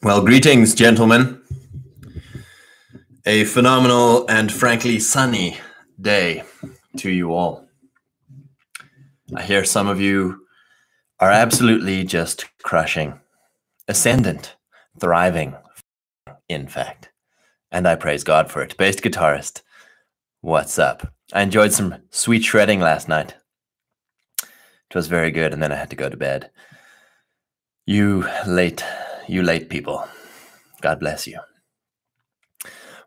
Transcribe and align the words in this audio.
Well, 0.00 0.24
greetings, 0.24 0.76
gentlemen. 0.76 1.42
A 3.26 3.42
phenomenal 3.42 4.28
and 4.28 4.52
frankly 4.52 5.00
sunny 5.00 5.58
day 6.00 6.44
to 6.98 7.10
you 7.10 7.34
all. 7.34 7.66
I 9.34 9.42
hear 9.42 9.64
some 9.64 9.88
of 9.88 10.00
you 10.00 10.46
are 11.18 11.32
absolutely 11.32 12.04
just 12.04 12.44
crushing, 12.62 13.18
ascendant, 13.88 14.54
thriving, 15.00 15.56
in 16.48 16.68
fact. 16.68 17.10
And 17.72 17.88
I 17.88 17.96
praise 17.96 18.22
God 18.22 18.52
for 18.52 18.62
it. 18.62 18.76
Bass 18.76 19.00
guitarist, 19.00 19.62
what's 20.42 20.78
up? 20.78 21.12
I 21.32 21.42
enjoyed 21.42 21.72
some 21.72 21.96
sweet 22.10 22.44
shredding 22.44 22.78
last 22.78 23.08
night. 23.08 23.34
It 24.44 24.94
was 24.94 25.08
very 25.08 25.32
good, 25.32 25.52
and 25.52 25.60
then 25.60 25.72
I 25.72 25.76
had 25.76 25.90
to 25.90 25.96
go 25.96 26.08
to 26.08 26.16
bed. 26.16 26.52
You 27.84 28.28
late 28.46 28.84
you 29.28 29.42
late 29.42 29.68
people. 29.68 30.06
God 30.80 31.00
bless 31.00 31.26
you. 31.26 31.38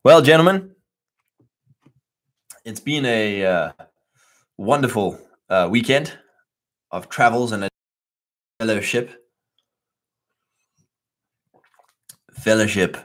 Well, 0.04 0.22
gentlemen, 0.22 0.76
it's 2.66 2.80
been 2.80 3.06
a 3.06 3.46
uh, 3.46 3.72
wonderful 4.58 5.20
uh, 5.50 5.68
weekend 5.70 6.14
of 6.92 7.10
travels 7.10 7.52
and 7.52 7.66
a 7.66 7.70
fellowship. 8.60 9.12
Fellowship 12.34 12.98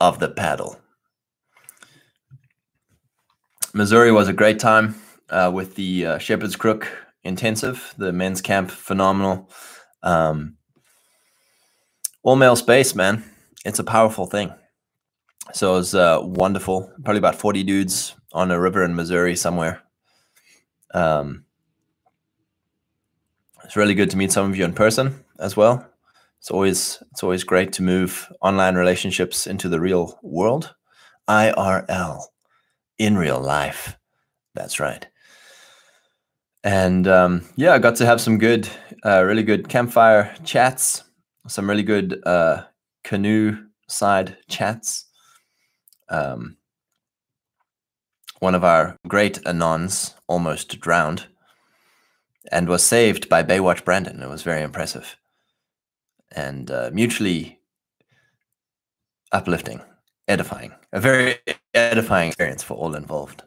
of 0.00 0.18
the 0.18 0.28
paddle. 0.28 0.78
Missouri 3.72 4.12
was 4.12 4.28
a 4.28 4.32
great 4.32 4.58
time 4.58 4.94
uh, 5.30 5.50
with 5.52 5.74
the 5.74 6.06
uh, 6.06 6.18
Shepherd's 6.18 6.56
Crook 6.56 6.90
intensive, 7.24 7.94
the 7.98 8.12
men's 8.12 8.40
camp, 8.40 8.70
phenomenal. 8.70 9.50
Um, 10.02 10.55
all 12.26 12.34
male 12.34 12.56
space, 12.56 12.96
man. 12.96 13.22
It's 13.64 13.78
a 13.78 13.84
powerful 13.84 14.26
thing. 14.26 14.52
So 15.52 15.74
it 15.74 15.76
was 15.76 15.94
uh, 15.94 16.18
wonderful. 16.22 16.92
Probably 17.04 17.18
about 17.18 17.36
40 17.36 17.62
dudes 17.62 18.16
on 18.32 18.50
a 18.50 18.60
river 18.60 18.82
in 18.82 18.96
Missouri 18.96 19.36
somewhere. 19.36 19.80
Um, 20.92 21.44
it's 23.62 23.76
really 23.76 23.94
good 23.94 24.10
to 24.10 24.16
meet 24.16 24.32
some 24.32 24.50
of 24.50 24.56
you 24.56 24.64
in 24.64 24.72
person 24.72 25.24
as 25.38 25.56
well. 25.56 25.88
It's 26.40 26.50
always 26.50 27.00
it's 27.12 27.22
always 27.22 27.44
great 27.44 27.72
to 27.74 27.82
move 27.82 28.28
online 28.40 28.74
relationships 28.74 29.46
into 29.46 29.68
the 29.68 29.80
real 29.80 30.18
world. 30.20 30.74
IRL 31.28 32.22
in 32.98 33.16
real 33.16 33.40
life. 33.40 33.96
That's 34.54 34.80
right. 34.80 35.06
And 36.64 37.06
um, 37.06 37.42
yeah, 37.54 37.74
I 37.74 37.78
got 37.78 37.94
to 37.96 38.06
have 38.06 38.20
some 38.20 38.38
good, 38.38 38.68
uh, 39.04 39.22
really 39.24 39.44
good 39.44 39.68
campfire 39.68 40.34
chats 40.44 41.04
some 41.48 41.68
really 41.68 41.82
good 41.82 42.22
uh, 42.26 42.64
canoe 43.04 43.56
side 43.88 44.36
chats. 44.48 45.06
Um, 46.08 46.56
one 48.40 48.54
of 48.54 48.64
our 48.64 48.96
great 49.08 49.42
Anons 49.44 50.14
almost 50.26 50.80
drowned 50.80 51.26
and 52.52 52.68
was 52.68 52.82
saved 52.82 53.28
by 53.28 53.42
Baywatch 53.42 53.84
Brandon. 53.84 54.22
It 54.22 54.28
was 54.28 54.42
very 54.42 54.62
impressive 54.62 55.16
and 56.32 56.70
uh, 56.70 56.90
mutually 56.92 57.58
uplifting, 59.32 59.80
edifying, 60.28 60.72
a 60.92 61.00
very 61.00 61.36
edifying 61.74 62.28
experience 62.28 62.62
for 62.62 62.74
all 62.74 62.94
involved. 62.94 63.42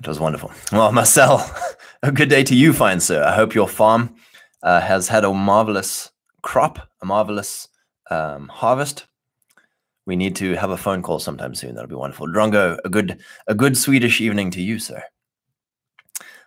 It 0.00 0.08
was 0.08 0.20
wonderful. 0.20 0.52
Well, 0.72 0.92
Marcel, 0.92 1.48
a 2.02 2.12
good 2.12 2.28
day 2.28 2.44
to 2.44 2.54
you, 2.54 2.72
fine 2.72 3.00
sir. 3.00 3.22
I 3.24 3.34
hope 3.34 3.54
your 3.54 3.68
farm 3.68 4.14
uh, 4.62 4.80
has 4.80 5.08
had 5.08 5.24
a 5.24 5.32
marvelous 5.32 6.10
crop, 6.44 6.78
a 7.02 7.06
marvelous 7.06 7.66
um, 8.10 8.48
harvest. 8.48 9.06
We 10.06 10.14
need 10.14 10.36
to 10.36 10.54
have 10.54 10.70
a 10.70 10.76
phone 10.76 11.02
call 11.02 11.18
sometime 11.18 11.54
soon. 11.54 11.74
That'll 11.74 11.88
be 11.88 11.96
wonderful. 11.96 12.28
Drongo, 12.28 12.78
a 12.84 12.88
good 12.90 13.18
a 13.48 13.54
good 13.54 13.76
Swedish 13.76 14.20
evening 14.20 14.50
to 14.52 14.60
you, 14.60 14.78
sir. 14.78 15.02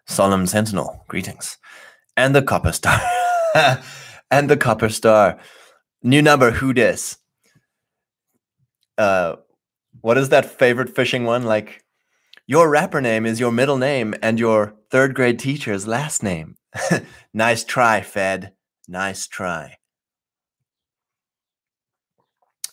Solemn 0.05 0.45
Sentinel, 0.45 1.03
greetings. 1.07 1.57
And 2.15 2.33
the 2.33 2.43
Copper 2.43 2.71
Star. 2.71 3.01
and 4.31 4.49
the 4.49 4.55
Copper 4.55 4.89
Star. 4.89 5.39
New 6.03 6.21
number, 6.21 6.51
who 6.51 6.73
dis? 6.73 7.17
Uh 8.97 9.37
what 10.01 10.17
is 10.17 10.29
that 10.29 10.45
favorite 10.45 10.93
phishing 10.93 11.25
one? 11.25 11.43
Like 11.43 11.83
your 12.45 12.69
rapper 12.69 13.01
name 13.01 13.25
is 13.25 13.39
your 13.39 13.51
middle 13.51 13.77
name 13.77 14.13
and 14.21 14.39
your 14.39 14.75
third 14.91 15.15
grade 15.15 15.39
teacher's 15.39 15.87
last 15.87 16.21
name. 16.21 16.55
nice 17.33 17.63
try, 17.63 18.01
Fed. 18.01 18.53
Nice 18.87 19.27
try 19.27 19.77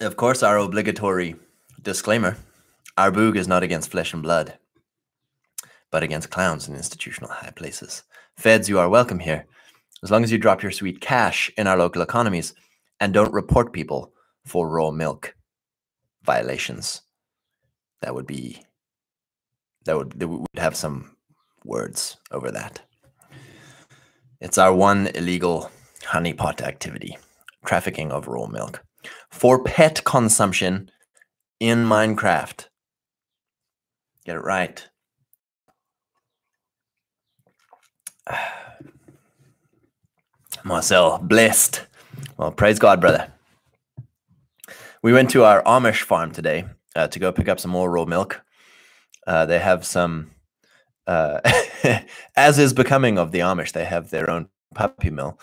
of 0.01 0.17
course, 0.17 0.43
our 0.43 0.59
obligatory 0.59 1.37
disclaimer 1.83 2.37
our 2.97 3.11
boog 3.11 3.37
is 3.37 3.49
not 3.49 3.65
against 3.65 3.91
flesh 3.91 4.13
and 4.13 4.23
blood, 4.23 4.57
but 5.91 6.05
against 6.05 6.31
clowns 6.31 6.69
in 6.69 6.77
institutional 6.77 7.29
high 7.31 7.51
places. 7.51 8.05
Feds, 8.37 8.69
you 8.69 8.79
are 8.79 8.89
welcome 8.89 9.19
here, 9.19 9.47
as 10.05 10.13
long 10.13 10.23
as 10.23 10.31
you 10.31 10.39
drop 10.39 10.63
your 10.63 10.71
sweet 10.71 11.01
cash 11.01 11.51
in 11.57 11.67
our 11.67 11.77
local 11.77 12.03
economies 12.03 12.55
and 13.01 13.13
don't 13.13 13.33
report 13.33 13.73
people 13.73 14.13
for 14.45 14.69
raw 14.69 14.93
milk 14.93 15.35
violations. 16.23 17.03
That 18.01 18.15
would 18.15 18.29
be, 18.29 18.63
that 19.87 19.97
would, 19.97 20.13
that 20.21 20.29
would 20.29 20.47
have 20.57 20.77
some 20.77 21.17
words 21.65 22.17
over 22.31 22.53
that. 22.53 22.81
It's 24.41 24.59
our 24.59 24.73
one 24.73 25.09
illegal 25.17 25.69
honeypot 26.03 26.63
activity 26.63 27.19
trafficking 27.65 28.13
of 28.13 28.29
raw 28.29 28.47
milk 28.47 28.85
for 29.31 29.63
pet 29.63 30.05
consumption 30.05 30.91
in 31.61 31.85
Minecraft. 31.85 32.67
Get 34.25 34.37
it 34.37 34.41
right. 34.41 34.89
Marcel, 40.65 41.19
blessed. 41.19 41.87
Well, 42.39 42.53
praise 42.53 42.79
God, 42.79 43.01
brother. 43.01 43.31
We 45.03 45.13
went 45.13 45.31
to 45.31 45.45
our 45.45 45.63
Amish 45.65 46.03
farm 46.03 46.33
today 46.33 46.65
uh, 46.97 47.09
to 47.09 47.19
go 47.19 47.33
pick 47.33 47.49
up 47.49 47.61
some 47.61 47.71
more 47.71 47.91
raw 47.91 48.07
milk. 48.07 48.43
Uh, 49.27 49.45
they 49.47 49.59
have 49.59 49.85
some, 49.85 50.31
uh, 51.07 51.41
as 52.37 52.59
is 52.59 52.73
becoming 52.73 53.19
of 53.19 53.31
the 53.31 53.41
Amish, 53.41 53.73
they 53.73 53.85
have 53.85 54.11
their 54.11 54.31
own 54.31 54.49
puppy 54.75 55.11
mill 55.11 55.39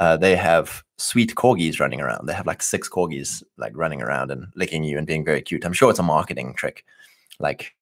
uh, 0.00 0.16
they 0.16 0.34
have 0.34 0.82
sweet 0.96 1.34
corgis 1.34 1.78
running 1.78 2.00
around. 2.00 2.26
They 2.26 2.32
have 2.32 2.46
like 2.46 2.62
six 2.62 2.88
corgis 2.88 3.42
like 3.58 3.76
running 3.76 4.02
around 4.02 4.30
and 4.30 4.46
licking 4.56 4.82
you 4.82 4.96
and 4.96 5.06
being 5.06 5.24
very 5.24 5.42
cute. 5.42 5.64
I'm 5.64 5.74
sure 5.74 5.90
it's 5.90 5.98
a 5.98 6.02
marketing 6.02 6.54
trick. 6.54 6.84
Like, 7.38 7.74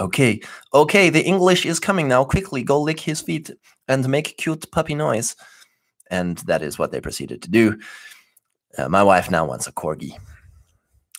okay, 0.00 0.40
okay, 0.72 1.10
the 1.10 1.22
English 1.22 1.66
is 1.66 1.78
coming 1.78 2.08
now. 2.08 2.24
Quickly, 2.24 2.62
go 2.62 2.80
lick 2.80 3.00
his 3.00 3.20
feet 3.20 3.50
and 3.86 4.08
make 4.08 4.38
cute 4.38 4.70
puppy 4.72 4.94
noise. 4.94 5.36
And 6.10 6.38
that 6.38 6.62
is 6.62 6.78
what 6.78 6.90
they 6.90 7.00
proceeded 7.00 7.42
to 7.42 7.50
do. 7.50 7.78
Uh, 8.76 8.88
my 8.88 9.02
wife 9.02 9.30
now 9.30 9.44
wants 9.44 9.66
a 9.66 9.72
corgi. 9.72 10.18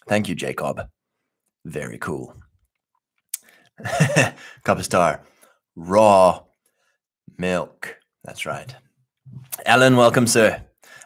Thank 0.07 0.28
you, 0.28 0.35
Jacob. 0.35 0.81
Very 1.63 2.00
cool. 2.00 2.35
Copper 4.63 4.84
Star. 4.84 5.22
Raw 5.75 6.44
milk. 7.38 7.97
That's 8.23 8.46
right. 8.46 8.75
Alan, 9.66 9.96
welcome, 9.96 10.28
sir. 10.28 10.62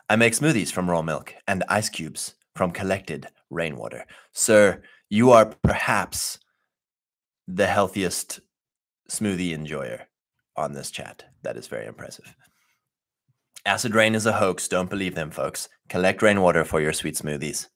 I 0.10 0.16
make 0.16 0.34
smoothies 0.34 0.72
from 0.72 0.90
raw 0.90 1.02
milk 1.02 1.34
and 1.48 1.64
ice 1.70 1.90
cubes 1.90 2.36
from 2.56 2.72
collected 2.72 3.28
rainwater. 3.50 4.06
Sir, 4.34 4.82
you 5.10 5.32
are 5.32 5.54
perhaps 5.64 6.40
the 7.48 7.68
healthiest 7.68 8.40
smoothie 9.10 9.54
enjoyer 9.54 10.08
on 10.56 10.74
this 10.74 10.92
chat. 10.92 11.24
That 11.44 11.58
is 11.58 11.68
very 11.68 11.88
impressive. 11.88 12.36
Acid 13.66 13.96
rain 13.96 14.16
is 14.16 14.26
a 14.26 14.34
hoax. 14.34 14.68
Don't 14.68 14.90
believe 14.90 15.16
them, 15.16 15.32
folks. 15.32 15.70
Collect 15.90 16.22
rainwater 16.22 16.64
for 16.64 16.82
your 16.82 16.94
sweet 16.94 17.16
smoothies. 17.16 17.68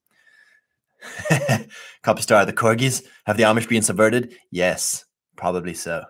Copper 2.03 2.21
Star, 2.21 2.45
the 2.45 2.53
corgis, 2.53 3.03
have 3.25 3.37
the 3.37 3.43
Amish 3.43 3.67
been 3.67 3.81
subverted? 3.81 4.35
Yes, 4.51 5.05
probably 5.35 5.73
so. 5.73 6.03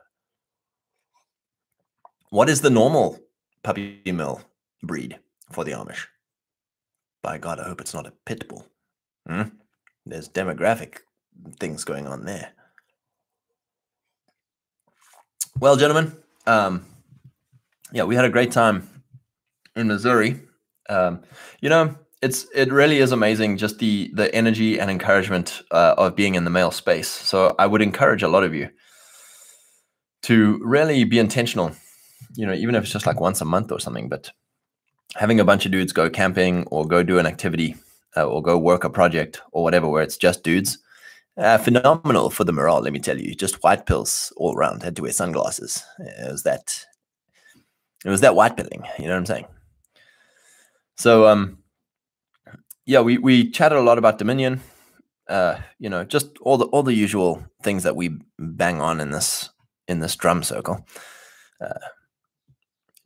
What 2.29 2.49
is 2.49 2.61
the 2.61 2.69
normal 2.69 3.19
puppy 3.63 4.01
mill 4.05 4.41
breed 4.81 5.19
for 5.51 5.63
the 5.63 5.71
Amish. 5.71 6.05
By 7.21 7.37
God, 7.37 7.59
I 7.59 7.63
hope 7.63 7.81
it's 7.81 7.93
not 7.93 8.07
a 8.07 8.13
pit 8.25 8.47
bull. 8.47 8.67
Hmm? 9.27 9.43
There's 10.05 10.27
demographic 10.27 10.97
things 11.59 11.83
going 11.83 12.07
on 12.07 12.25
there. 12.25 12.51
Well, 15.59 15.77
gentlemen, 15.77 16.17
um, 16.45 16.85
yeah, 17.93 18.03
we 18.03 18.15
had 18.15 18.25
a 18.25 18.29
great 18.29 18.51
time 18.51 18.89
in 19.75 19.87
Missouri. 19.87 20.41
Um, 20.89 21.21
you 21.61 21.69
know, 21.69 21.95
it's 22.21 22.47
it 22.53 22.71
really 22.71 22.97
is 22.97 23.11
amazing 23.11 23.57
just 23.57 23.79
the 23.79 24.11
the 24.13 24.33
energy 24.35 24.79
and 24.79 24.91
encouragement 24.91 25.61
uh, 25.71 25.95
of 25.97 26.15
being 26.15 26.35
in 26.35 26.43
the 26.43 26.49
male 26.49 26.71
space. 26.71 27.07
So 27.07 27.55
I 27.59 27.67
would 27.67 27.81
encourage 27.81 28.23
a 28.23 28.27
lot 28.27 28.43
of 28.43 28.53
you 28.53 28.69
to 30.23 30.59
really 30.63 31.03
be 31.03 31.19
intentional 31.19 31.73
you 32.35 32.45
know, 32.45 32.53
even 32.53 32.75
if 32.75 32.83
it's 32.83 32.93
just 32.93 33.05
like 33.05 33.19
once 33.19 33.41
a 33.41 33.45
month 33.45 33.71
or 33.71 33.79
something, 33.79 34.09
but 34.09 34.31
having 35.15 35.39
a 35.39 35.45
bunch 35.45 35.65
of 35.65 35.71
dudes 35.71 35.93
go 35.93 36.09
camping 36.09 36.65
or 36.67 36.85
go 36.87 37.03
do 37.03 37.19
an 37.19 37.25
activity 37.25 37.75
uh, 38.17 38.25
or 38.25 38.41
go 38.41 38.57
work 38.57 38.83
a 38.83 38.89
project 38.89 39.41
or 39.51 39.63
whatever 39.63 39.87
where 39.87 40.03
it's 40.03 40.17
just 40.17 40.43
dudes. 40.43 40.79
Uh, 41.35 41.57
phenomenal 41.57 42.29
for 42.29 42.43
the 42.43 42.53
morale, 42.53 42.81
let 42.81 42.93
me 42.93 42.99
tell 42.99 43.19
you. 43.19 43.33
Just 43.33 43.63
white 43.63 43.85
pills 43.85 44.31
all 44.37 44.55
around. 44.55 44.83
Had 44.83 44.95
to 44.97 45.01
wear 45.01 45.11
sunglasses. 45.11 45.83
It 45.99 46.31
was 46.31 46.43
that. 46.43 46.85
It 48.05 48.09
was 48.09 48.21
that 48.21 48.35
white 48.35 48.55
pilling. 48.55 48.83
You 48.99 49.05
know 49.05 49.11
what 49.11 49.17
I'm 49.17 49.25
saying? 49.25 49.45
So 50.95 51.27
um, 51.27 51.57
yeah, 52.85 52.99
we 52.99 53.17
we 53.17 53.49
chatted 53.49 53.77
a 53.77 53.81
lot 53.81 53.97
about 53.97 54.17
Dominion. 54.19 54.61
Uh, 55.27 55.57
you 55.79 55.89
know, 55.89 56.03
just 56.03 56.37
all 56.41 56.57
the 56.57 56.65
all 56.65 56.83
the 56.83 56.93
usual 56.93 57.43
things 57.63 57.83
that 57.83 57.95
we 57.95 58.17
bang 58.37 58.81
on 58.81 58.99
in 58.99 59.09
this 59.09 59.49
in 59.87 59.99
this 59.99 60.15
drum 60.15 60.43
circle. 60.43 60.85
Uh, 61.59 61.79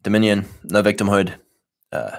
Dominion, 0.08 0.46
no 0.64 0.82
victimhood, 0.82 1.34
uh, 1.92 2.16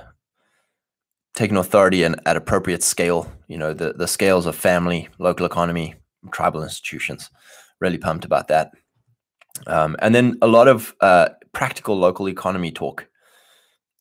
taking 1.33 1.57
authority 1.57 2.03
and 2.03 2.21
at 2.27 2.37
appropriate 2.37 2.83
scale. 2.83 3.33
You 3.47 3.57
know, 3.57 3.73
the 3.73 3.95
the 3.95 4.07
scales 4.07 4.45
of 4.45 4.55
family, 4.55 5.09
local 5.19 5.47
economy, 5.47 5.95
tribal 6.31 6.63
institutions. 6.63 7.31
Really 7.81 7.97
pumped 7.97 8.27
about 8.27 8.49
that. 8.49 8.73
Um, 9.67 9.97
and 10.01 10.15
then 10.15 10.37
a 10.43 10.47
lot 10.47 10.69
of 10.69 10.95
uh, 11.01 11.31
practical 11.55 11.99
local 11.99 12.29
economy 12.29 12.71
talk. 12.73 13.09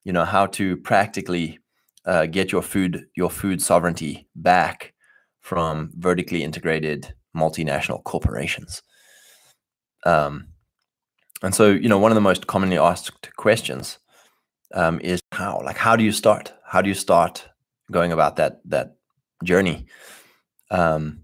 You 0.04 0.12
know 0.12 0.26
how 0.26 0.48
to 0.48 0.76
practically 0.76 1.60
uh, 2.06 2.26
get 2.26 2.52
your 2.52 2.64
food 2.64 3.06
your 3.16 3.30
food 3.30 3.62
sovereignty 3.62 4.28
back 4.36 4.92
from 5.40 5.92
vertically 5.96 6.44
integrated 6.44 7.14
multinational 7.34 8.04
corporations. 8.04 8.84
Um, 10.06 10.50
and 11.44 11.54
so, 11.54 11.72
you 11.72 11.90
know, 11.90 11.98
one 11.98 12.12
of 12.12 12.16
the 12.16 12.22
most 12.22 12.48
commonly 12.48 12.78
asked 12.78 13.36
questions 13.36 14.00
um, 14.74 15.00
is 15.02 15.22
how? 15.32 15.62
Like, 15.64 15.78
how 15.78 15.96
do 15.96 16.04
you 16.04 16.12
start? 16.12 16.54
How 16.66 16.82
do 16.82 16.90
you 16.90 16.96
start 16.96 17.48
going 17.92 18.12
about 18.12 18.36
that 18.38 18.62
that 18.66 18.96
journey? 19.44 19.86
Um, 20.72 21.22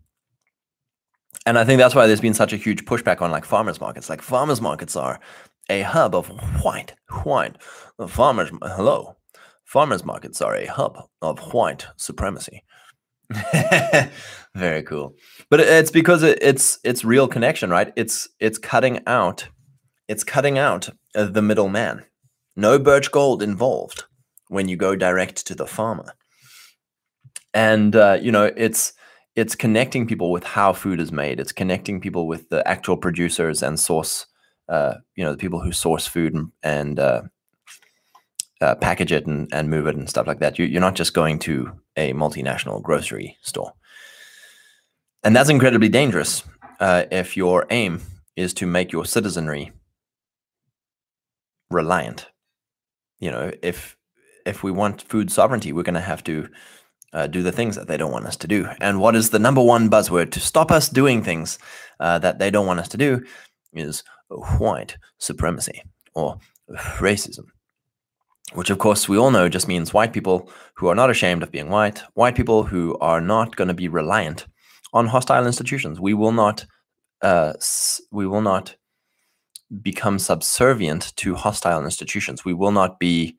and 1.45 1.57
I 1.57 1.65
think 1.65 1.79
that's 1.79 1.95
why 1.95 2.07
there's 2.07 2.21
been 2.21 2.33
such 2.33 2.53
a 2.53 2.57
huge 2.57 2.85
pushback 2.85 3.21
on 3.21 3.31
like 3.31 3.45
farmers 3.45 3.81
markets. 3.81 4.09
Like 4.09 4.21
farmers 4.21 4.61
markets 4.61 4.95
are 4.95 5.19
a 5.69 5.81
hub 5.81 6.15
of 6.15 6.27
white, 6.63 6.93
white 7.23 7.57
farmers. 8.07 8.51
Hello, 8.61 9.17
farmers 9.65 10.05
markets 10.05 10.41
are 10.41 10.55
a 10.55 10.65
hub 10.65 10.97
of 11.21 11.39
white 11.53 11.87
supremacy. 11.97 12.63
Very 14.55 14.83
cool, 14.83 15.15
but 15.49 15.59
it's 15.59 15.91
because 15.91 16.23
it's 16.23 16.79
it's 16.83 17.03
real 17.03 17.27
connection, 17.27 17.69
right? 17.69 17.91
It's 17.95 18.29
it's 18.39 18.57
cutting 18.57 19.01
out, 19.07 19.47
it's 20.13 20.23
cutting 20.23 20.59
out 20.59 20.89
the 21.15 21.41
middleman. 21.41 22.05
No 22.55 22.77
birch 22.77 23.11
gold 23.11 23.41
involved 23.41 24.03
when 24.47 24.69
you 24.69 24.75
go 24.75 24.95
direct 24.95 25.47
to 25.47 25.55
the 25.55 25.65
farmer, 25.65 26.13
and 27.51 27.95
uh, 27.95 28.19
you 28.21 28.31
know 28.31 28.51
it's 28.55 28.93
it's 29.35 29.55
connecting 29.55 30.05
people 30.05 30.31
with 30.31 30.43
how 30.43 30.71
food 30.71 30.99
is 30.99 31.11
made. 31.11 31.39
It's 31.39 31.51
connecting 31.51 31.99
people 31.99 32.27
with 32.27 32.49
the 32.49 32.65
actual 32.67 32.95
producers 32.95 33.63
and 33.63 33.79
source, 33.79 34.27
uh, 34.69 34.93
you 35.15 35.23
know, 35.23 35.31
the 35.31 35.39
people 35.39 35.59
who 35.59 35.71
source 35.71 36.05
food 36.05 36.35
and, 36.35 36.51
and 36.61 36.99
uh, 36.99 37.21
uh, 38.61 38.75
package 38.75 39.11
it 39.11 39.25
and, 39.25 39.51
and 39.51 39.71
move 39.71 39.87
it 39.87 39.95
and 39.95 40.07
stuff 40.07 40.27
like 40.27 40.37
that. 40.41 40.59
You, 40.59 40.77
are 40.77 40.87
not 40.87 40.93
just 40.93 41.15
going 41.15 41.39
to 41.39 41.71
a 41.97 42.13
multinational 42.13 42.83
grocery 42.83 43.35
store. 43.41 43.73
And 45.23 45.35
that's 45.35 45.49
incredibly 45.49 45.89
dangerous 45.89 46.43
uh, 46.79 47.05
if 47.09 47.35
your 47.35 47.65
aim 47.71 48.03
is 48.35 48.53
to 48.55 48.67
make 48.67 48.91
your 48.91 49.05
citizenry 49.05 49.71
reliant. 51.73 52.27
You 53.19 53.31
know, 53.31 53.51
if 53.61 53.97
if 54.45 54.63
we 54.63 54.71
want 54.71 55.01
food 55.03 55.31
sovereignty, 55.31 55.73
we're 55.73 55.83
going 55.83 55.93
to 55.93 56.01
have 56.01 56.23
to 56.25 56.49
uh, 57.13 57.27
do 57.27 57.43
the 57.43 57.51
things 57.51 57.75
that 57.75 57.87
they 57.87 57.97
don't 57.97 58.11
want 58.11 58.25
us 58.25 58.35
to 58.37 58.47
do. 58.47 58.67
And 58.81 58.99
what 58.99 59.15
is 59.15 59.29
the 59.29 59.39
number 59.39 59.61
one 59.61 59.89
buzzword 59.89 60.31
to 60.31 60.39
stop 60.39 60.71
us 60.71 60.89
doing 60.89 61.23
things 61.23 61.59
uh, 61.99 62.19
that 62.19 62.39
they 62.39 62.51
don't 62.51 62.65
want 62.65 62.79
us 62.79 62.89
to 62.89 62.97
do 62.97 63.23
is 63.73 64.03
white 64.59 64.97
supremacy 65.19 65.81
or 66.15 66.37
racism, 66.97 67.45
which 68.53 68.69
of 68.69 68.79
course 68.79 69.07
we 69.07 69.17
all 69.17 69.31
know 69.31 69.47
just 69.47 69.67
means 69.67 69.93
white 69.93 70.13
people 70.13 70.49
who 70.75 70.87
are 70.87 70.95
not 70.95 71.09
ashamed 71.09 71.43
of 71.43 71.51
being 71.51 71.69
white, 71.69 72.01
white 72.15 72.35
people 72.35 72.63
who 72.63 72.97
are 72.99 73.21
not 73.21 73.55
going 73.55 73.67
to 73.67 73.73
be 73.73 73.87
reliant 73.87 74.47
on 74.93 75.07
hostile 75.07 75.45
institutions. 75.45 75.99
We 75.99 76.13
will 76.13 76.31
not, 76.31 76.65
uh, 77.21 77.53
we 78.11 78.27
will 78.27 78.41
not 78.41 78.75
become 79.81 80.19
subservient 80.19 81.15
to 81.17 81.35
hostile 81.35 81.83
institutions. 81.83 82.45
We 82.45 82.53
will 82.53 82.71
not 82.71 82.99
be 82.99 83.37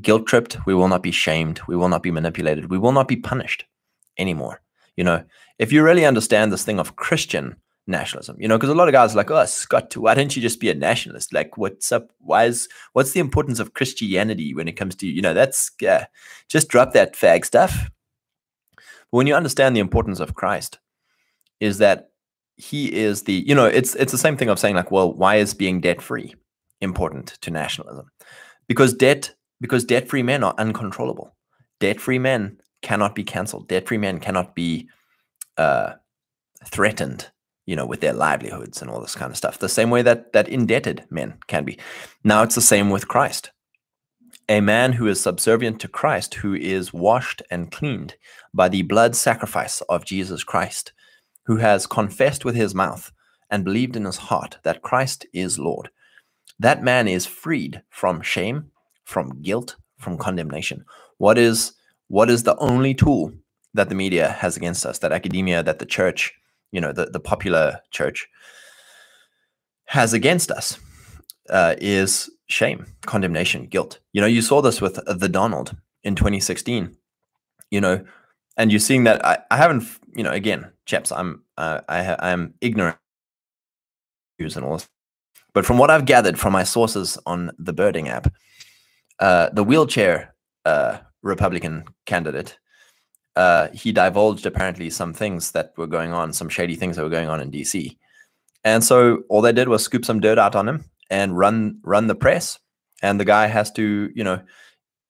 guilt 0.00 0.26
tripped. 0.26 0.58
We 0.66 0.74
will 0.74 0.88
not 0.88 1.02
be 1.02 1.10
shamed. 1.10 1.60
We 1.66 1.76
will 1.76 1.88
not 1.88 2.02
be 2.02 2.10
manipulated. 2.10 2.70
We 2.70 2.78
will 2.78 2.92
not 2.92 3.08
be 3.08 3.16
punished 3.16 3.64
anymore. 4.18 4.60
You 4.96 5.04
know, 5.04 5.24
if 5.58 5.72
you 5.72 5.82
really 5.82 6.04
understand 6.04 6.52
this 6.52 6.64
thing 6.64 6.78
of 6.78 6.96
Christian 6.96 7.56
nationalism, 7.86 8.36
you 8.38 8.48
know, 8.48 8.56
because 8.56 8.70
a 8.70 8.74
lot 8.74 8.88
of 8.88 8.92
guys 8.92 9.14
are 9.14 9.16
like, 9.16 9.30
oh, 9.30 9.44
Scott, 9.46 9.96
why 9.96 10.14
don't 10.14 10.34
you 10.34 10.42
just 10.42 10.60
be 10.60 10.70
a 10.70 10.74
nationalist? 10.74 11.32
Like, 11.32 11.56
what's 11.56 11.92
up? 11.92 12.10
Why 12.18 12.44
is, 12.44 12.68
what's 12.92 13.12
the 13.12 13.20
importance 13.20 13.58
of 13.58 13.74
Christianity 13.74 14.54
when 14.54 14.68
it 14.68 14.72
comes 14.72 14.94
to, 14.96 15.06
you 15.06 15.22
know, 15.22 15.34
that's, 15.34 15.70
just 16.48 16.68
drop 16.68 16.92
that 16.92 17.14
fag 17.14 17.44
stuff. 17.44 17.90
But 18.74 19.18
when 19.18 19.26
you 19.26 19.34
understand 19.34 19.76
the 19.76 19.80
importance 19.80 20.20
of 20.20 20.34
Christ, 20.34 20.78
is 21.60 21.78
that 21.78 22.10
he 22.56 22.92
is 22.94 23.24
the, 23.24 23.44
you 23.46 23.54
know, 23.54 23.66
it's, 23.66 23.94
it's 23.96 24.12
the 24.12 24.18
same 24.18 24.36
thing 24.36 24.48
of 24.48 24.58
saying, 24.58 24.76
like, 24.76 24.90
well, 24.90 25.12
why 25.12 25.36
is 25.36 25.54
being 25.54 25.80
debt 25.80 26.00
free 26.00 26.34
important 26.80 27.38
to 27.42 27.50
nationalism? 27.50 28.10
Because 28.66 28.92
debt 28.94 29.34
because 29.60 29.84
debt 29.84 30.08
free 30.08 30.22
men 30.22 30.44
are 30.44 30.54
uncontrollable. 30.58 31.34
Debt 31.80 32.00
free 32.00 32.18
men 32.18 32.58
cannot 32.82 33.14
be 33.14 33.24
cancelled. 33.24 33.68
Debt 33.68 33.88
free 33.88 33.98
men 33.98 34.20
cannot 34.20 34.54
be 34.54 34.88
uh, 35.56 35.94
threatened, 36.64 37.30
you 37.66 37.76
know, 37.76 37.86
with 37.86 38.00
their 38.00 38.12
livelihoods 38.12 38.80
and 38.82 38.90
all 38.90 39.00
this 39.00 39.14
kind 39.14 39.30
of 39.30 39.36
stuff. 39.36 39.58
The 39.58 39.68
same 39.68 39.90
way 39.90 40.02
that 40.02 40.32
that 40.32 40.48
indebted 40.48 41.04
men 41.10 41.38
can 41.46 41.64
be. 41.64 41.78
Now 42.24 42.42
it's 42.42 42.54
the 42.54 42.60
same 42.60 42.90
with 42.90 43.08
Christ. 43.08 43.50
A 44.48 44.60
man 44.60 44.92
who 44.92 45.08
is 45.08 45.20
subservient 45.20 45.80
to 45.80 45.88
Christ, 45.88 46.34
who 46.34 46.54
is 46.54 46.92
washed 46.92 47.42
and 47.50 47.72
cleaned 47.72 48.14
by 48.54 48.68
the 48.68 48.82
blood 48.82 49.16
sacrifice 49.16 49.80
of 49.82 50.04
Jesus 50.04 50.44
Christ, 50.44 50.92
who 51.46 51.56
has 51.56 51.86
confessed 51.86 52.44
with 52.44 52.54
his 52.54 52.74
mouth 52.74 53.12
and 53.50 53.64
believed 53.64 53.96
in 53.96 54.04
his 54.04 54.16
heart 54.16 54.58
that 54.64 54.82
Christ 54.82 55.26
is 55.32 55.58
Lord, 55.58 55.90
that 56.58 56.82
man 56.82 57.08
is 57.08 57.26
freed 57.26 57.82
from 57.88 58.22
shame 58.22 58.70
from 59.04 59.40
guilt, 59.40 59.76
from 59.98 60.18
condemnation? 60.18 60.84
What 61.18 61.38
is 61.38 61.72
what 62.08 62.28
is 62.28 62.42
the 62.42 62.56
only 62.58 62.94
tool 62.94 63.32
that 63.74 63.88
the 63.88 63.94
media 63.94 64.30
has 64.30 64.56
against 64.56 64.84
us, 64.86 64.98
that 64.98 65.12
academia, 65.12 65.62
that 65.62 65.78
the 65.78 65.86
church, 65.86 66.32
you 66.70 66.80
know, 66.80 66.92
the, 66.92 67.06
the 67.06 67.20
popular 67.20 67.80
church 67.90 68.28
has 69.86 70.12
against 70.12 70.50
us 70.50 70.78
uh, 71.50 71.74
is 71.78 72.30
shame, 72.46 72.86
condemnation, 73.02 73.66
guilt. 73.66 73.98
You 74.12 74.20
know, 74.20 74.26
you 74.26 74.42
saw 74.42 74.62
this 74.62 74.80
with 74.80 75.00
the 75.06 75.28
Donald 75.28 75.76
in 76.02 76.14
2016, 76.14 76.96
you 77.70 77.80
know, 77.80 78.04
and 78.56 78.70
you're 78.70 78.80
seeing 78.80 79.04
that 79.04 79.24
I, 79.24 79.38
I 79.50 79.56
haven't, 79.56 79.84
you 80.14 80.22
know, 80.22 80.32
again, 80.32 80.70
chaps, 80.86 81.12
I'm, 81.12 81.42
uh, 81.56 81.80
I, 81.88 82.16
I'm 82.18 82.54
ignorant 82.60 82.96
and 84.38 84.64
all 84.64 84.74
this. 84.74 84.88
But 85.54 85.64
from 85.64 85.78
what 85.78 85.90
I've 85.90 86.04
gathered 86.04 86.38
from 86.38 86.52
my 86.52 86.64
sources 86.64 87.18
on 87.24 87.50
the 87.58 87.72
Birding 87.72 88.08
app, 88.08 88.32
uh, 89.18 89.48
the 89.52 89.64
wheelchair 89.64 90.34
uh, 90.66 90.98
Republican 91.22 91.84
candidate, 92.04 92.58
uh, 93.36 93.68
he 93.72 93.92
divulged 93.92 94.46
apparently 94.46 94.90
some 94.90 95.12
things 95.12 95.52
that 95.52 95.72
were 95.76 95.86
going 95.86 96.12
on, 96.12 96.32
some 96.32 96.48
shady 96.48 96.76
things 96.76 96.96
that 96.96 97.02
were 97.02 97.08
going 97.08 97.28
on 97.28 97.40
in 97.40 97.50
DC. 97.50 97.96
And 98.64 98.84
so 98.84 99.22
all 99.28 99.40
they 99.40 99.52
did 99.52 99.68
was 99.68 99.82
scoop 99.82 100.04
some 100.04 100.20
dirt 100.20 100.38
out 100.38 100.54
on 100.54 100.68
him 100.68 100.84
and 101.10 101.38
run 101.38 101.78
run 101.82 102.06
the 102.06 102.14
press. 102.14 102.58
And 103.02 103.20
the 103.20 103.24
guy 103.24 103.46
has 103.46 103.70
to, 103.72 104.10
you 104.14 104.24
know, 104.24 104.40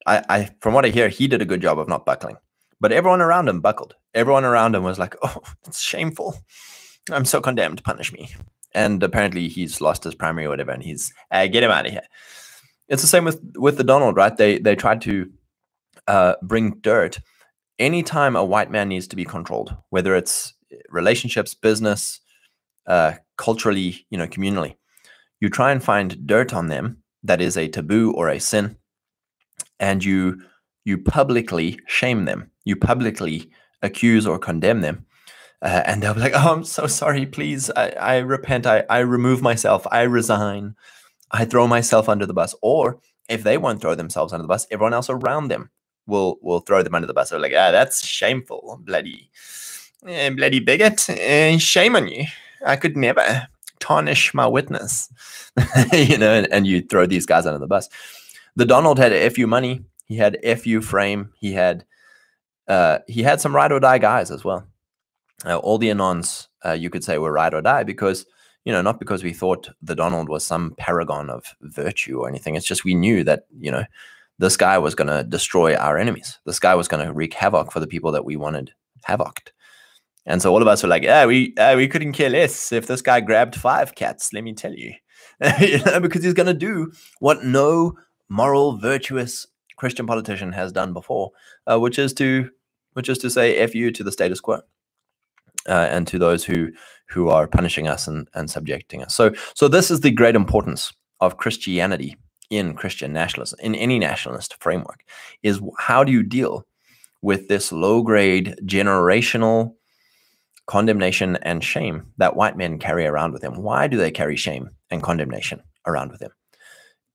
I, 0.07 0.25
I 0.29 0.51
from 0.61 0.75
what 0.75 0.85
I 0.85 0.91
hear, 0.91 1.09
he 1.09 1.27
did 1.27 1.43
a 1.43 1.47
good 1.47 1.63
job 1.63 1.79
of 1.79 1.89
not 1.89 2.05
buckling. 2.05 2.37
But 2.81 2.93
everyone 2.93 3.23
around 3.23 3.49
him 3.49 3.61
buckled. 3.61 3.95
Everyone 4.15 4.45
around 4.45 4.75
him 4.75 4.83
was 4.83 4.99
like, 4.99 5.17
"Oh, 5.23 5.41
it's 5.67 5.81
shameful. 5.81 6.39
I'm 7.11 7.25
so 7.25 7.41
condemned. 7.41 7.85
Punish 7.85 8.13
me." 8.13 8.35
And 8.75 9.03
apparently, 9.03 9.49
he's 9.49 9.81
lost 9.81 10.05
his 10.05 10.15
primary 10.15 10.47
or 10.47 10.51
whatever, 10.51 10.73
and 10.73 10.83
he's 10.83 11.13
uh, 11.31 11.47
get 11.47 11.63
him 11.63 11.71
out 11.71 11.87
of 11.87 11.93
here 11.93 12.03
it's 12.89 13.03
the 13.03 13.09
same 13.09 13.25
with 13.25 13.41
with 13.57 13.77
the 13.77 13.85
Donald, 13.85 14.17
right? 14.17 14.37
They 14.37 14.59
they 14.59 14.77
tried 14.77 15.01
to 15.03 15.31
uh, 16.07 16.35
bring 16.43 16.79
dirt. 16.81 17.21
Anytime 17.79 18.37
a 18.37 18.45
white 18.45 18.71
man 18.71 18.89
needs 18.89 19.07
to 19.09 19.17
be 19.17 19.25
controlled, 19.25 19.77
whether 19.91 20.15
it's 20.15 20.55
relationships, 20.89 21.55
business, 21.55 22.21
uh, 22.87 23.15
culturally, 23.37 24.07
you 24.11 24.17
know, 24.17 24.27
communally, 24.27 24.77
you 25.41 25.51
try 25.51 25.73
and 25.73 25.85
find 25.85 26.27
dirt 26.27 26.55
on 26.55 26.69
them 26.69 27.03
that 27.23 27.41
is 27.41 27.57
a 27.57 27.69
taboo 27.69 28.13
or 28.13 28.29
a 28.29 28.39
sin, 28.39 28.77
and 29.81 30.05
you 30.05 30.41
you 30.85 30.99
publicly 30.99 31.79
shame 31.87 32.25
them. 32.25 32.51
You 32.67 32.77
publicly 32.77 33.51
accuse 33.81 34.27
or 34.27 34.39
condemn 34.39 34.83
them. 34.83 35.07
Uh, 35.63 35.83
and 35.87 36.03
they'll 36.03 36.13
be 36.13 36.21
like, 36.21 36.33
"Oh, 36.37 36.53
I'm 36.53 36.65
so 36.65 36.87
sorry. 36.87 37.25
Please, 37.25 37.71
I, 37.71 37.89
I 37.93 38.17
repent. 38.19 38.67
I, 38.67 38.85
I 38.91 38.99
remove 38.99 39.41
myself. 39.41 39.87
I 39.91 40.03
resign." 40.03 40.77
I 41.31 41.45
throw 41.45 41.67
myself 41.67 42.09
under 42.09 42.27
the 42.27 42.35
bus. 42.35 42.55
Or 42.63 43.01
if 43.29 43.43
they 43.43 43.59
won't 43.59 43.81
throw 43.81 43.95
themselves 43.95 44.33
under 44.33 44.43
the 44.43 44.49
bus, 44.49 44.67
everyone 44.71 44.95
else 44.95 45.11
around 45.11 45.49
them 45.49 45.71
will 46.07 46.39
will 46.41 46.61
throw 46.61 46.83
them 46.83 46.95
under 46.95 47.07
the 47.07 47.15
bus. 47.15 47.31
They're 47.31 47.41
like, 47.41 47.53
ah, 47.57 47.71
that's 47.73 48.05
shameful, 48.07 48.81
bloody, 48.83 49.31
eh, 50.07 50.31
bloody 50.31 50.61
bigot. 50.61 51.09
Eh, 51.09 51.59
shame 51.59 51.97
on 51.97 52.09
you. 52.09 52.27
I 52.65 52.77
could 52.77 52.97
never 52.97 53.49
tarnish 53.81 54.33
my 54.33 54.47
witness, 54.47 55.11
you 55.93 56.19
know. 56.19 56.33
And, 56.33 56.53
and 56.53 56.67
you 56.67 56.83
throw 56.83 57.07
these 57.07 57.27
guys 57.27 57.47
under 57.47 57.59
the 57.59 57.67
bus. 57.67 57.89
The 58.55 58.65
Donald 58.65 58.99
had 58.99 59.33
FU 59.35 59.47
money. 59.47 59.85
He 60.07 60.17
had 60.17 60.39
FU 60.61 60.81
frame. 60.81 61.33
He 61.39 61.53
had 61.53 61.85
uh, 62.69 62.99
he 63.07 63.23
had 63.23 63.41
some 63.41 63.55
ride 63.55 63.73
or 63.73 63.81
die 63.81 63.99
guys 63.99 64.31
as 64.31 64.45
well. 64.45 64.67
Uh, 65.45 65.59
all 65.59 65.79
the 65.79 65.91
anons, 65.91 66.49
uh, 66.65 66.73
you 66.73 66.91
could 66.91 67.05
say, 67.05 67.19
were 67.19 67.33
ride 67.33 67.55
or 67.55 67.63
die 67.63 67.85
because 67.85 68.27
you 68.65 68.73
know 68.73 68.83
not 68.83 68.99
because 68.99 69.23
we 69.23 69.33
thought 69.33 69.71
the 69.83 69.95
Donald 69.95 70.29
was 70.29 70.45
some 70.45 70.75
paragon 70.79 71.31
of 71.31 71.55
virtue 71.61 72.21
or 72.21 72.29
anything. 72.29 72.55
It's 72.55 72.67
just 72.67 72.85
we 72.85 72.95
knew 72.95 73.23
that 73.25 73.47
you 73.59 73.71
know 73.71 73.85
this 74.39 74.57
guy 74.57 74.79
was 74.79 74.95
going 74.95 75.09
to 75.09 75.25
destroy 75.25 75.75
our 75.77 75.99
enemies. 75.99 76.39
This 76.45 76.59
guy 76.59 76.75
was 76.75 76.89
going 76.89 77.07
to 77.07 77.13
wreak 77.13 77.35
havoc 77.35 77.73
for 77.73 77.81
the 77.81 77.87
people 77.87 78.13
that 78.13 78.25
we 78.25 78.37
wanted 78.37 78.73
havoced. 79.05 79.53
And 80.27 80.43
so 80.43 80.53
all 80.53 80.61
of 80.61 80.69
us 80.69 80.83
were 80.83 80.89
like, 80.89 81.05
yeah, 81.05 81.25
we 81.25 81.55
uh, 81.57 81.77
we 81.77 81.89
couldn't 81.89 82.13
care 82.13 82.31
less 82.31 82.73
if 82.73 82.87
this 82.87 83.03
guy 83.03 83.21
grabbed 83.21 83.55
five 83.55 83.95
cats. 83.95 84.33
Let 84.33 84.43
me 84.43 84.55
tell 84.55 84.75
you, 84.75 84.93
you 85.61 85.79
know, 85.85 86.01
because 86.01 86.25
he's 86.25 86.35
going 86.35 86.47
to 86.47 86.55
do 86.55 86.93
what 87.21 87.45
no 87.45 87.97
moral, 88.29 88.77
virtuous 88.77 89.47
Christian 89.77 90.07
politician 90.07 90.53
has 90.53 90.73
done 90.73 90.93
before, 90.93 91.31
uh, 91.71 91.79
which 91.79 91.99
is 91.99 92.13
to 92.15 92.51
which 92.97 93.11
is 93.11 93.19
to 93.19 93.29
say, 93.31 93.57
"f 93.57 93.75
you" 93.75 93.91
to 93.91 94.03
the 94.03 94.11
status 94.11 94.41
quo, 94.41 94.61
uh, 95.69 95.89
and 95.91 96.07
to 96.07 96.19
those 96.19 96.45
who 96.45 96.71
who 97.11 97.29
are 97.29 97.47
punishing 97.47 97.87
us 97.87 98.09
and, 98.09 98.27
and 98.35 98.51
subjecting 98.51 99.03
us. 99.03 99.15
So, 99.15 99.33
so 99.55 99.69
this 99.69 99.91
is 99.91 100.01
the 100.01 100.11
great 100.11 100.35
importance 100.35 100.93
of 101.21 101.37
Christianity 101.37 102.17
in 102.51 102.75
Christian 102.75 103.13
nationalism, 103.13 103.59
in 103.61 103.75
any 103.75 103.99
nationalist 103.99 104.57
framework, 104.61 105.03
is 105.43 105.61
how 105.79 106.05
do 106.05 106.13
you 106.13 106.23
deal 106.23 106.67
with 107.23 107.49
this 107.49 107.71
low 107.71 108.03
grade 108.03 108.57
generational 108.65 109.75
condemnation 110.67 111.37
and 111.43 111.63
shame 111.63 112.13
that 112.19 112.37
white 112.37 112.57
men 112.57 112.79
carry 112.79 113.07
around 113.07 113.33
with 113.33 113.43
them? 113.43 113.63
Why 113.63 113.89
do 113.89 113.97
they 113.97 114.11
carry 114.11 114.37
shame 114.37 114.71
and 114.91 115.03
condemnation 115.03 115.63
around 115.87 116.11
with 116.11 116.21
them? 116.21 116.31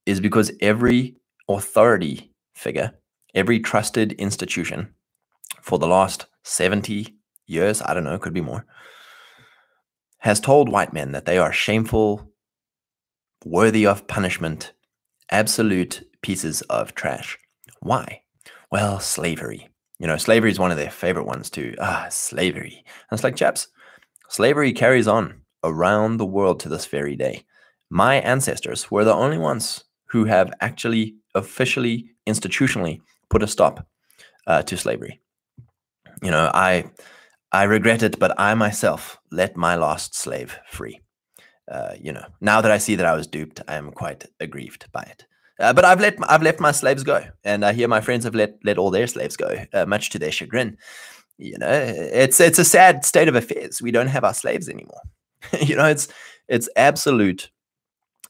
Is 0.05 0.19
because 0.19 0.51
every 0.61 1.15
authority 1.49 2.31
figure, 2.55 2.91
every 3.33 3.59
trusted 3.59 4.13
institution 4.13 4.93
for 5.61 5.79
the 5.79 5.87
last 5.87 6.25
70 6.43 7.15
years, 7.47 7.81
I 7.81 7.93
don't 7.93 8.03
know, 8.03 8.17
could 8.19 8.33
be 8.33 8.41
more, 8.41 8.65
has 10.19 10.39
told 10.39 10.69
white 10.69 10.93
men 10.93 11.11
that 11.13 11.25
they 11.25 11.37
are 11.37 11.51
shameful, 11.51 12.31
worthy 13.45 13.85
of 13.85 14.07
punishment, 14.07 14.73
absolute 15.31 16.03
pieces 16.21 16.61
of 16.63 16.93
trash. 16.93 17.37
Why? 17.79 18.21
Well, 18.71 18.99
slavery. 18.99 19.69
You 19.99 20.07
know, 20.07 20.17
slavery 20.17 20.51
is 20.51 20.59
one 20.59 20.71
of 20.71 20.77
their 20.77 20.89
favorite 20.91 21.25
ones 21.25 21.49
too. 21.49 21.75
Ah, 21.79 22.07
slavery. 22.09 22.83
And 22.85 23.17
it's 23.17 23.23
like, 23.23 23.35
chaps, 23.35 23.67
slavery 24.29 24.73
carries 24.73 25.07
on 25.07 25.41
around 25.63 26.17
the 26.17 26.25
world 26.25 26.59
to 26.61 26.69
this 26.69 26.85
very 26.85 27.15
day. 27.15 27.45
My 27.89 28.15
ancestors 28.15 28.89
were 28.89 29.03
the 29.03 29.13
only 29.13 29.37
ones 29.37 29.83
who 30.05 30.25
have 30.25 30.53
actually 30.61 31.15
officially, 31.35 32.11
institutionally 32.27 33.01
put 33.29 33.43
a 33.43 33.47
stop 33.47 33.87
uh, 34.47 34.61
to 34.63 34.77
slavery. 34.77 35.21
You 36.21 36.31
know, 36.31 36.51
I 36.53 36.85
I 37.51 37.63
regret 37.63 38.03
it, 38.03 38.19
but 38.19 38.39
I 38.39 38.53
myself 38.53 39.19
let 39.31 39.57
my 39.57 39.75
lost 39.75 40.15
slave 40.15 40.57
free. 40.69 41.01
Uh, 41.69 41.93
you 41.99 42.11
know, 42.11 42.25
now 42.41 42.61
that 42.61 42.71
I 42.71 42.77
see 42.77 42.95
that 42.95 43.05
I 43.05 43.15
was 43.15 43.27
duped, 43.27 43.61
I 43.67 43.75
am 43.75 43.91
quite 43.91 44.25
aggrieved 44.39 44.87
by 44.91 45.03
it. 45.03 45.25
Uh, 45.59 45.73
but 45.73 45.85
I've 45.85 45.99
let 45.99 46.15
I've 46.29 46.41
left 46.41 46.59
my 46.59 46.71
slaves 46.71 47.03
go, 47.03 47.23
and 47.43 47.63
I 47.63 47.73
hear 47.73 47.87
my 47.87 48.01
friends 48.01 48.25
have 48.25 48.35
let 48.35 48.55
let 48.63 48.77
all 48.77 48.91
their 48.91 49.07
slaves 49.07 49.37
go, 49.37 49.65
uh, 49.73 49.85
much 49.85 50.09
to 50.11 50.19
their 50.19 50.31
chagrin. 50.31 50.77
You 51.37 51.57
know, 51.57 51.69
it's 51.69 52.39
it's 52.39 52.59
a 52.59 52.65
sad 52.65 53.05
state 53.05 53.27
of 53.27 53.35
affairs. 53.35 53.81
We 53.81 53.91
don't 53.91 54.07
have 54.07 54.23
our 54.23 54.33
slaves 54.33 54.69
anymore. 54.69 55.01
you 55.61 55.75
know, 55.75 55.85
it's 55.85 56.07
it's 56.47 56.69
absolute, 56.75 57.51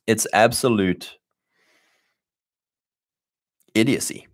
it's 0.08 0.28
absolute 0.34 1.18
idiocy. 3.74 4.28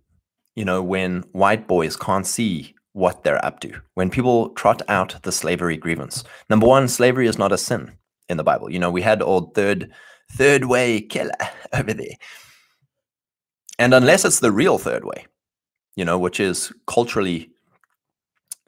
You 0.56 0.64
know, 0.64 0.82
when 0.82 1.22
white 1.32 1.68
boys 1.68 1.96
can't 1.96 2.26
see 2.26 2.74
what 2.98 3.22
they're 3.22 3.44
up 3.44 3.60
to. 3.60 3.72
When 3.94 4.10
people 4.10 4.50
trot 4.50 4.82
out 4.88 5.22
the 5.22 5.32
slavery 5.32 5.76
grievance, 5.76 6.24
number 6.50 6.66
one, 6.66 6.88
slavery 6.88 7.28
is 7.28 7.38
not 7.38 7.52
a 7.52 7.58
sin 7.58 7.92
in 8.28 8.36
the 8.36 8.44
Bible. 8.44 8.70
You 8.70 8.78
know, 8.78 8.90
we 8.90 9.02
had 9.02 9.22
old 9.22 9.54
third 9.54 9.90
third 10.32 10.64
way 10.66 11.00
killer 11.00 11.32
over 11.72 11.94
there. 11.94 12.16
And 13.78 13.94
unless 13.94 14.24
it's 14.24 14.40
the 14.40 14.52
real 14.52 14.76
third 14.76 15.04
way, 15.04 15.26
you 15.94 16.04
know, 16.04 16.18
which 16.18 16.40
is 16.40 16.72
culturally 16.86 17.50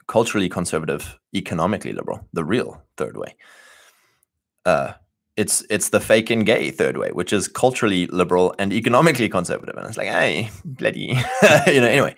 culturally 0.06 0.48
conservative, 0.48 1.18
economically 1.34 1.92
liberal, 1.92 2.26
the 2.32 2.44
real 2.44 2.82
third 2.96 3.16
way. 3.16 3.36
Uh, 4.64 4.92
it's 5.36 5.64
it's 5.70 5.90
the 5.90 6.00
fake 6.00 6.30
and 6.30 6.44
gay 6.44 6.70
third 6.70 6.96
way, 6.96 7.10
which 7.10 7.32
is 7.32 7.48
culturally 7.48 8.06
liberal 8.08 8.54
and 8.58 8.72
economically 8.72 9.28
conservative. 9.28 9.76
And 9.76 9.86
it's 9.86 9.96
like, 9.96 10.08
hey, 10.08 10.50
bloody, 10.64 11.06
you 11.66 11.80
know. 11.80 11.86
Anyway, 11.86 12.14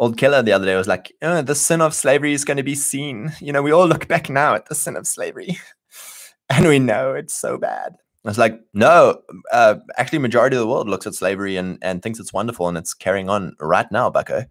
old 0.00 0.16
Keller 0.16 0.42
the 0.42 0.52
other 0.52 0.64
day 0.64 0.74
was 0.74 0.88
like, 0.88 1.12
oh, 1.22 1.42
the 1.42 1.54
sin 1.54 1.82
of 1.82 1.94
slavery 1.94 2.32
is 2.32 2.44
going 2.44 2.56
to 2.56 2.62
be 2.62 2.74
seen. 2.74 3.32
You 3.38 3.52
know, 3.52 3.62
we 3.62 3.70
all 3.70 3.86
look 3.86 4.08
back 4.08 4.30
now 4.30 4.54
at 4.54 4.66
the 4.66 4.74
sin 4.74 4.96
of 4.96 5.06
slavery, 5.06 5.58
and 6.50 6.66
we 6.66 6.80
know 6.80 7.14
it's 7.14 7.34
so 7.34 7.58
bad. 7.58 7.94
I 8.24 8.28
was 8.28 8.38
like, 8.38 8.60
no, 8.74 9.20
uh, 9.52 9.76
actually, 9.96 10.18
majority 10.18 10.56
of 10.56 10.60
the 10.60 10.66
world 10.66 10.88
looks 10.88 11.06
at 11.06 11.14
slavery 11.14 11.56
and, 11.56 11.78
and 11.80 12.02
thinks 12.02 12.18
it's 12.18 12.32
wonderful 12.32 12.68
and 12.68 12.76
it's 12.76 12.92
carrying 12.92 13.30
on 13.30 13.54
right 13.60 13.90
now, 13.92 14.10
bucko. 14.10 14.44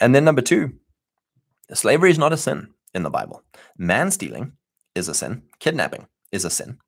And 0.00 0.14
then 0.14 0.24
number 0.24 0.42
two, 0.42 0.72
slavery 1.74 2.10
is 2.10 2.18
not 2.18 2.32
a 2.32 2.36
sin 2.36 2.68
in 2.94 3.02
the 3.02 3.10
Bible. 3.10 3.42
Man 3.76 4.10
stealing 4.10 4.52
is 4.94 5.08
a 5.08 5.14
sin. 5.14 5.42
Kidnapping 5.58 6.06
is 6.32 6.46
a 6.46 6.50
sin. 6.50 6.78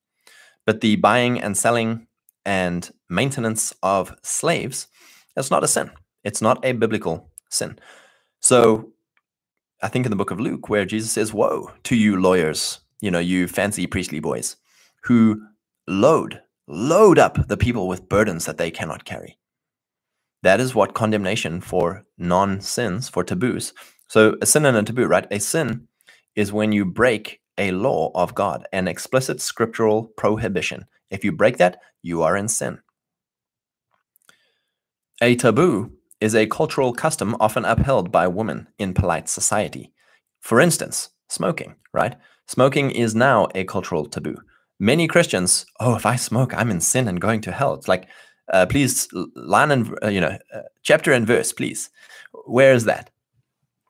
But 0.65 0.81
the 0.81 0.97
buying 0.97 1.39
and 1.41 1.57
selling 1.57 2.07
and 2.47 2.91
maintenance 3.11 3.75
of 3.83 4.15
slaves, 4.23 4.87
that's 5.35 5.51
not 5.51 5.65
a 5.65 5.69
sin. 5.69 5.91
It's 6.25 6.41
not 6.41 6.65
a 6.65 6.73
biblical 6.73 7.31
sin. 7.49 7.79
So 8.41 8.93
I 9.83 9.89
think 9.89 10.07
in 10.07 10.11
the 10.11 10.17
book 10.17 10.31
of 10.31 10.41
Luke, 10.41 10.69
where 10.69 10.85
Jesus 10.85 11.13
says, 11.13 11.33
Woe 11.33 11.73
to 11.85 11.97
you 11.97 12.21
lawyers, 12.21 12.81
you 13.01 13.11
know, 13.11 13.19
you 13.19 13.47
fancy 13.49 13.87
priestly 13.87 14.21
boys 14.21 14.57
who 15.05 15.41
load, 15.87 16.43
load 16.67 17.19
up 17.19 17.47
the 17.49 17.57
people 17.57 17.87
with 17.87 18.09
burdens 18.09 18.45
that 18.47 18.59
they 18.59 18.71
cannot 18.71 19.05
carry. 19.05 19.39
That 20.43 20.61
is 20.61 20.75
what 20.75 20.95
condemnation 20.95 21.61
for 21.61 22.05
non 22.17 22.61
sins, 22.61 23.09
for 23.09 23.25
taboos. 23.25 23.73
So, 24.09 24.37
a 24.41 24.47
sin 24.47 24.65
and 24.65 24.77
a 24.77 24.83
taboo, 24.83 25.07
right? 25.07 25.27
A 25.31 25.39
sin 25.39 25.89
is 26.35 26.53
when 26.53 26.73
you 26.73 26.85
break 26.85 27.41
a 27.59 27.73
law 27.73 28.11
of 28.15 28.35
God, 28.35 28.67
an 28.73 28.89
explicit 28.89 29.41
scriptural 29.41 30.05
prohibition. 30.17 30.87
If 31.11 31.25
you 31.25 31.33
break 31.33 31.59
that, 31.59 31.79
you 32.03 32.23
are 32.23 32.37
in 32.37 32.49
sin. 32.49 32.79
A 35.21 35.35
taboo 35.35 35.93
is 36.21 36.35
a 36.35 36.47
cultural 36.47 36.93
custom 36.93 37.37
often 37.41 37.65
upheld 37.65 38.11
by 38.11 38.27
women 38.27 38.69
in 38.79 38.95
polite 38.95 39.29
society. 39.29 39.93
For 40.41 40.61
instance, 40.61 41.11
smoking, 41.29 41.77
right? 41.93 42.17
Smoking 42.47 42.91
is 42.91 43.15
now 43.15 43.49
a 43.55 43.65
cultural 43.65 44.07
taboo 44.07 44.37
many 44.79 45.07
Christians, 45.09 45.67
oh, 45.81 45.97
if 45.97 46.07
I 46.07 46.17
smoke, 46.17 46.55
I'm 46.55 46.71
in 46.71 46.81
sin 46.81 47.09
and 47.09 47.21
going 47.21 47.41
to 47.43 47.53
hell. 47.53 47.75
It's 47.75 47.89
like, 47.89 48.09
uh, 48.53 48.67
please, 48.67 49.09
line 49.35 49.71
and 49.71 49.99
uh, 50.03 50.09
you 50.09 50.21
know, 50.21 50.39
uh, 50.55 50.61
chapter 50.83 51.13
and 51.13 51.27
verse, 51.27 51.53
please. 51.53 51.91
Where 52.47 52.73
is 52.73 52.85
that? 52.85 53.11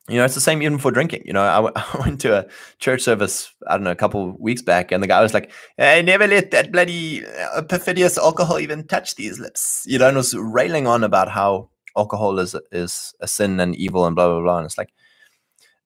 You 0.09 0.17
know, 0.17 0.25
it's 0.25 0.33
the 0.33 0.41
same 0.41 0.63
even 0.63 0.79
for 0.79 0.91
drinking. 0.91 1.21
You 1.25 1.33
know, 1.33 1.43
I, 1.43 1.55
w- 1.55 1.73
I 1.75 1.97
went 1.99 2.19
to 2.21 2.39
a 2.39 2.47
church 2.79 3.01
service, 3.01 3.53
I 3.67 3.75
don't 3.75 3.83
know, 3.83 3.91
a 3.91 3.95
couple 3.95 4.35
weeks 4.39 4.61
back, 4.61 4.91
and 4.91 5.03
the 5.03 5.07
guy 5.07 5.21
was 5.21 5.33
like, 5.33 5.51
"I 5.77 6.01
never 6.01 6.27
let 6.27 6.51
that 6.51 6.71
bloody 6.71 7.25
uh, 7.25 7.61
perfidious 7.61 8.17
alcohol 8.17 8.59
even 8.59 8.87
touch 8.87 9.15
these 9.15 9.39
lips." 9.39 9.83
You 9.87 9.99
know, 9.99 10.07
and 10.07 10.17
was 10.17 10.33
railing 10.33 10.87
on 10.87 11.03
about 11.03 11.29
how 11.29 11.69
alcohol 11.99 12.39
is 12.39 12.55
is 12.71 13.13
a 13.19 13.27
sin 13.27 13.59
and 13.59 13.75
evil 13.75 14.05
and 14.05 14.15
blah 14.15 14.27
blah 14.27 14.41
blah. 14.41 14.57
And 14.57 14.65
it's 14.65 14.77
like, 14.77 14.93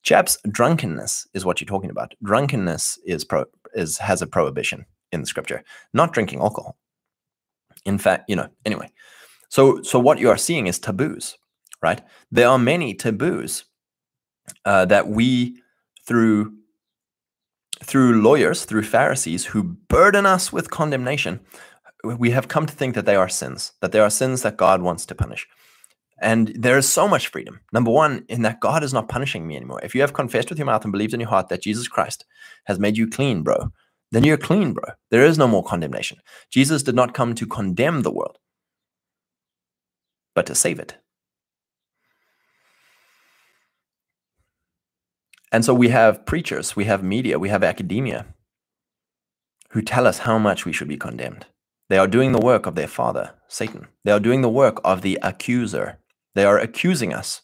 chaps, 0.04 0.38
drunkenness 0.50 1.28
is 1.34 1.46
what 1.46 1.60
you're 1.60 1.74
talking 1.74 1.90
about. 1.90 2.14
Drunkenness 2.24 3.00
is 3.06 3.26
pro 3.26 3.46
is 3.74 3.98
has 3.98 4.22
a 4.22 4.28
prohibition 4.28 4.86
in 5.12 5.22
the 5.22 5.28
scripture, 5.28 5.64
not 5.94 6.14
drinking 6.14 6.40
alcohol. 6.40 6.76
In 7.86 7.98
fact, 7.98 8.30
you 8.30 8.36
know, 8.36 8.50
anyway. 8.66 8.90
So 9.50 9.82
so 9.82 10.00
what 10.00 10.20
you 10.20 10.30
are 10.30 10.38
seeing 10.48 10.68
is 10.68 10.80
taboos, 10.80 11.38
right? 11.82 12.02
There 12.32 12.48
are 12.48 12.60
many 12.60 12.94
taboos 12.94 13.66
uh, 14.66 14.86
that 14.86 15.08
we 15.08 15.62
through 16.06 16.54
through 17.84 18.22
lawyers, 18.22 18.66
through 18.66 18.84
Pharisees 18.84 19.46
who 19.46 19.64
burden 19.64 20.26
us 20.26 20.54
with 20.54 20.70
condemnation, 20.70 21.40
we 22.04 22.32
have 22.32 22.48
come 22.48 22.66
to 22.66 22.74
think 22.74 22.96
that 22.96 23.06
they 23.06 23.16
are 23.16 23.30
sins, 23.30 23.74
that 23.82 23.92
they 23.92 24.00
are 24.00 24.10
sins 24.10 24.42
that 24.42 24.58
God 24.58 24.82
wants 24.82 25.06
to 25.06 25.16
punish. 25.16 25.48
And 26.24 26.54
there 26.56 26.78
is 26.78 26.88
so 26.88 27.06
much 27.06 27.28
freedom. 27.28 27.60
Number 27.74 27.92
one, 27.92 28.24
in 28.30 28.44
that 28.44 28.62
God 28.62 28.82
is 28.82 28.94
not 28.94 29.10
punishing 29.10 29.46
me 29.46 29.58
anymore. 29.58 29.82
If 29.84 29.94
you 29.94 30.00
have 30.02 30.14
confessed 30.14 30.50
with 30.50 30.58
your 30.58 30.66
mouth 30.66 30.86
and 30.86 30.92
believed 30.94 31.14
in 31.14 31.20
your 31.20 31.28
heart 31.28 31.50
that 31.50 31.62
Jesus 31.62 31.90
Christ 31.90 32.24
has 32.64 32.80
made 32.80 32.98
you 32.98 33.10
clean, 33.10 33.44
bro, 33.44 33.74
then 34.14 34.24
you're 34.24 34.38
clean, 34.38 34.72
bro. 34.72 34.86
There 35.12 35.26
is 35.26 35.38
no 35.38 35.50
more 35.50 35.66
condemnation. 35.66 36.20
Jesus 36.50 36.82
did 36.82 36.96
not 36.96 37.14
come 37.14 37.36
to 37.36 37.46
condemn 37.46 38.04
the 38.04 38.12
world, 38.12 38.38
but 40.34 40.46
to 40.46 40.56
save 40.56 40.80
it. 40.80 40.96
And 45.52 45.66
so 45.66 45.74
we 45.74 45.90
have 45.90 46.26
preachers, 46.26 46.76
we 46.76 46.86
have 46.86 47.04
media, 47.04 47.38
we 47.38 47.50
have 47.50 47.64
academia 47.64 48.28
who 49.72 49.82
tell 49.82 50.08
us 50.08 50.20
how 50.20 50.40
much 50.40 50.66
we 50.66 50.72
should 50.72 50.88
be 50.88 50.98
condemned. 50.98 51.48
They 51.90 51.98
are 51.98 52.08
doing 52.08 52.32
the 52.32 52.40
work 52.40 52.66
of 52.66 52.76
their 52.76 52.88
father, 52.88 53.34
Satan. 53.50 53.88
They 54.06 54.12
are 54.12 54.22
doing 54.22 54.42
the 54.42 54.50
work 54.50 54.80
of 54.86 55.02
the 55.02 55.20
accuser, 55.22 56.00
they 56.36 56.46
are 56.46 56.60
accusing 56.60 57.14
us 57.14 57.42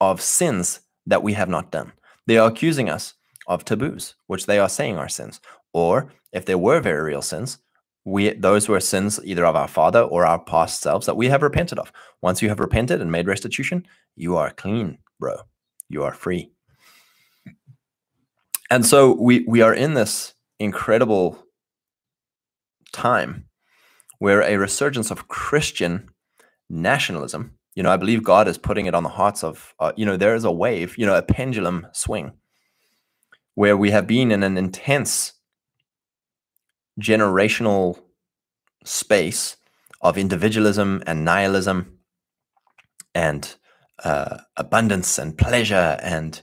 of 0.00 0.20
sins 0.20 0.80
that 1.06 1.22
we 1.22 1.32
have 1.32 1.48
not 1.48 1.70
done. 1.70 1.92
They 2.26 2.38
are 2.38 2.48
accusing 2.48 2.88
us 2.88 3.14
of 3.46 3.64
taboos, 3.64 4.14
which 4.26 4.46
they 4.46 4.58
are 4.58 4.68
saying 4.68 4.98
are 4.98 5.08
sins. 5.08 5.40
Or 5.72 6.12
if 6.32 6.44
there 6.44 6.58
were 6.58 6.80
very 6.80 7.02
real 7.02 7.22
sins, 7.22 7.58
we 8.04 8.32
those 8.32 8.68
were 8.68 8.80
sins 8.80 9.20
either 9.24 9.44
of 9.44 9.56
our 9.56 9.68
father 9.68 10.00
or 10.00 10.24
our 10.24 10.38
past 10.38 10.80
selves 10.80 11.06
that 11.06 11.16
we 11.16 11.28
have 11.28 11.42
repented 11.42 11.78
of. 11.78 11.92
Once 12.22 12.40
you 12.40 12.48
have 12.48 12.60
repented 12.60 13.00
and 13.00 13.12
made 13.12 13.26
restitution, 13.26 13.86
you 14.16 14.36
are 14.36 14.50
clean, 14.50 14.98
bro. 15.20 15.36
You 15.88 16.04
are 16.04 16.14
free. 16.14 16.50
And 18.70 18.84
so 18.84 19.12
we 19.12 19.44
we 19.46 19.62
are 19.62 19.74
in 19.74 19.94
this 19.94 20.34
incredible 20.58 21.38
time 22.92 23.46
where 24.18 24.42
a 24.42 24.56
resurgence 24.56 25.10
of 25.10 25.28
Christian 25.28 26.08
nationalism, 26.68 27.57
you 27.78 27.84
know, 27.84 27.92
I 27.92 27.96
believe 27.96 28.24
God 28.24 28.48
is 28.48 28.58
putting 28.58 28.86
it 28.86 28.94
on 28.96 29.04
the 29.04 29.08
hearts 29.08 29.44
of, 29.44 29.72
uh, 29.78 29.92
you 29.94 30.04
know, 30.04 30.16
there 30.16 30.34
is 30.34 30.42
a 30.42 30.50
wave, 30.50 30.98
you 30.98 31.06
know, 31.06 31.14
a 31.14 31.22
pendulum 31.22 31.86
swing 31.92 32.32
where 33.54 33.76
we 33.76 33.92
have 33.92 34.04
been 34.04 34.32
in 34.32 34.42
an 34.42 34.58
intense 34.58 35.34
generational 37.00 38.00
space 38.84 39.58
of 40.00 40.18
individualism 40.18 41.04
and 41.06 41.24
nihilism 41.24 42.00
and 43.14 43.54
uh, 44.02 44.38
abundance 44.56 45.16
and 45.16 45.38
pleasure 45.38 46.00
and 46.02 46.42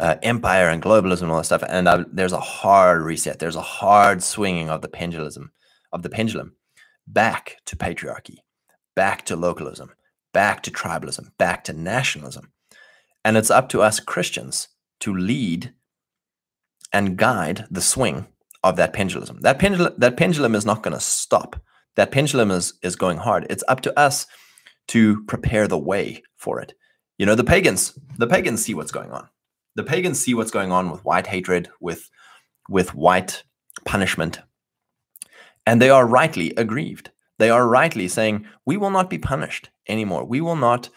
uh, 0.00 0.16
empire 0.24 0.68
and 0.68 0.82
globalism 0.82 1.22
and 1.22 1.30
all 1.30 1.36
that 1.36 1.44
stuff. 1.44 1.62
And 1.68 1.88
I, 1.88 2.04
there's 2.12 2.32
a 2.32 2.40
hard 2.40 3.02
reset. 3.02 3.38
There's 3.38 3.54
a 3.54 3.60
hard 3.60 4.20
swinging 4.20 4.68
of 4.68 4.82
the 4.82 4.88
pendulum, 4.88 5.52
of 5.92 6.02
the 6.02 6.10
pendulum, 6.10 6.56
back 7.06 7.58
to 7.66 7.76
patriarchy, 7.76 8.38
back 8.96 9.24
to 9.26 9.36
localism, 9.36 9.92
back 10.32 10.62
to 10.62 10.70
tribalism, 10.70 11.30
back 11.38 11.64
to 11.64 11.72
nationalism. 11.72 12.52
And 13.24 13.36
it's 13.36 13.50
up 13.50 13.68
to 13.70 13.82
us 13.82 14.00
Christians 14.00 14.68
to 15.00 15.14
lead 15.14 15.74
and 16.92 17.16
guide 17.16 17.66
the 17.70 17.80
swing 17.80 18.26
of 18.62 18.76
that 18.76 18.92
pendulum. 18.92 19.40
That 19.40 19.58
pendulum, 19.58 19.94
that 19.98 20.16
pendulum 20.16 20.54
is 20.54 20.66
not 20.66 20.82
going 20.82 20.94
to 20.94 21.00
stop. 21.00 21.56
That 21.96 22.10
pendulum 22.10 22.50
is 22.50 22.74
is 22.82 22.96
going 22.96 23.18
hard. 23.18 23.46
It's 23.50 23.64
up 23.68 23.80
to 23.82 23.98
us 23.98 24.26
to 24.88 25.22
prepare 25.24 25.68
the 25.68 25.78
way 25.78 26.22
for 26.36 26.60
it. 26.60 26.74
You 27.18 27.26
know, 27.26 27.34
the 27.34 27.44
pagans, 27.44 27.98
the 28.18 28.26
pagans 28.26 28.64
see 28.64 28.74
what's 28.74 28.90
going 28.90 29.10
on. 29.10 29.28
The 29.74 29.84
pagans 29.84 30.20
see 30.20 30.34
what's 30.34 30.50
going 30.50 30.72
on 30.72 30.90
with 30.90 31.04
white 31.04 31.26
hatred, 31.26 31.70
with 31.80 32.10
with 32.68 32.94
white 32.94 33.42
punishment, 33.84 34.40
and 35.66 35.80
they 35.80 35.90
are 35.90 36.06
rightly 36.06 36.52
aggrieved. 36.56 37.10
They 37.42 37.50
are 37.50 37.66
rightly 37.66 38.06
saying, 38.06 38.46
"We 38.64 38.76
will 38.76 38.90
not 38.90 39.10
be 39.10 39.18
punished 39.18 39.68
anymore. 39.88 40.24
We 40.24 40.40
will 40.40 40.54
not, 40.54 40.88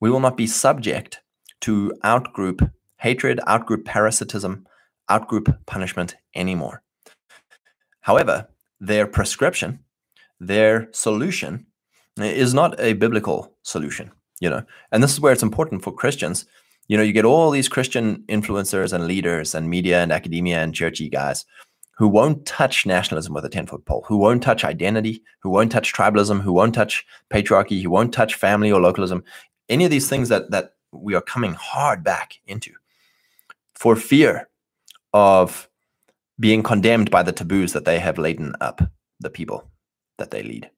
we 0.00 0.08
will 0.10 0.20
not 0.20 0.38
be 0.38 0.46
subject 0.46 1.20
to 1.66 1.92
outgroup 2.02 2.72
hatred, 2.96 3.40
outgroup 3.46 3.84
parasitism, 3.84 4.66
outgroup 5.10 5.54
punishment 5.66 6.16
anymore." 6.34 6.82
However, 8.00 8.48
their 8.80 9.06
prescription, 9.06 9.80
their 10.40 10.88
solution 10.92 11.66
eh, 12.18 12.32
is 12.44 12.54
not 12.54 12.80
a 12.80 12.94
biblical 12.94 13.54
solution, 13.62 14.12
you 14.40 14.48
know. 14.48 14.62
And 14.92 15.02
this 15.02 15.12
is 15.12 15.20
where 15.20 15.34
it's 15.34 15.42
important 15.42 15.84
for 15.84 15.92
Christians. 15.92 16.46
You 16.88 16.96
know, 16.96 17.02
you 17.02 17.12
get 17.12 17.26
all 17.26 17.50
these 17.50 17.68
Christian 17.68 18.24
influencers 18.30 18.94
and 18.94 19.06
leaders 19.06 19.54
and 19.54 19.68
media 19.68 20.02
and 20.02 20.10
academia 20.10 20.62
and 20.62 20.74
churchy 20.74 21.10
guys 21.10 21.44
who 21.96 22.08
won't 22.08 22.46
touch 22.46 22.86
nationalism 22.86 23.34
with 23.34 23.44
a 23.44 23.48
10 23.48 23.66
foot 23.66 23.84
pole, 23.84 24.04
who 24.08 24.16
won't 24.16 24.42
touch 24.42 24.64
identity, 24.64 25.22
who 25.40 25.50
won't 25.50 25.70
touch 25.70 25.92
tribalism, 25.92 26.40
who 26.40 26.52
won't 26.52 26.74
touch 26.74 27.06
patriarchy, 27.30 27.82
who 27.82 27.90
won't 27.90 28.12
touch 28.12 28.34
family 28.34 28.72
or 28.72 28.80
localism, 28.80 29.22
any 29.68 29.84
of 29.84 29.90
these 29.90 30.08
things 30.08 30.28
that, 30.28 30.50
that 30.50 30.74
we 30.92 31.14
are 31.14 31.20
coming 31.20 31.54
hard 31.54 32.02
back 32.02 32.40
into 32.46 32.72
for 33.74 33.96
fear 33.96 34.48
of 35.12 35.68
being 36.38 36.62
condemned 36.62 37.10
by 37.10 37.22
the 37.22 37.32
taboos 37.32 37.72
that 37.72 37.84
they 37.84 37.98
have 37.98 38.18
laden 38.18 38.54
up 38.60 38.82
the 39.20 39.30
people 39.30 39.70
that 40.18 40.30
they 40.30 40.42
lead. 40.42 40.70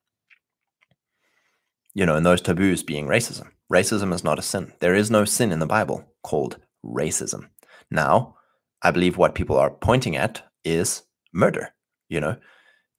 You 1.94 2.06
know, 2.06 2.16
and 2.16 2.26
those 2.26 2.40
taboos 2.40 2.82
being 2.82 3.06
racism. 3.06 3.48
Racism 3.72 4.12
is 4.12 4.24
not 4.24 4.38
a 4.38 4.42
sin. 4.42 4.72
There 4.80 4.94
is 4.94 5.10
no 5.10 5.24
sin 5.24 5.52
in 5.52 5.58
the 5.58 5.66
Bible 5.66 6.04
called 6.22 6.58
racism. 6.84 7.48
Now, 7.90 8.36
I 8.82 8.90
believe 8.90 9.16
what 9.16 9.34
people 9.34 9.56
are 9.56 9.70
pointing 9.70 10.16
at 10.16 10.42
is 10.64 11.02
murder. 11.34 11.74
You 12.08 12.20
know, 12.20 12.36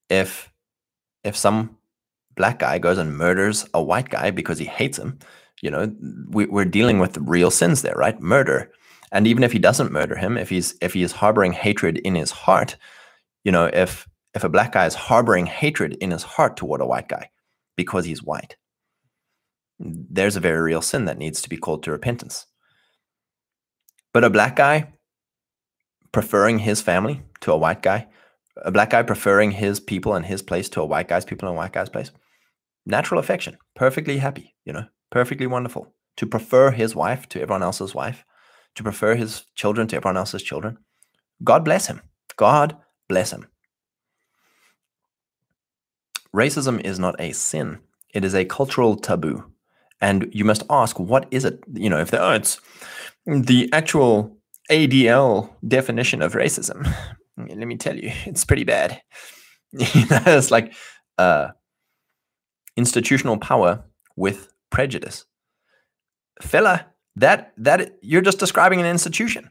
if 0.09 0.51
if 1.23 1.35
some 1.35 1.77
black 2.35 2.59
guy 2.59 2.77
goes 2.77 2.97
and 2.97 3.17
murders 3.17 3.65
a 3.73 3.81
white 3.81 4.09
guy 4.09 4.29
because 4.29 4.59
he 4.59 4.65
hates 4.65 4.99
him, 4.99 5.17
you 5.61 5.71
know, 5.71 5.91
we, 6.29 6.45
we're 6.45 6.65
dealing 6.65 6.99
with 6.99 7.17
real 7.17 7.49
sins 7.49 7.81
there, 7.81 7.95
right? 7.95 8.19
Murder 8.21 8.71
and 9.11 9.27
even 9.27 9.43
if 9.43 9.51
he 9.51 9.59
doesn't 9.59 9.91
murder 9.91 10.15
him 10.15 10.37
if 10.37 10.49
he's 10.49 10.75
if 10.81 10.93
he 10.93 11.01
is 11.01 11.13
harboring 11.13 11.53
hatred 11.53 11.97
in 11.99 12.15
his 12.15 12.31
heart 12.31 12.75
you 13.43 13.51
know 13.51 13.65
if 13.65 14.07
if 14.33 14.43
a 14.43 14.49
black 14.49 14.73
guy 14.73 14.85
is 14.85 14.95
harboring 14.95 15.45
hatred 15.45 15.93
in 16.01 16.11
his 16.11 16.23
heart 16.23 16.57
toward 16.57 16.81
a 16.81 16.85
white 16.85 17.07
guy 17.07 17.29
because 17.75 18.05
he's 18.05 18.21
white 18.21 18.57
there's 19.79 20.35
a 20.35 20.41
very 20.41 20.59
real 20.59 20.81
sin 20.81 21.05
that 21.05 21.17
needs 21.17 21.41
to 21.41 21.49
be 21.49 21.57
called 21.57 21.83
to 21.83 21.91
repentance 21.91 22.45
but 24.13 24.23
a 24.23 24.29
black 24.29 24.55
guy 24.55 24.91
preferring 26.11 26.59
his 26.59 26.81
family 26.81 27.21
to 27.41 27.51
a 27.51 27.57
white 27.57 27.81
guy 27.81 28.07
a 28.63 28.71
black 28.71 28.89
guy 28.89 29.03
preferring 29.03 29.51
his 29.51 29.79
people 29.79 30.13
and 30.13 30.25
his 30.25 30.41
place 30.41 30.69
to 30.69 30.81
a 30.81 30.85
white 30.85 31.07
guy's 31.07 31.25
people 31.25 31.47
and 31.47 31.55
a 31.55 31.57
white 31.57 31.73
guy's 31.73 31.89
place 31.89 32.11
natural 32.85 33.19
affection 33.19 33.57
perfectly 33.75 34.17
happy 34.17 34.55
you 34.65 34.73
know 34.73 34.85
perfectly 35.11 35.47
wonderful 35.47 35.93
to 36.17 36.25
prefer 36.25 36.71
his 36.71 36.95
wife 36.95 37.27
to 37.27 37.41
everyone 37.41 37.63
else's 37.63 37.93
wife 37.93 38.23
to 38.75 38.83
prefer 38.83 39.15
his 39.15 39.45
children 39.55 39.87
to 39.87 39.95
everyone 39.95 40.17
else's 40.17 40.43
children. 40.43 40.77
God 41.43 41.65
bless 41.65 41.87
him. 41.87 42.01
God 42.35 42.77
bless 43.07 43.31
him. 43.31 43.47
Racism 46.35 46.83
is 46.83 46.99
not 46.99 47.15
a 47.19 47.31
sin, 47.31 47.79
it 48.13 48.25
is 48.25 48.35
a 48.35 48.45
cultural 48.45 48.97
taboo. 48.97 49.45
And 50.01 50.29
you 50.33 50.43
must 50.43 50.63
ask, 50.69 50.99
what 50.99 51.25
is 51.31 51.45
it? 51.45 51.63
You 51.73 51.89
know, 51.89 52.01
if 52.01 52.11
the, 52.11 52.21
oh, 52.21 52.33
it's 52.33 52.59
the 53.25 53.69
actual 53.71 54.37
ADL 54.69 55.55
definition 55.65 56.21
of 56.21 56.33
racism. 56.33 56.93
Let 57.37 57.57
me 57.57 57.77
tell 57.77 57.95
you, 57.95 58.11
it's 58.25 58.45
pretty 58.45 58.63
bad. 58.63 59.01
it's 59.73 60.51
like 60.51 60.73
uh, 61.17 61.49
institutional 62.77 63.37
power 63.37 63.83
with 64.15 64.49
prejudice. 64.69 65.25
Fella, 66.41 66.87
that 67.15 67.53
that 67.57 67.97
you're 68.01 68.21
just 68.21 68.39
describing 68.39 68.79
an 68.79 68.85
institution. 68.85 69.49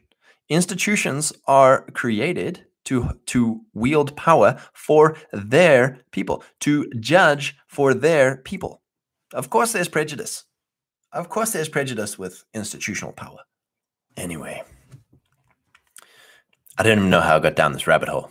Institutions 0.49 1.33
are 1.47 1.85
created 1.93 2.65
to 2.85 3.19
to 3.27 3.61
wield 3.73 4.15
power 4.15 4.59
for 4.73 5.17
their 5.33 5.99
people 6.11 6.43
to 6.61 6.89
judge 6.99 7.55
for 7.67 7.93
their 7.93 8.37
people. 8.37 8.81
Of 9.33 9.49
course 9.49 9.73
there's 9.73 9.89
prejudice. 9.89 10.45
Of 11.11 11.29
course 11.29 11.51
there's 11.51 11.69
prejudice 11.69 12.19
with 12.19 12.43
institutional 12.53 13.13
power. 13.13 13.39
Anyway 14.15 14.63
i 16.77 16.83
didn't 16.83 16.99
even 16.99 17.09
know 17.09 17.21
how 17.21 17.37
i 17.37 17.39
got 17.39 17.55
down 17.55 17.73
this 17.73 17.87
rabbit 17.87 18.09
hole 18.09 18.29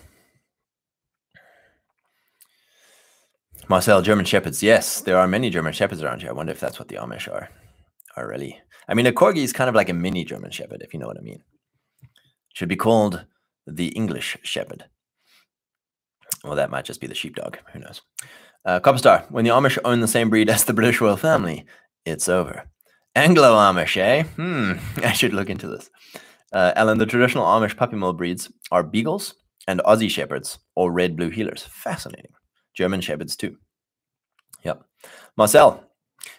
marcel 3.69 4.03
german 4.03 4.25
shepherds 4.25 4.63
yes 4.63 5.01
there 5.01 5.19
are 5.19 5.27
many 5.27 5.51
german 5.51 5.73
shepherds 5.73 6.03
around 6.03 6.21
here 6.21 6.31
i 6.31 6.33
wonder 6.33 6.53
if 6.53 6.61
that's 6.61 6.79
what 6.79 6.89
the 6.89 6.97
amish 6.97 7.33
are 7.33 7.49
are 8.17 8.29
really 8.29 8.61
I 8.89 8.95
mean, 8.95 9.07
a 9.07 9.13
corgi 9.13 9.39
is 9.39 9.53
kind 9.53 9.69
of 9.69 9.75
like 9.75 9.89
a 9.89 9.95
mini 9.95 10.25
German 10.25 10.51
Shepherd, 10.51 10.83
if 10.83 10.93
you 10.93 11.01
know 11.01 11.07
what 11.07 11.19
I 11.19 11.23
mean. 11.23 11.43
Should 12.55 12.69
be 12.69 12.77
called 12.77 13.25
the 13.67 13.89
English 13.89 14.37
Shepherd. 14.43 14.85
Well, 16.43 16.57
that 16.57 16.71
might 16.71 16.85
just 16.85 17.01
be 17.01 17.07
the 17.07 17.15
sheepdog. 17.15 17.57
Who 17.73 17.79
knows? 17.79 18.03
Uh, 18.65 18.81
Copperstar, 18.81 19.31
when 19.31 19.45
the 19.45 19.51
Amish 19.51 19.79
own 19.85 20.01
the 20.01 20.09
same 20.09 20.31
breed 20.31 20.51
as 20.51 20.65
the 20.65 20.75
British 20.75 21.01
royal 21.01 21.17
family, 21.17 21.65
it's 22.05 22.29
over. 22.29 22.69
Anglo 23.15 23.55
Amish, 23.55 23.97
eh? 23.97 24.25
Hmm, 24.25 24.73
I 25.05 25.13
should 25.13 25.33
look 25.33 25.49
into 25.49 25.67
this. 25.69 25.89
Uh, 26.53 26.73
Alan, 26.77 26.99
the 26.99 27.07
traditional 27.07 27.45
Amish 27.45 27.77
puppy 27.77 27.97
mill 27.97 28.13
breeds 28.13 28.51
are 28.71 28.83
Beagles 28.83 29.35
and 29.67 29.81
Aussie 29.81 30.11
Shepherds 30.11 30.59
or 30.75 30.93
Red 30.93 31.17
Blue 31.17 31.31
Heelers. 31.31 31.63
Fascinating. 31.63 32.33
German 32.75 33.01
Shepherds, 33.01 33.37
too. 33.37 33.57
Yep. 34.63 34.85
Marcel, 35.37 35.85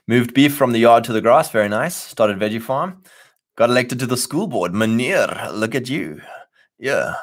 Moved 0.07 0.33
beef 0.33 0.55
from 0.55 0.71
the 0.71 0.79
yard 0.79 1.03
to 1.05 1.13
the 1.13 1.21
grass. 1.21 1.49
Very 1.49 1.69
nice. 1.69 1.95
Started 1.95 2.39
veggie 2.39 2.61
farm. 2.61 3.01
Got 3.55 3.69
elected 3.69 3.99
to 3.99 4.05
the 4.05 4.17
school 4.17 4.47
board. 4.47 4.73
Manir, 4.73 5.51
look 5.53 5.75
at 5.75 5.89
you. 5.89 6.21
Yeah. 6.77 7.15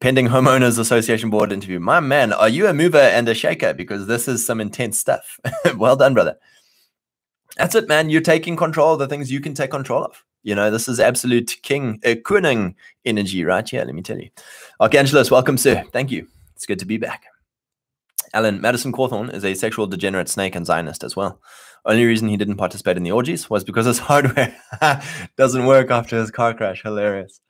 Pending 0.00 0.28
homeowners 0.28 0.78
association 0.78 1.30
board 1.30 1.52
interview. 1.52 1.80
My 1.80 2.00
man, 2.00 2.32
are 2.32 2.48
you 2.48 2.66
a 2.66 2.74
mover 2.74 2.98
and 2.98 3.28
a 3.28 3.34
shaker? 3.34 3.74
Because 3.74 4.06
this 4.06 4.28
is 4.28 4.46
some 4.46 4.60
intense 4.60 4.98
stuff. 4.98 5.40
well 5.76 5.96
done, 5.96 6.14
brother. 6.14 6.36
That's 7.56 7.74
it, 7.74 7.88
man. 7.88 8.10
You're 8.10 8.20
taking 8.20 8.56
control 8.56 8.92
of 8.92 8.98
the 8.98 9.08
things 9.08 9.32
you 9.32 9.40
can 9.40 9.54
take 9.54 9.70
control 9.70 10.04
of. 10.04 10.22
You 10.46 10.54
know, 10.54 10.70
this 10.70 10.86
is 10.86 11.00
absolute 11.00 11.56
king, 11.62 11.98
uh, 12.04 12.10
Kuning 12.10 12.76
energy 13.04 13.44
right 13.44 13.68
here. 13.68 13.84
Let 13.84 13.96
me 13.96 14.00
tell 14.00 14.16
you. 14.16 14.30
Archangelus, 14.80 15.28
welcome, 15.28 15.58
sir. 15.58 15.82
Thank 15.92 16.12
you. 16.12 16.28
It's 16.54 16.66
good 16.66 16.78
to 16.78 16.86
be 16.86 16.98
back. 16.98 17.24
Alan, 18.32 18.60
Madison 18.60 18.92
Cawthorn 18.92 19.34
is 19.34 19.44
a 19.44 19.54
sexual 19.54 19.88
degenerate 19.88 20.28
snake 20.28 20.54
and 20.54 20.64
Zionist 20.64 21.02
as 21.02 21.16
well. 21.16 21.40
Only 21.84 22.04
reason 22.04 22.28
he 22.28 22.36
didn't 22.36 22.58
participate 22.58 22.96
in 22.96 23.02
the 23.02 23.10
orgies 23.10 23.50
was 23.50 23.64
because 23.64 23.86
his 23.86 23.98
hardware 24.08 24.56
doesn't 25.36 25.66
work 25.66 25.90
after 25.90 26.16
his 26.16 26.30
car 26.30 26.54
crash. 26.54 26.80
Hilarious. 26.80 27.40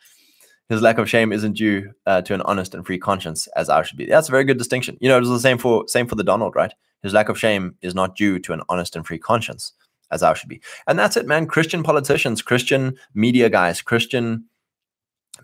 His 0.71 0.81
lack 0.81 0.97
of 0.97 1.07
shame 1.07 1.33
isn't 1.33 1.59
due 1.59 1.93
uh, 2.07 2.23
to 2.23 2.33
an 2.33 2.41
honest 2.43 2.75
and 2.75 2.87
free 2.87 2.99
conscience, 2.99 3.47
as 3.57 3.69
ours 3.69 3.89
should 3.89 3.99
be. 3.99 4.07
That's 4.07 4.29
a 4.29 4.33
very 4.33 4.45
good 4.45 4.57
distinction. 4.57 4.97
You 5.03 5.11
know, 5.11 5.19
it 5.19 5.21
was 5.21 5.29
the 5.29 5.39
same 5.39 5.59
for 5.59 5.87
same 5.87 6.07
for 6.07 6.15
the 6.15 6.25
Donald, 6.25 6.57
right? 6.57 6.73
His 7.03 7.13
lack 7.13 7.29
of 7.29 7.39
shame 7.39 7.75
is 7.83 7.95
not 7.95 8.17
due 8.17 8.39
to 8.39 8.55
an 8.55 8.63
honest 8.71 8.97
and 8.97 9.07
free 9.07 9.19
conscience, 9.19 9.75
as 10.11 10.23
ours 10.23 10.39
should 10.39 10.49
be. 10.49 10.61
And 10.87 10.99
that's 10.99 11.17
it, 11.17 11.27
man. 11.27 11.47
Christian 11.47 11.83
politicians, 11.83 12.43
Christian 12.43 12.97
media 13.15 13.51
guys, 13.51 13.83
Christian 13.83 14.45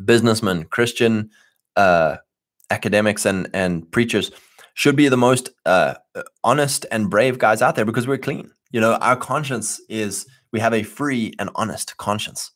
businessmen, 0.05 0.65
Christian 0.65 1.31
uh, 1.77 2.17
academics, 2.71 3.27
and 3.27 3.49
and 3.53 3.91
preachers 3.91 4.31
should 4.75 4.97
be 4.97 5.09
the 5.09 5.17
most 5.17 5.51
uh, 5.67 5.95
honest 6.45 6.87
and 6.91 7.11
brave 7.11 7.39
guys 7.39 7.63
out 7.63 7.75
there 7.77 7.85
because 7.85 8.07
we're 8.07 8.19
clean. 8.19 8.51
You 8.71 8.81
know, 8.81 8.95
our 8.95 9.17
conscience 9.17 9.81
is, 9.89 10.27
we 10.51 10.61
have 10.61 10.73
a 10.73 10.83
free 10.83 11.35
and 11.39 11.51
honest 11.55 11.97
conscience. 11.99 12.53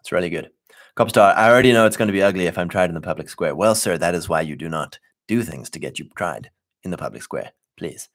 It's 0.00 0.12
really 0.12 0.30
good. 0.30 0.50
Copstar, 0.96 1.34
I 1.36 1.50
already 1.50 1.72
know 1.72 1.86
it's 1.86 1.96
going 1.96 2.08
to 2.08 2.12
be 2.12 2.22
ugly 2.22 2.46
if 2.46 2.58
I'm 2.58 2.68
tried 2.68 2.88
in 2.88 2.94
the 2.94 3.00
public 3.00 3.28
square. 3.28 3.54
Well, 3.54 3.74
sir, 3.74 3.98
that 3.98 4.14
is 4.14 4.28
why 4.28 4.40
you 4.40 4.56
do 4.56 4.68
not 4.68 4.98
do 5.28 5.42
things 5.42 5.70
to 5.70 5.78
get 5.78 5.98
you 5.98 6.08
tried 6.16 6.50
in 6.82 6.90
the 6.90 6.96
public 6.96 7.22
square. 7.22 7.52
Please. 7.76 8.08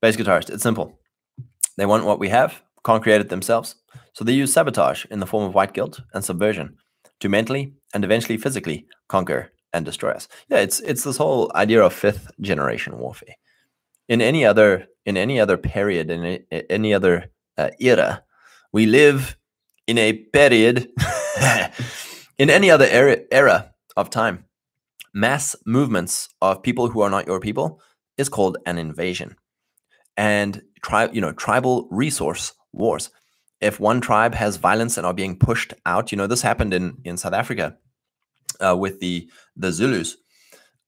Bass 0.00 0.16
guitarist, 0.16 0.50
it's 0.50 0.62
simple. 0.62 0.98
They 1.76 1.86
want 1.86 2.04
what 2.04 2.18
we 2.18 2.28
have, 2.28 2.62
can't 2.84 3.02
create 3.02 3.20
it 3.20 3.28
themselves. 3.28 3.76
So 4.12 4.24
they 4.24 4.32
use 4.32 4.52
sabotage 4.52 5.04
in 5.06 5.20
the 5.20 5.26
form 5.26 5.44
of 5.44 5.54
white 5.54 5.72
guilt 5.72 6.00
and 6.12 6.24
subversion 6.24 6.76
to 7.20 7.28
mentally 7.28 7.74
and 7.92 8.04
eventually 8.04 8.38
physically 8.38 8.86
conquer 9.08 9.52
and 9.72 9.84
destroy 9.84 10.10
us. 10.12 10.28
Yeah, 10.48 10.58
it's 10.58 10.80
it's 10.80 11.04
this 11.04 11.16
whole 11.16 11.50
idea 11.54 11.82
of 11.82 11.92
fifth 11.92 12.30
generation 12.40 12.98
warfare. 12.98 13.34
In 14.08 14.20
any 14.20 14.44
other 14.44 14.86
in 15.04 15.16
any 15.16 15.40
other 15.40 15.56
period 15.56 16.10
in 16.10 16.44
any 16.70 16.94
other 16.94 17.30
uh, 17.58 17.70
era, 17.80 18.22
we 18.72 18.86
live 18.86 19.36
in 19.86 19.98
a 19.98 20.12
period 20.12 20.88
in 22.38 22.50
any 22.50 22.70
other 22.70 22.86
era, 22.86 23.18
era 23.30 23.72
of 23.96 24.10
time. 24.10 24.44
Mass 25.12 25.54
movements 25.66 26.28
of 26.40 26.62
people 26.62 26.88
who 26.88 27.00
are 27.00 27.10
not 27.10 27.26
your 27.26 27.40
people 27.40 27.80
is 28.16 28.28
called 28.28 28.58
an 28.66 28.78
invasion, 28.78 29.36
and 30.16 30.62
tri- 30.84 31.10
you 31.12 31.20
know 31.20 31.32
tribal 31.32 31.88
resource 31.90 32.52
wars. 32.72 33.10
If 33.60 33.80
one 33.80 34.00
tribe 34.00 34.34
has 34.34 34.56
violence 34.56 34.96
and 34.96 35.06
are 35.06 35.14
being 35.14 35.38
pushed 35.38 35.72
out, 35.86 36.12
you 36.12 36.18
know 36.18 36.26
this 36.26 36.42
happened 36.42 36.74
in 36.74 36.98
in 37.04 37.16
South 37.16 37.32
Africa 37.32 37.76
uh, 38.60 38.76
with 38.76 39.00
the 39.00 39.28
the 39.56 39.72
Zulus. 39.72 40.16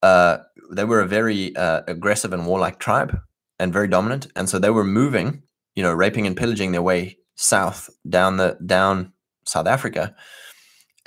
Uh, 0.03 0.37
they 0.71 0.83
were 0.83 1.01
a 1.01 1.07
very 1.07 1.55
uh, 1.55 1.81
aggressive 1.87 2.33
and 2.33 2.45
warlike 2.45 2.79
tribe 2.79 3.17
and 3.59 3.73
very 3.73 3.87
dominant, 3.87 4.27
and 4.35 4.47
so 4.47 4.59
they 4.59 4.69
were 4.69 4.83
moving, 4.83 5.41
you 5.75 5.83
know, 5.83 5.93
raping 5.93 6.27
and 6.27 6.37
pillaging 6.37 6.71
their 6.71 6.83
way 6.83 7.17
south 7.35 7.89
down 8.07 8.37
the 8.37 8.57
down 8.65 9.13
South 9.45 9.67
Africa, 9.67 10.15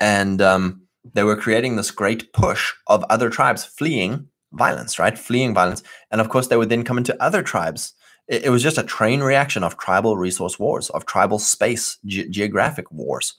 and 0.00 0.42
um, 0.42 0.82
they 1.14 1.22
were 1.22 1.36
creating 1.36 1.76
this 1.76 1.90
great 1.90 2.32
push 2.32 2.72
of 2.86 3.04
other 3.08 3.30
tribes 3.30 3.64
fleeing 3.64 4.26
violence, 4.52 4.98
right? 4.98 5.16
Fleeing 5.16 5.54
violence, 5.54 5.82
and 6.10 6.20
of 6.20 6.28
course 6.28 6.48
they 6.48 6.56
would 6.56 6.68
then 6.68 6.84
come 6.84 6.98
into 6.98 7.22
other 7.22 7.42
tribes. 7.42 7.94
It, 8.30 8.44
it 8.44 8.50
was 8.50 8.62
just 8.62 8.78
a 8.78 8.82
train 8.82 9.20
reaction 9.20 9.62
of 9.62 9.76
tribal 9.76 10.16
resource 10.16 10.58
wars, 10.58 10.88
of 10.90 11.04
tribal 11.04 11.38
space 11.38 11.98
ge- 12.06 12.30
geographic 12.30 12.90
wars. 12.90 13.34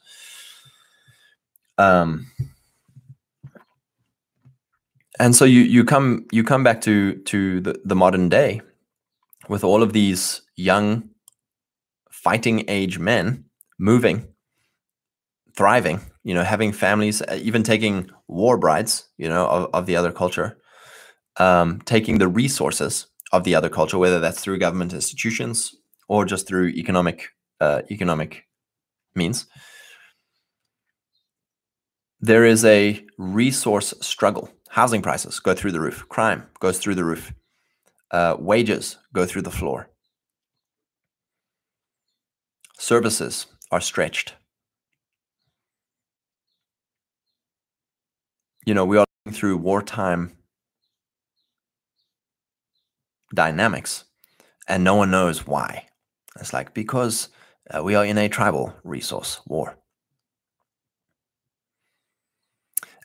Um, 1.79 2.27
and 5.19 5.35
so 5.35 5.45
you 5.45 5.61
you 5.61 5.83
come 5.83 6.25
you 6.31 6.43
come 6.43 6.63
back 6.63 6.81
to 6.81 7.15
to 7.23 7.61
the, 7.61 7.81
the 7.85 7.95
modern 7.95 8.29
day 8.29 8.61
with 9.49 9.63
all 9.63 9.81
of 9.81 9.93
these 9.93 10.41
young 10.55 11.09
fighting 12.11 12.65
age 12.67 12.99
men 12.99 13.45
moving 13.79 14.27
thriving 15.57 15.99
you 16.23 16.33
know 16.33 16.43
having 16.43 16.71
families 16.71 17.21
uh, 17.21 17.39
even 17.41 17.63
taking 17.63 18.09
war 18.27 18.57
brides 18.57 19.07
you 19.17 19.27
know 19.27 19.47
of, 19.47 19.69
of 19.73 19.85
the 19.85 19.95
other 19.95 20.11
culture 20.11 20.57
um, 21.37 21.81
taking 21.85 22.17
the 22.17 22.27
resources 22.27 23.07
of 23.31 23.43
the 23.43 23.55
other 23.55 23.69
culture 23.69 23.97
whether 23.97 24.19
that's 24.19 24.41
through 24.41 24.57
government 24.57 24.93
institutions 24.93 25.75
or 26.07 26.25
just 26.25 26.47
through 26.47 26.67
economic 26.69 27.29
uh, 27.59 27.81
economic 27.89 28.45
means 29.15 29.45
there 32.19 32.45
is 32.45 32.63
a 32.65 33.05
resource 33.17 33.93
struggle 34.01 34.49
Housing 34.71 35.01
prices 35.01 35.41
go 35.41 35.53
through 35.53 35.73
the 35.73 35.81
roof. 35.81 36.07
Crime 36.07 36.47
goes 36.61 36.79
through 36.79 36.95
the 36.95 37.03
roof. 37.03 37.33
Uh, 38.09 38.37
wages 38.39 38.97
go 39.13 39.25
through 39.25 39.41
the 39.41 39.51
floor. 39.51 39.89
Services 42.79 43.47
are 43.69 43.81
stretched. 43.81 44.35
You 48.65 48.73
know, 48.73 48.85
we 48.85 48.97
are 48.97 49.05
through 49.29 49.57
wartime 49.57 50.37
dynamics, 53.33 54.05
and 54.67 54.83
no 54.83 54.95
one 54.95 55.11
knows 55.11 55.47
why. 55.47 55.87
It's 56.39 56.53
like 56.53 56.73
because 56.73 57.29
uh, 57.69 57.83
we 57.83 57.95
are 57.95 58.05
in 58.05 58.17
a 58.17 58.29
tribal 58.29 58.73
resource 58.83 59.41
war. 59.47 59.77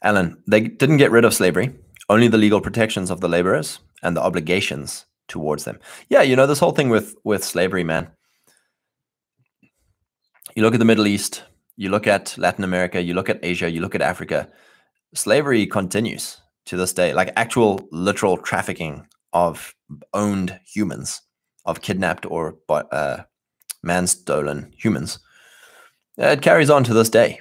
Alan, 0.02 0.42
they 0.46 0.60
didn't 0.60 0.98
get 0.98 1.10
rid 1.10 1.24
of 1.24 1.34
slavery, 1.34 1.74
only 2.08 2.28
the 2.28 2.38
legal 2.38 2.60
protections 2.60 3.10
of 3.10 3.20
the 3.20 3.28
laborers 3.28 3.80
and 4.02 4.16
the 4.16 4.22
obligations 4.22 5.06
towards 5.28 5.64
them. 5.64 5.78
Yeah, 6.08 6.22
you 6.22 6.36
know, 6.36 6.46
this 6.46 6.60
whole 6.60 6.72
thing 6.72 6.88
with 6.88 7.16
with 7.24 7.44
slavery, 7.44 7.84
man. 7.84 8.10
You 10.54 10.62
look 10.62 10.74
at 10.74 10.78
the 10.78 10.86
Middle 10.86 11.06
East, 11.06 11.42
you 11.76 11.90
look 11.90 12.06
at 12.06 12.38
Latin 12.38 12.64
America, 12.64 13.02
you 13.02 13.14
look 13.14 13.28
at 13.28 13.40
Asia, 13.42 13.70
you 13.70 13.80
look 13.80 13.94
at 13.94 14.00
Africa. 14.00 14.48
Slavery 15.14 15.66
continues 15.66 16.40
to 16.66 16.76
this 16.76 16.92
day, 16.92 17.12
like 17.12 17.32
actual 17.36 17.80
literal 17.90 18.36
trafficking 18.36 19.06
of 19.32 19.74
owned 20.14 20.58
humans, 20.64 21.22
of 21.64 21.80
kidnapped 21.80 22.26
or 22.26 22.56
uh, 22.68 23.18
man 23.82 24.06
stolen 24.06 24.72
humans. 24.76 25.18
It 26.18 26.42
carries 26.42 26.70
on 26.70 26.84
to 26.84 26.94
this 26.94 27.10
day. 27.10 27.40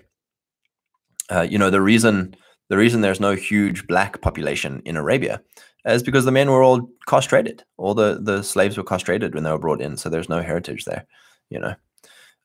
Uh, 1.32 1.41
you 1.41 1.58
know, 1.58 1.69
the 1.69 1.82
reason 1.82 2.36
the 2.69 2.78
reason 2.78 3.02
there's 3.02 3.19
no 3.19 3.36
huge 3.36 3.88
black 3.88 4.21
population 4.21 4.82
in 4.86 4.98
Arabia 4.98 5.41
is 5.86 6.04
because 6.04 6.26
the 6.26 6.32
men 6.32 6.50
were 6.50 6.63
all 6.63 6.89
castrated. 7.08 7.63
All 7.78 7.93
the, 7.93 8.19
the 8.21 8.41
slaves 8.41 8.76
were 8.76 8.84
castrated 8.84 9.36
when 9.36 9.43
they 9.43 9.52
were 9.52 9.60
brought 9.60 9.82
in, 9.82 9.98
so 9.98 10.10
there's 10.10 10.30
no 10.30 10.41
heritage 10.41 10.86
there. 10.86 11.06
You 11.50 11.60
know, 11.60 11.76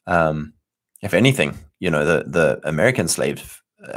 um, 0.07 0.53
if 1.03 1.14
anything, 1.14 1.59
you 1.79 1.90
know 1.90 2.05
the 2.05 2.24
the 2.26 2.61
American 2.64 3.09
slaves 3.09 3.62
uh, 3.87 3.96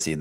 see 0.00 0.16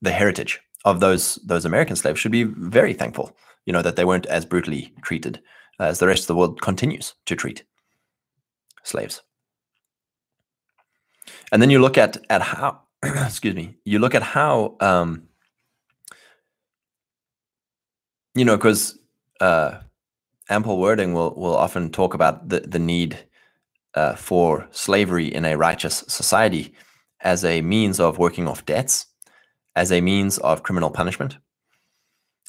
the 0.00 0.10
heritage 0.10 0.60
of 0.84 1.00
those 1.00 1.36
those 1.44 1.64
American 1.64 1.96
slaves 1.96 2.20
should 2.20 2.32
be 2.32 2.44
very 2.44 2.94
thankful. 2.94 3.36
You 3.66 3.72
know 3.72 3.82
that 3.82 3.96
they 3.96 4.04
weren't 4.04 4.26
as 4.26 4.44
brutally 4.44 4.92
treated 5.02 5.40
as 5.80 5.98
the 5.98 6.06
rest 6.06 6.22
of 6.22 6.26
the 6.28 6.36
world 6.36 6.60
continues 6.60 7.14
to 7.26 7.36
treat 7.36 7.64
slaves 8.82 9.22
and 11.52 11.62
then 11.62 11.70
you 11.70 11.78
look 11.78 11.98
at 11.98 12.16
at 12.30 12.42
how 12.42 12.80
excuse 13.02 13.54
me 13.54 13.76
you 13.84 13.98
look 13.98 14.14
at 14.14 14.22
how 14.22 14.76
um 14.80 15.22
you 18.34 18.44
know 18.44 18.56
because 18.56 18.98
uh 19.40 19.78
ample 20.48 20.78
wording 20.78 21.12
will 21.12 21.34
will 21.34 21.56
often 21.56 21.90
talk 21.90 22.14
about 22.14 22.48
the 22.48 22.60
the 22.60 22.78
need 22.78 23.18
uh, 23.94 24.14
for 24.14 24.68
slavery 24.70 25.26
in 25.34 25.44
a 25.44 25.56
righteous 25.56 26.04
society 26.06 26.72
as 27.20 27.44
a 27.44 27.62
means 27.62 27.98
of 27.98 28.18
working 28.18 28.46
off 28.46 28.64
debts 28.64 29.06
as 29.78 29.92
a 29.92 30.00
means 30.00 30.38
of 30.38 30.62
criminal 30.62 30.90
punishment 30.90 31.38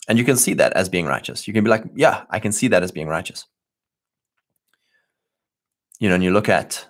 and 0.07 0.17
you 0.17 0.25
can 0.25 0.35
see 0.35 0.53
that 0.53 0.73
as 0.73 0.89
being 0.89 1.05
righteous 1.05 1.47
you 1.47 1.53
can 1.53 1.63
be 1.63 1.69
like 1.69 1.83
yeah 1.95 2.23
i 2.29 2.39
can 2.39 2.51
see 2.51 2.67
that 2.67 2.83
as 2.83 2.91
being 2.91 3.07
righteous 3.07 3.45
you 5.99 6.09
know 6.09 6.15
and 6.15 6.23
you 6.23 6.31
look 6.31 6.49
at 6.49 6.85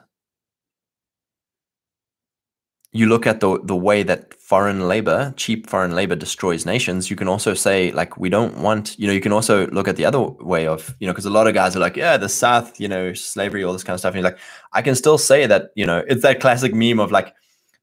you 2.92 3.06
look 3.06 3.28
at 3.28 3.40
the 3.40 3.60
the 3.64 3.76
way 3.76 4.04
that 4.04 4.34
foreign 4.50 4.88
labor, 4.88 5.32
cheap 5.38 5.70
foreign 5.70 5.94
labor 5.96 6.16
destroys 6.16 6.66
nations, 6.66 7.10
you 7.10 7.16
can 7.16 7.28
also 7.28 7.54
say 7.54 7.92
like 7.92 8.18
we 8.18 8.30
don't 8.30 8.58
want, 8.58 8.98
you 8.98 9.06
know, 9.06 9.14
you 9.14 9.22
can 9.22 9.32
also 9.32 9.68
look 9.68 9.88
at 9.88 9.96
the 9.96 10.06
other 10.06 10.20
way 10.20 10.66
of, 10.66 10.96
you 11.00 11.06
know, 11.06 11.14
because 11.14 11.28
a 11.28 11.30
lot 11.30 11.46
of 11.46 11.54
guys 11.54 11.76
are 11.76 11.80
like, 11.80 11.96
yeah, 11.96 12.18
the 12.18 12.28
South, 12.28 12.80
you 12.80 12.88
know, 12.88 13.14
slavery, 13.14 13.64
all 13.64 13.74
this 13.74 13.84
kind 13.84 13.94
of 13.94 14.00
stuff. 14.00 14.16
And 14.16 14.24
you're 14.24 14.32
like, 14.32 14.40
I 14.74 14.82
can 14.82 14.96
still 14.96 15.20
say 15.20 15.46
that, 15.46 15.70
you 15.76 15.86
know, 15.86 16.04
it's 16.08 16.24
that 16.24 16.40
classic 16.40 16.74
meme 16.74 17.00
of 17.00 17.12
like 17.12 17.36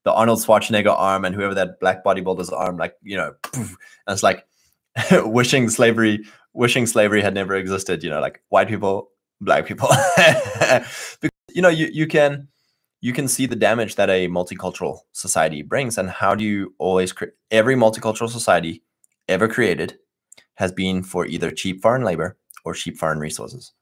the 0.03 0.13
Arnold 0.13 0.39
Schwarzenegger 0.39 0.97
arm 0.97 1.25
and 1.25 1.35
whoever 1.35 1.53
that 1.53 1.79
black 1.79 2.03
bodybuilder's 2.03 2.49
arm, 2.49 2.77
like, 2.77 2.95
you 3.03 3.17
know, 3.17 3.33
and 3.53 3.67
it's 4.07 4.23
like 4.23 4.45
wishing 5.11 5.69
slavery, 5.69 6.23
wishing 6.53 6.85
slavery 6.85 7.21
had 7.21 7.33
never 7.33 7.55
existed, 7.55 8.03
you 8.03 8.09
know, 8.09 8.21
like 8.21 8.41
white 8.49 8.67
people, 8.67 9.09
black 9.41 9.65
people. 9.65 9.89
you 11.57 11.61
know 11.63 11.69
you 11.69 11.89
you 11.91 12.05
can 12.05 12.47
you 13.01 13.11
can 13.11 13.27
see 13.27 13.47
the 13.47 13.55
damage 13.55 13.95
that 13.95 14.09
a 14.09 14.27
multicultural 14.27 14.99
society 15.11 15.63
brings 15.63 15.97
and 15.97 16.09
how 16.09 16.35
do 16.35 16.43
you 16.43 16.73
always 16.77 17.11
cre- 17.11 17.35
every 17.49 17.75
multicultural 17.75 18.29
society 18.29 18.83
ever 19.27 19.47
created 19.47 19.97
has 20.55 20.71
been 20.71 21.01
for 21.03 21.25
either 21.25 21.49
cheap 21.51 21.81
foreign 21.81 22.03
labor 22.03 22.37
or 22.63 22.73
cheap 22.73 22.95
foreign 22.95 23.19
resources 23.19 23.73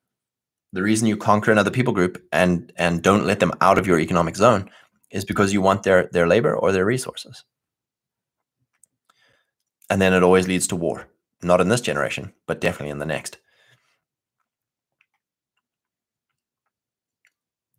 the 0.72 0.82
reason 0.82 1.08
you 1.08 1.18
conquer 1.18 1.52
another 1.52 1.70
people 1.70 1.94
group 1.94 2.22
and 2.32 2.72
and 2.78 3.02
don't 3.02 3.26
let 3.26 3.42
them 3.42 3.52
out 3.60 3.78
of 3.78 3.86
your 3.86 4.00
economic 4.00 4.38
zone 4.38 4.70
is 5.12 5.26
because 5.26 5.54
you 5.54 5.62
want 5.62 5.84
their 5.84 6.10
their 6.12 6.28
labor 6.28 6.56
or 6.56 6.72
their 6.72 6.86
resources. 6.86 7.44
And 9.90 10.02
then 10.02 10.14
it 10.14 10.24
always 10.24 10.48
leads 10.48 10.68
to 10.68 10.76
war. 10.76 11.08
Not 11.44 11.62
in 11.62 11.70
this 11.70 11.82
generation 11.82 12.34
but 12.48 12.62
definitely 12.62 12.92
in 12.92 13.00
the 13.00 13.06
next. 13.06 13.38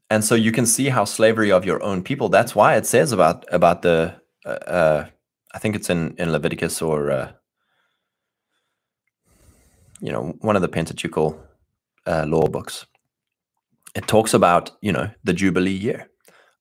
And 0.09 0.25
so 0.25 0.37
you 0.37 0.53
can 0.53 0.67
see 0.67 0.89
how 0.89 1.05
slavery 1.05 1.51
of 1.51 1.65
your 1.65 1.83
own 1.83 2.03
people 2.03 2.29
that's 2.29 2.55
why 2.55 2.77
it 2.77 2.87
says 2.87 3.13
about 3.13 3.45
about 3.53 3.83
the 3.83 4.15
uh, 4.45 4.49
uh, 4.49 5.07
i 5.53 5.59
think 5.59 5.75
it's 5.75 5.91
in 5.91 6.15
in 6.17 6.31
leviticus 6.31 6.81
or 6.81 7.11
uh, 7.11 7.33
you 10.01 10.13
know 10.13 10.35
one 10.41 10.57
of 10.57 10.63
the 10.63 10.69
pentateuchal 10.69 11.39
uh, 12.07 12.25
law 12.27 12.47
books. 12.47 12.87
It 13.95 14.07
talks 14.07 14.35
about 14.35 14.71
you 14.81 14.93
know 14.93 15.11
the 15.25 15.33
jubilee 15.33 15.73
year 15.73 16.09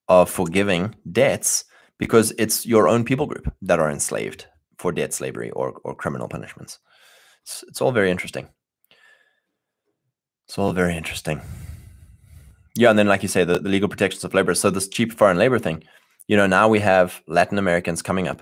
of 0.07 0.29
forgiving 0.29 0.95
debts 1.11 1.65
because 1.97 2.33
it's 2.37 2.65
your 2.65 2.87
own 2.87 3.03
people 3.03 3.25
group 3.25 3.51
that 3.61 3.79
are 3.79 3.89
enslaved 3.89 4.45
for 4.77 4.91
debt 4.91 5.13
slavery 5.13 5.51
or, 5.51 5.79
or 5.83 5.95
criminal 5.95 6.27
punishments 6.27 6.79
it's, 7.43 7.63
it's 7.67 7.81
all 7.81 7.91
very 7.91 8.11
interesting 8.11 8.47
it's 10.47 10.57
all 10.57 10.73
very 10.73 10.95
interesting 10.95 11.41
yeah, 12.75 12.89
and 12.89 12.99
then 12.99 13.07
like 13.07 13.23
you 13.23 13.29
say, 13.29 13.43
the, 13.43 13.59
the 13.59 13.69
legal 13.69 13.87
protections 13.87 14.23
of 14.23 14.33
labor. 14.33 14.53
So 14.53 14.69
this 14.69 14.87
cheap 14.87 15.13
foreign 15.13 15.37
labor 15.37 15.59
thing, 15.59 15.83
you 16.27 16.35
know, 16.35 16.45
now 16.45 16.67
we 16.67 16.79
have 16.79 17.21
Latin 17.27 17.57
Americans 17.57 18.01
coming 18.01 18.27
up 18.27 18.41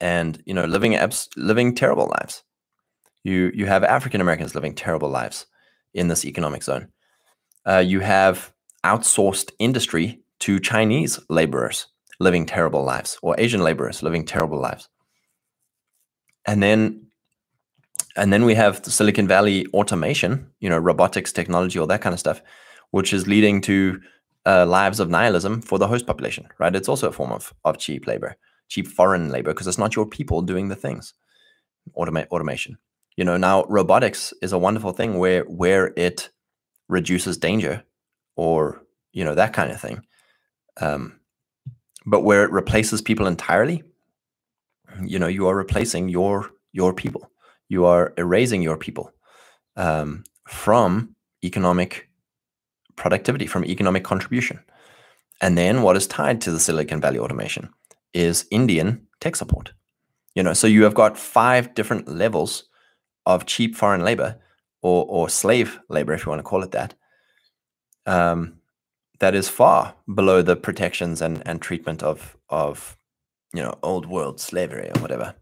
and 0.00 0.42
you 0.44 0.52
know 0.52 0.64
living 0.64 0.96
abs- 0.96 1.28
living 1.36 1.74
terrible 1.74 2.08
lives. 2.08 2.42
You 3.22 3.52
you 3.54 3.66
have 3.66 3.84
African 3.84 4.20
Americans 4.20 4.54
living 4.54 4.74
terrible 4.74 5.08
lives 5.08 5.46
in 5.94 6.08
this 6.08 6.24
economic 6.24 6.64
zone. 6.64 6.88
Uh, 7.66 7.78
you 7.78 8.00
have 8.00 8.52
outsourced 8.84 9.52
industry 9.60 10.23
to 10.44 10.60
Chinese 10.60 11.18
laborers 11.28 11.86
living 12.20 12.46
terrible 12.46 12.84
lives, 12.84 13.18
or 13.22 13.34
Asian 13.38 13.62
laborers 13.62 14.02
living 14.02 14.24
terrible 14.24 14.60
lives. 14.60 14.88
And 16.46 16.62
then 16.62 17.06
and 18.16 18.32
then 18.32 18.44
we 18.44 18.54
have 18.54 18.82
the 18.82 18.90
Silicon 18.90 19.26
Valley 19.26 19.66
automation, 19.74 20.50
you 20.60 20.70
know, 20.70 20.78
robotics 20.78 21.32
technology, 21.32 21.78
all 21.78 21.86
that 21.88 22.00
kind 22.00 22.12
of 22.12 22.20
stuff 22.20 22.40
which 22.94 23.12
is 23.12 23.26
leading 23.26 23.60
to 23.60 24.00
uh, 24.46 24.64
lives 24.64 25.00
of 25.00 25.10
nihilism 25.10 25.60
for 25.60 25.80
the 25.80 25.88
host 25.88 26.06
population, 26.06 26.46
right? 26.60 26.76
It's 26.76 26.88
also 26.88 27.08
a 27.08 27.12
form 27.12 27.32
of, 27.32 27.52
of 27.64 27.76
cheap 27.76 28.06
labor, 28.06 28.36
cheap 28.68 28.86
foreign 28.86 29.30
labor, 29.30 29.52
because 29.52 29.66
it's 29.66 29.78
not 29.78 29.96
your 29.96 30.06
people 30.06 30.42
doing 30.42 30.68
the 30.68 30.76
things. 30.76 31.12
Automa- 31.96 32.28
automation. 32.28 32.78
You 33.16 33.24
know, 33.24 33.36
now 33.36 33.64
robotics 33.64 34.32
is 34.42 34.52
a 34.52 34.58
wonderful 34.58 34.92
thing 34.92 35.18
where 35.18 35.42
where 35.42 35.92
it 35.96 36.30
reduces 36.88 37.36
danger 37.36 37.82
or 38.36 38.82
you 39.12 39.24
know 39.24 39.34
that 39.34 39.52
kind 39.52 39.72
of 39.72 39.80
thing. 39.80 40.02
Um, 40.80 41.20
but 42.06 42.22
where 42.22 42.44
it 42.44 42.50
replaces 42.50 43.00
people 43.00 43.26
entirely, 43.26 43.82
you 45.02 45.18
know, 45.18 45.26
you 45.26 45.46
are 45.48 45.56
replacing 45.56 46.08
your 46.08 46.50
your 46.72 46.92
people. 46.92 47.30
You 47.68 47.86
are 47.86 48.12
erasing 48.18 48.62
your 48.62 48.76
people 48.76 49.12
um, 49.76 50.24
from 50.46 51.14
economic 51.42 52.08
productivity, 52.96 53.46
from 53.46 53.64
economic 53.64 54.04
contribution. 54.04 54.60
And 55.40 55.56
then 55.58 55.82
what 55.82 55.96
is 55.96 56.06
tied 56.06 56.40
to 56.42 56.50
the 56.50 56.60
Silicon 56.60 57.00
Valley 57.00 57.18
automation 57.18 57.70
is 58.12 58.46
Indian 58.50 59.06
tech 59.20 59.36
support. 59.36 59.72
You 60.34 60.42
know, 60.42 60.52
so 60.52 60.66
you 60.66 60.84
have 60.84 60.94
got 60.94 61.18
five 61.18 61.74
different 61.74 62.08
levels 62.08 62.64
of 63.26 63.46
cheap 63.46 63.76
foreign 63.76 64.04
labor 64.04 64.38
or, 64.82 65.06
or 65.08 65.28
slave 65.28 65.80
labor, 65.88 66.12
if 66.12 66.26
you 66.26 66.30
want 66.30 66.40
to 66.40 66.44
call 66.44 66.62
it 66.62 66.72
that, 66.72 66.94
um, 68.06 68.58
that 69.24 69.34
is 69.34 69.48
far 69.48 69.94
below 70.14 70.42
the 70.42 70.54
protections 70.54 71.22
and, 71.22 71.42
and 71.46 71.62
treatment 71.62 72.02
of, 72.02 72.36
of, 72.50 72.98
you 73.54 73.62
know, 73.62 73.74
old 73.82 74.04
world 74.04 74.38
slavery 74.38 74.90
or 74.94 75.00
whatever. 75.00 75.34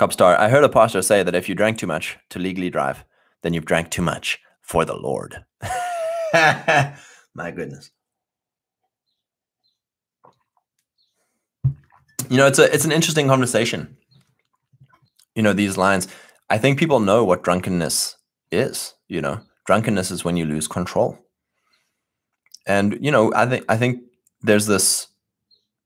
Copstar, 0.00 0.36
I 0.36 0.48
heard 0.48 0.64
a 0.64 0.68
pastor 0.68 1.00
say 1.00 1.22
that 1.22 1.36
if 1.36 1.48
you 1.48 1.54
drank 1.54 1.78
too 1.78 1.86
much 1.86 2.18
to 2.30 2.40
legally 2.40 2.70
drive, 2.70 3.04
then 3.42 3.54
you've 3.54 3.66
drank 3.66 3.90
too 3.90 4.02
much 4.02 4.40
for 4.62 4.84
the 4.84 4.96
Lord. 4.96 5.44
My 6.34 7.52
goodness. 7.54 7.92
You 12.30 12.36
know, 12.36 12.48
it's 12.48 12.58
a 12.58 12.74
it's 12.74 12.84
an 12.84 12.90
interesting 12.90 13.28
conversation. 13.28 13.96
You 15.36 15.44
know, 15.44 15.52
these 15.52 15.76
lines. 15.76 16.08
I 16.50 16.58
think 16.58 16.80
people 16.80 16.98
know 16.98 17.22
what 17.22 17.44
drunkenness 17.44 18.16
is, 18.50 18.94
you 19.06 19.20
know. 19.20 19.40
Drunkenness 19.66 20.10
is 20.10 20.24
when 20.24 20.36
you 20.36 20.44
lose 20.44 20.68
control. 20.68 21.18
And, 22.66 22.98
you 23.00 23.10
know, 23.10 23.32
I 23.34 23.46
think 23.46 23.64
I 23.68 23.76
think 23.76 24.02
there's 24.40 24.66
this, 24.66 25.08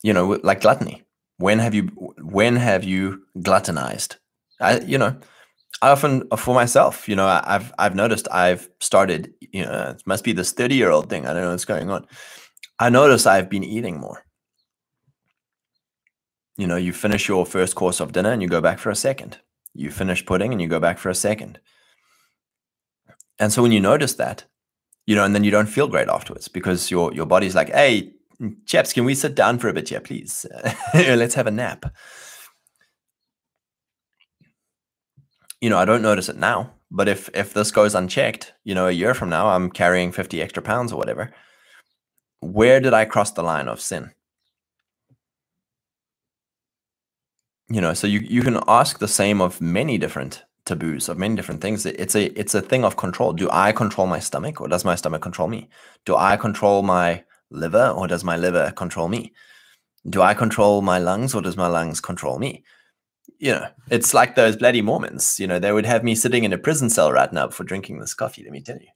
you 0.03 0.12
know, 0.12 0.39
like 0.43 0.61
gluttony. 0.61 1.05
When 1.39 1.59
have 1.59 1.75
you 1.75 1.85
when 2.23 2.57
have 2.57 2.85
you 2.85 3.23
gluttonized? 3.39 4.17
I, 4.61 4.81
you 4.81 4.99
know, 4.99 5.17
I 5.83 5.91
often 5.91 6.29
for 6.37 6.55
myself, 6.55 7.09
you 7.09 7.17
know, 7.17 7.27
I've 7.27 7.73
I've 7.79 7.95
noticed 7.95 8.29
I've 8.31 8.69
started, 8.81 9.35
you 9.41 9.65
know, 9.65 9.95
it 9.97 10.03
must 10.07 10.25
be 10.25 10.33
this 10.33 10.53
30 10.53 10.75
year 10.75 10.91
old 10.91 11.11
thing. 11.11 11.27
I 11.27 11.35
don't 11.35 11.43
know 11.43 11.51
what's 11.51 11.65
going 11.65 11.91
on. 11.91 12.07
I 12.79 12.91
notice 12.91 13.27
I've 13.27 13.51
been 13.51 13.65
eating 13.65 13.99
more. 13.99 14.25
You 16.57 16.67
know, 16.67 16.77
you 16.77 16.93
finish 16.93 17.29
your 17.29 17.45
first 17.45 17.75
course 17.75 18.01
of 18.01 18.12
dinner 18.12 18.33
and 18.33 18.41
you 18.41 18.49
go 18.49 18.62
back 18.62 18.79
for 18.79 18.91
a 18.91 18.97
second. 18.97 19.39
You 19.75 19.91
finish 19.91 20.25
pudding 20.25 20.53
and 20.53 20.61
you 20.61 20.69
go 20.69 20.81
back 20.81 20.99
for 20.99 21.11
a 21.11 21.15
second. 21.15 21.61
And 23.38 23.53
so 23.53 23.62
when 23.62 23.72
you 23.72 23.81
notice 23.81 24.14
that, 24.14 24.44
you 25.07 25.14
know, 25.14 25.25
and 25.25 25.35
then 25.35 25.44
you 25.44 25.51
don't 25.51 25.66
feel 25.66 25.88
great 25.88 26.09
afterwards 26.09 26.49
because 26.49 26.90
your 26.90 27.12
your 27.12 27.27
body's 27.27 27.55
like, 27.55 27.70
hey, 27.70 28.12
chaps, 28.66 28.92
can 28.92 29.05
we 29.05 29.14
sit 29.14 29.35
down 29.35 29.59
for 29.59 29.68
a 29.68 29.72
bit 29.72 29.88
here, 29.88 30.01
please? 30.01 30.46
Let's 30.94 31.35
have 31.35 31.46
a 31.46 31.51
nap. 31.51 31.87
you 35.61 35.70
know, 35.70 35.79
I 35.79 35.85
don't 35.85 36.03
notice 36.03 36.29
it 36.29 36.37
now. 36.37 36.72
But 36.90 37.09
if 37.09 37.29
if 37.35 37.53
this 37.53 37.70
goes 37.72 37.94
unchecked, 37.94 38.53
you 38.64 38.75
know, 38.75 38.87
a 38.87 38.92
year 38.92 39.14
from 39.14 39.29
now, 39.29 39.49
I'm 39.49 39.70
carrying 39.70 40.12
50 40.12 40.40
extra 40.40 40.62
pounds 40.62 40.92
or 40.92 40.96
whatever. 40.96 41.33
Where 42.40 42.81
did 42.81 42.94
I 42.94 43.05
cross 43.05 43.33
the 43.33 43.42
line 43.42 43.66
of 43.68 43.81
sin? 43.81 44.12
You 47.68 47.81
know, 47.81 47.94
so 47.94 48.07
you 48.07 48.20
you 48.20 48.42
can 48.42 48.61
ask 48.68 49.01
the 49.01 49.09
same 49.09 49.40
of 49.40 49.61
many 49.61 49.99
different 49.99 50.44
taboos 50.66 51.09
of 51.09 51.16
many 51.16 51.35
different 51.35 51.62
things. 51.62 51.87
It's 51.87 52.14
a 52.14 52.26
it's 52.38 52.55
a 52.55 52.61
thing 52.61 52.85
of 52.85 52.96
control. 52.96 53.33
Do 53.33 53.48
I 53.50 53.72
control 53.72 54.07
my 54.07 54.18
stomach 54.18 54.61
or 54.61 54.68
does 54.68 54.85
my 54.85 54.94
stomach 54.94 55.22
control 55.22 55.48
me? 55.48 55.68
Do 56.05 56.16
I 56.16 56.37
control 56.37 56.83
my 56.83 57.24
liver 57.50 57.88
or 57.88 58.07
does 58.07 58.24
my 58.24 58.37
liver 58.37 58.72
control 58.72 59.09
me? 59.09 59.33
Do 60.09 60.20
I 60.20 60.35
control 60.35 60.83
my 60.83 60.98
lungs 60.98 61.35
or 61.35 61.40
does 61.40 61.57
my 61.57 61.66
lungs 61.66 62.00
control 62.00 62.38
me? 62.38 62.64
you 63.38 63.52
know, 63.52 63.66
it's 63.90 64.14
like 64.14 64.35
those 64.35 64.57
bloody 64.57 64.83
Mormons. 64.83 65.38
You 65.38 65.46
know, 65.46 65.59
they 65.59 65.72
would 65.72 65.87
have 65.87 66.05
me 66.05 66.14
sitting 66.14 66.44
in 66.44 66.52
a 66.52 66.59
prison 66.59 66.90
cell 66.90 67.12
right 67.12 67.33
now 67.33 67.48
for 67.48 67.64
drinking 67.64 68.00
this 68.00 68.14
coffee. 68.14 68.42
Let 68.42 68.52
me 68.52 68.61
tell 68.61 68.76
you. 68.76 68.88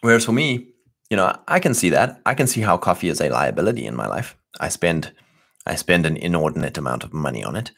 Whereas 0.00 0.24
for 0.24 0.32
me, 0.32 0.68
you 1.10 1.16
know, 1.16 1.36
I 1.48 1.60
can 1.60 1.74
see 1.74 1.90
that. 1.90 2.20
I 2.26 2.34
can 2.34 2.46
see 2.46 2.60
how 2.60 2.76
coffee 2.76 3.08
is 3.08 3.20
a 3.20 3.28
liability 3.28 3.86
in 3.86 3.94
my 3.94 4.06
life. 4.06 4.36
I 4.60 4.68
spend, 4.68 5.12
I 5.66 5.74
spend 5.76 6.06
an 6.06 6.16
inordinate 6.16 6.78
amount 6.78 7.04
of 7.04 7.12
money 7.12 7.42
on 7.44 7.56
it. 7.56 7.70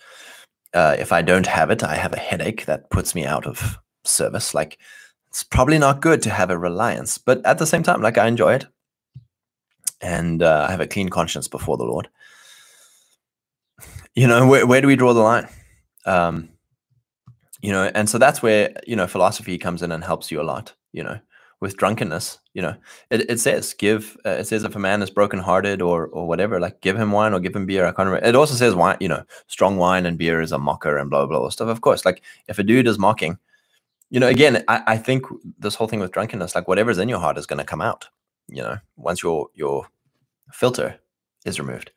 Uh, 0.74 0.96
if 0.98 1.12
I 1.12 1.22
don't 1.22 1.46
have 1.46 1.70
it, 1.70 1.82
I 1.82 1.94
have 1.94 2.12
a 2.12 2.18
headache 2.18 2.66
that 2.66 2.90
puts 2.90 3.14
me 3.14 3.24
out 3.24 3.46
of 3.46 3.78
service. 4.04 4.54
Like, 4.54 4.78
it's 5.28 5.42
probably 5.42 5.78
not 5.78 6.02
good 6.02 6.22
to 6.22 6.30
have 6.30 6.50
a 6.50 6.58
reliance, 6.58 7.18
but 7.18 7.44
at 7.46 7.58
the 7.58 7.66
same 7.66 7.82
time, 7.82 8.02
like 8.02 8.18
I 8.18 8.26
enjoy 8.26 8.54
it, 8.54 8.66
and 10.00 10.42
uh, 10.42 10.66
I 10.68 10.70
have 10.70 10.80
a 10.80 10.86
clean 10.86 11.08
conscience 11.08 11.48
before 11.48 11.76
the 11.76 11.84
Lord 11.84 12.08
you 14.16 14.26
know 14.26 14.46
where, 14.48 14.66
where 14.66 14.80
do 14.80 14.88
we 14.88 14.96
draw 14.96 15.12
the 15.12 15.20
line 15.20 15.46
um 16.06 16.48
you 17.60 17.70
know 17.70 17.90
and 17.94 18.08
so 18.08 18.18
that's 18.18 18.42
where 18.42 18.74
you 18.86 18.96
know 18.96 19.06
philosophy 19.06 19.58
comes 19.58 19.82
in 19.82 19.92
and 19.92 20.02
helps 20.02 20.30
you 20.30 20.40
a 20.40 20.42
lot 20.42 20.72
you 20.92 21.04
know 21.04 21.20
with 21.60 21.76
drunkenness 21.76 22.38
you 22.54 22.62
know 22.62 22.74
it, 23.10 23.28
it 23.30 23.40
says 23.40 23.74
give 23.74 24.16
uh, 24.26 24.30
it 24.30 24.46
says 24.46 24.64
if 24.64 24.76
a 24.76 24.78
man 24.78 25.02
is 25.02 25.10
brokenhearted 25.10 25.80
or 25.80 26.08
or 26.08 26.26
whatever 26.28 26.60
like 26.60 26.80
give 26.80 26.96
him 26.96 27.12
wine 27.12 27.32
or 27.32 27.40
give 27.40 27.56
him 27.56 27.66
beer 27.66 27.84
i 27.86 27.92
can't 27.92 28.06
remember 28.06 28.26
it 28.26 28.36
also 28.36 28.54
says 28.54 28.74
wine 28.74 28.96
you 29.00 29.08
know 29.08 29.22
strong 29.46 29.76
wine 29.76 30.06
and 30.06 30.18
beer 30.18 30.40
is 30.40 30.52
a 30.52 30.58
mocker 30.58 30.98
and 30.98 31.10
blah 31.10 31.24
blah 31.26 31.38
blah 31.38 31.48
stuff 31.48 31.68
of 31.68 31.80
course 31.80 32.04
like 32.04 32.22
if 32.48 32.58
a 32.58 32.62
dude 32.62 32.86
is 32.86 32.98
mocking 32.98 33.38
you 34.10 34.20
know 34.20 34.28
again 34.28 34.62
i, 34.68 34.82
I 34.86 34.96
think 34.98 35.24
this 35.58 35.74
whole 35.74 35.88
thing 35.88 36.00
with 36.00 36.12
drunkenness 36.12 36.54
like 36.54 36.68
whatever's 36.68 36.98
in 36.98 37.08
your 37.08 37.20
heart 37.20 37.38
is 37.38 37.46
going 37.46 37.58
to 37.58 37.64
come 37.64 37.80
out 37.80 38.06
you 38.48 38.62
know 38.62 38.78
once 38.96 39.22
your 39.22 39.48
your 39.54 39.88
filter 40.52 40.98
is 41.44 41.58
removed 41.58 41.90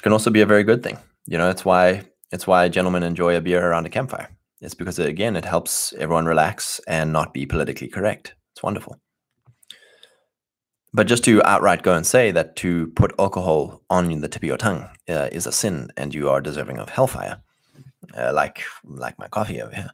which 0.00 0.04
can 0.04 0.12
also 0.12 0.30
be 0.30 0.40
a 0.40 0.46
very 0.46 0.64
good 0.64 0.82
thing. 0.82 0.96
You 1.26 1.36
know, 1.36 1.50
it's 1.50 1.62
why 1.62 2.04
it's 2.32 2.46
why 2.46 2.70
gentlemen 2.70 3.02
enjoy 3.02 3.36
a 3.36 3.40
beer 3.42 3.62
around 3.62 3.84
a 3.84 3.90
campfire. 3.90 4.30
It's 4.60 4.74
because 4.74 4.98
again, 4.98 5.36
it 5.36 5.44
helps 5.44 5.92
everyone 5.94 6.26
relax 6.26 6.80
and 6.86 7.12
not 7.12 7.32
be 7.32 7.46
politically 7.46 7.88
correct. 7.88 8.34
It's 8.52 8.62
wonderful. 8.62 9.00
But 10.92 11.06
just 11.06 11.24
to 11.24 11.42
outright 11.44 11.82
go 11.82 11.94
and 11.94 12.06
say 12.06 12.30
that 12.32 12.56
to 12.56 12.88
put 12.88 13.14
alcohol 13.18 13.82
on 13.88 14.20
the 14.20 14.28
tip 14.28 14.42
of 14.42 14.48
your 14.48 14.56
tongue 14.56 14.88
uh, 15.08 15.28
is 15.30 15.46
a 15.46 15.52
sin 15.52 15.90
and 15.96 16.12
you 16.12 16.28
are 16.28 16.40
deserving 16.40 16.78
of 16.78 16.88
hellfire, 16.90 17.40
uh, 18.16 18.32
like 18.34 18.62
like 18.84 19.18
my 19.18 19.28
coffee 19.28 19.62
over 19.62 19.74
here. 19.74 19.90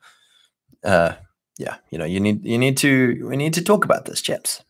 Uh, 0.82 1.12
yeah, 1.58 1.76
you 1.90 1.98
know, 1.98 2.06
you 2.06 2.18
need 2.18 2.44
you 2.44 2.56
need 2.58 2.76
to 2.78 3.26
we 3.28 3.36
need 3.36 3.52
to 3.54 3.62
talk 3.62 3.84
about 3.84 4.06
this, 4.06 4.22
chaps. 4.22 4.62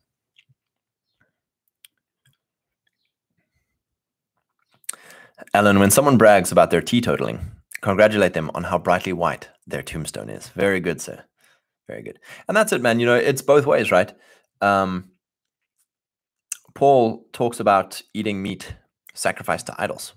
Alan, 5.55 5.79
when 5.79 5.91
someone 5.91 6.19
brags 6.19 6.51
about 6.51 6.71
their 6.71 6.83
teetotaling, 6.83 7.41
congratulate 7.83 8.35
them 8.35 8.51
on 8.55 8.65
how 8.65 8.79
brightly 8.79 9.13
white 9.13 9.49
their 9.67 9.83
tombstone 9.83 10.31
is. 10.31 10.49
Very 10.49 10.81
good, 10.81 11.01
sir. 11.01 11.25
Very 11.89 12.03
good. 12.03 12.19
And 12.49 12.57
that's 12.57 12.73
it, 12.73 12.83
man. 12.83 13.01
You 13.01 13.07
know, 13.07 13.15
it's 13.15 13.43
both 13.43 13.67
ways, 13.67 13.91
right? 13.91 14.13
Um, 14.61 15.11
Paul 16.75 17.27
talks 17.33 17.61
about 17.61 18.03
eating 18.13 18.43
meat 18.43 18.75
sacrificed 19.15 19.67
to 19.67 19.75
idols. 19.79 20.15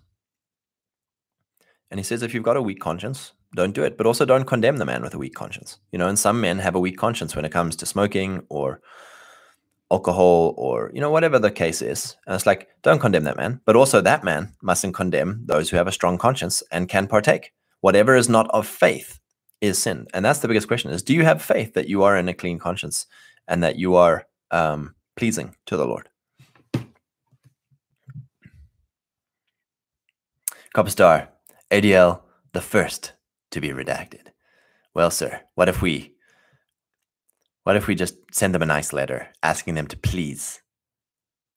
And 1.91 1.99
he 1.99 2.03
says 2.03 2.21
if 2.21 2.33
you've 2.33 2.43
got 2.43 2.57
a 2.57 2.61
weak 2.61 2.79
conscience, 2.79 3.33
don't 3.55 3.73
do 3.73 3.83
it. 3.83 3.97
But 3.97 4.05
also 4.05 4.25
don't 4.25 4.45
condemn 4.45 4.77
the 4.77 4.85
man 4.85 5.01
with 5.01 5.13
a 5.13 5.17
weak 5.17 5.35
conscience. 5.35 5.79
You 5.91 5.99
know, 5.99 6.07
and 6.07 6.19
some 6.19 6.41
men 6.41 6.59
have 6.59 6.75
a 6.75 6.79
weak 6.79 6.97
conscience 6.97 7.35
when 7.35 7.45
it 7.45 7.51
comes 7.51 7.75
to 7.77 7.85
smoking 7.85 8.43
or 8.49 8.81
alcohol 9.91 10.53
or, 10.57 10.91
you 10.93 11.01
know, 11.01 11.09
whatever 11.09 11.39
the 11.39 11.49
case 11.49 11.81
is. 11.81 12.15
And 12.27 12.35
it's 12.35 12.45
like, 12.45 12.67
don't 12.83 12.99
condemn 12.99 13.23
that 13.23 13.37
man. 13.37 13.61
But 13.65 13.75
also 13.75 14.01
that 14.01 14.23
man 14.23 14.53
mustn't 14.61 14.93
condemn 14.93 15.43
those 15.45 15.69
who 15.69 15.77
have 15.77 15.87
a 15.87 15.91
strong 15.91 16.17
conscience 16.17 16.61
and 16.71 16.89
can 16.89 17.07
partake. 17.07 17.53
Whatever 17.81 18.15
is 18.15 18.29
not 18.29 18.49
of 18.51 18.67
faith 18.67 19.18
is 19.61 19.81
sin. 19.81 20.07
And 20.13 20.23
that's 20.23 20.39
the 20.39 20.47
biggest 20.47 20.67
question 20.67 20.91
is 20.91 21.03
do 21.03 21.13
you 21.13 21.23
have 21.23 21.41
faith 21.41 21.73
that 21.73 21.87
you 21.87 22.03
are 22.03 22.17
in 22.17 22.29
a 22.29 22.33
clean 22.33 22.59
conscience 22.59 23.05
and 23.47 23.63
that 23.63 23.77
you 23.77 23.95
are 23.95 24.25
um, 24.51 24.95
pleasing 25.15 25.55
to 25.67 25.77
the 25.77 25.85
Lord? 25.85 26.09
Copper 30.73 30.91
Star, 30.91 31.29
ADL, 31.71 32.21
the 32.53 32.61
first 32.61 33.13
to 33.51 33.59
be 33.59 33.69
redacted. 33.69 34.27
Well, 34.93 35.11
sir, 35.11 35.41
what 35.55 35.69
if 35.69 35.81
we 35.81 36.15
what 37.63 37.75
if 37.75 37.87
we 37.87 37.95
just 37.95 38.15
send 38.31 38.55
them 38.55 38.61
a 38.61 38.65
nice 38.65 38.93
letter 38.93 39.29
asking 39.43 39.75
them 39.75 39.87
to 39.87 39.97
please 39.97 40.61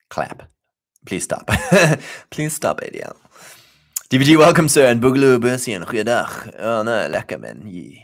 clap? 0.09 0.49
Please 1.05 1.23
stop. 1.23 1.47
please 2.29 2.53
stop, 2.53 2.81
ADL. 2.81 3.15
DVG, 4.13 4.37
welcome, 4.37 4.69
sir, 4.69 4.85
and 4.85 5.01
Boogaloo 5.01 5.39
Bersian. 5.39 5.83
Goeiedag. 5.85 6.53
Oh, 6.59 6.83
no, 6.83 7.09
lekker, 7.09 7.41
man. 7.41 7.63
Yeah. 7.65 7.99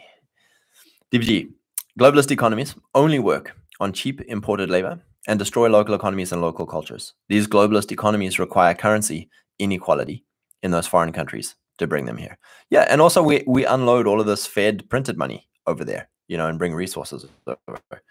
DVG, 1.14 1.52
globalist 2.00 2.32
economies 2.32 2.74
only 2.96 3.20
work 3.20 3.56
on 3.80 3.94
cheap 3.94 4.20
imported 4.22 4.72
labor 4.72 5.00
and 5.28 5.38
destroy 5.38 5.70
local 5.70 5.94
economies 5.94 6.32
and 6.32 6.42
local 6.42 6.66
cultures. 6.66 7.14
These 7.28 7.46
globalist 7.46 7.92
economies 7.92 8.40
require 8.40 8.74
currency 8.74 9.30
inequality 9.60 10.26
in 10.64 10.72
those 10.72 10.88
foreign 10.88 11.12
countries 11.12 11.56
to 11.78 11.86
bring 11.86 12.06
them 12.06 12.18
here. 12.18 12.40
Yeah, 12.72 12.88
and 12.90 13.02
also 13.02 13.22
we 13.22 13.44
we 13.46 13.66
unload 13.66 14.08
all 14.08 14.20
of 14.20 14.26
this 14.26 14.48
Fed 14.48 14.90
printed 14.90 15.16
money 15.16 15.48
over 15.68 15.86
there, 15.86 16.10
you 16.28 16.38
know, 16.38 16.48
and 16.48 16.58
bring 16.58 16.74
resources 16.74 17.28
over. 17.46 18.02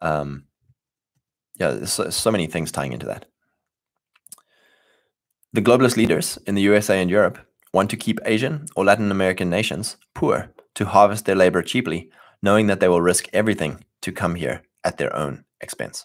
Um, 0.00 0.46
yeah, 1.60 1.70
there's 1.70 1.92
so, 1.92 2.10
so 2.10 2.32
many 2.32 2.48
things 2.48 2.72
tying 2.72 2.92
into 2.92 3.06
that. 3.06 3.26
The 5.56 5.62
globalist 5.62 5.96
leaders 5.96 6.38
in 6.46 6.54
the 6.54 6.60
USA 6.60 7.00
and 7.00 7.08
Europe 7.08 7.38
want 7.72 7.88
to 7.88 7.96
keep 7.96 8.18
Asian 8.26 8.66
or 8.76 8.84
Latin 8.84 9.10
American 9.10 9.48
nations 9.48 9.96
poor 10.14 10.52
to 10.74 10.84
harvest 10.84 11.24
their 11.24 11.34
labor 11.34 11.62
cheaply, 11.62 12.10
knowing 12.42 12.66
that 12.66 12.80
they 12.80 12.88
will 12.88 13.00
risk 13.00 13.26
everything 13.32 13.82
to 14.02 14.12
come 14.12 14.34
here 14.34 14.60
at 14.84 14.98
their 14.98 15.16
own 15.16 15.46
expense. 15.62 16.04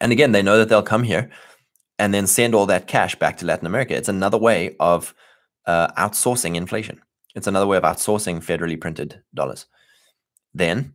And 0.00 0.10
again, 0.10 0.32
they 0.32 0.42
know 0.42 0.58
that 0.58 0.68
they'll 0.68 0.82
come 0.82 1.04
here 1.04 1.30
and 2.00 2.12
then 2.12 2.26
send 2.26 2.52
all 2.52 2.66
that 2.66 2.88
cash 2.88 3.14
back 3.14 3.36
to 3.36 3.46
Latin 3.46 3.68
America. 3.68 3.94
It's 3.94 4.08
another 4.08 4.38
way 4.38 4.74
of 4.80 5.14
uh, 5.66 5.92
outsourcing 5.92 6.56
inflation. 6.56 7.00
It's 7.36 7.46
another 7.46 7.68
way 7.68 7.76
of 7.76 7.84
outsourcing 7.84 8.42
federally 8.42 8.80
printed 8.80 9.22
dollars. 9.32 9.66
Then 10.52 10.94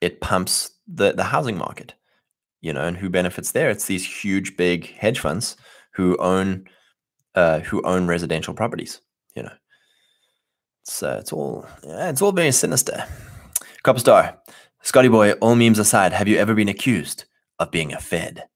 it 0.00 0.20
pumps 0.20 0.70
the, 0.86 1.14
the 1.14 1.24
housing 1.24 1.58
market, 1.58 1.94
you 2.60 2.72
know, 2.72 2.84
and 2.84 2.96
who 2.96 3.10
benefits 3.10 3.50
there? 3.50 3.70
It's 3.70 3.86
these 3.86 4.22
huge, 4.22 4.56
big 4.56 4.94
hedge 4.94 5.18
funds 5.18 5.56
who 5.90 6.16
own 6.18 6.68
uh, 7.36 7.60
who 7.60 7.82
own 7.82 8.06
residential 8.06 8.54
properties. 8.54 9.00
You 9.34 9.44
know, 9.44 9.52
uh, 11.02 11.16
it's 11.20 11.32
all 11.32 11.66
yeah, 11.86 12.08
it's 12.08 12.22
all 12.22 12.32
very 12.32 12.52
sinister. 12.52 13.04
Copper 13.82 14.00
Star, 14.00 14.38
Scotty 14.82 15.08
Boy. 15.08 15.32
All 15.34 15.54
memes 15.54 15.78
aside, 15.78 16.12
have 16.12 16.26
you 16.26 16.38
ever 16.38 16.54
been 16.54 16.68
accused 16.68 17.24
of 17.58 17.70
being 17.70 17.92
a 17.92 18.00
Fed? 18.00 18.48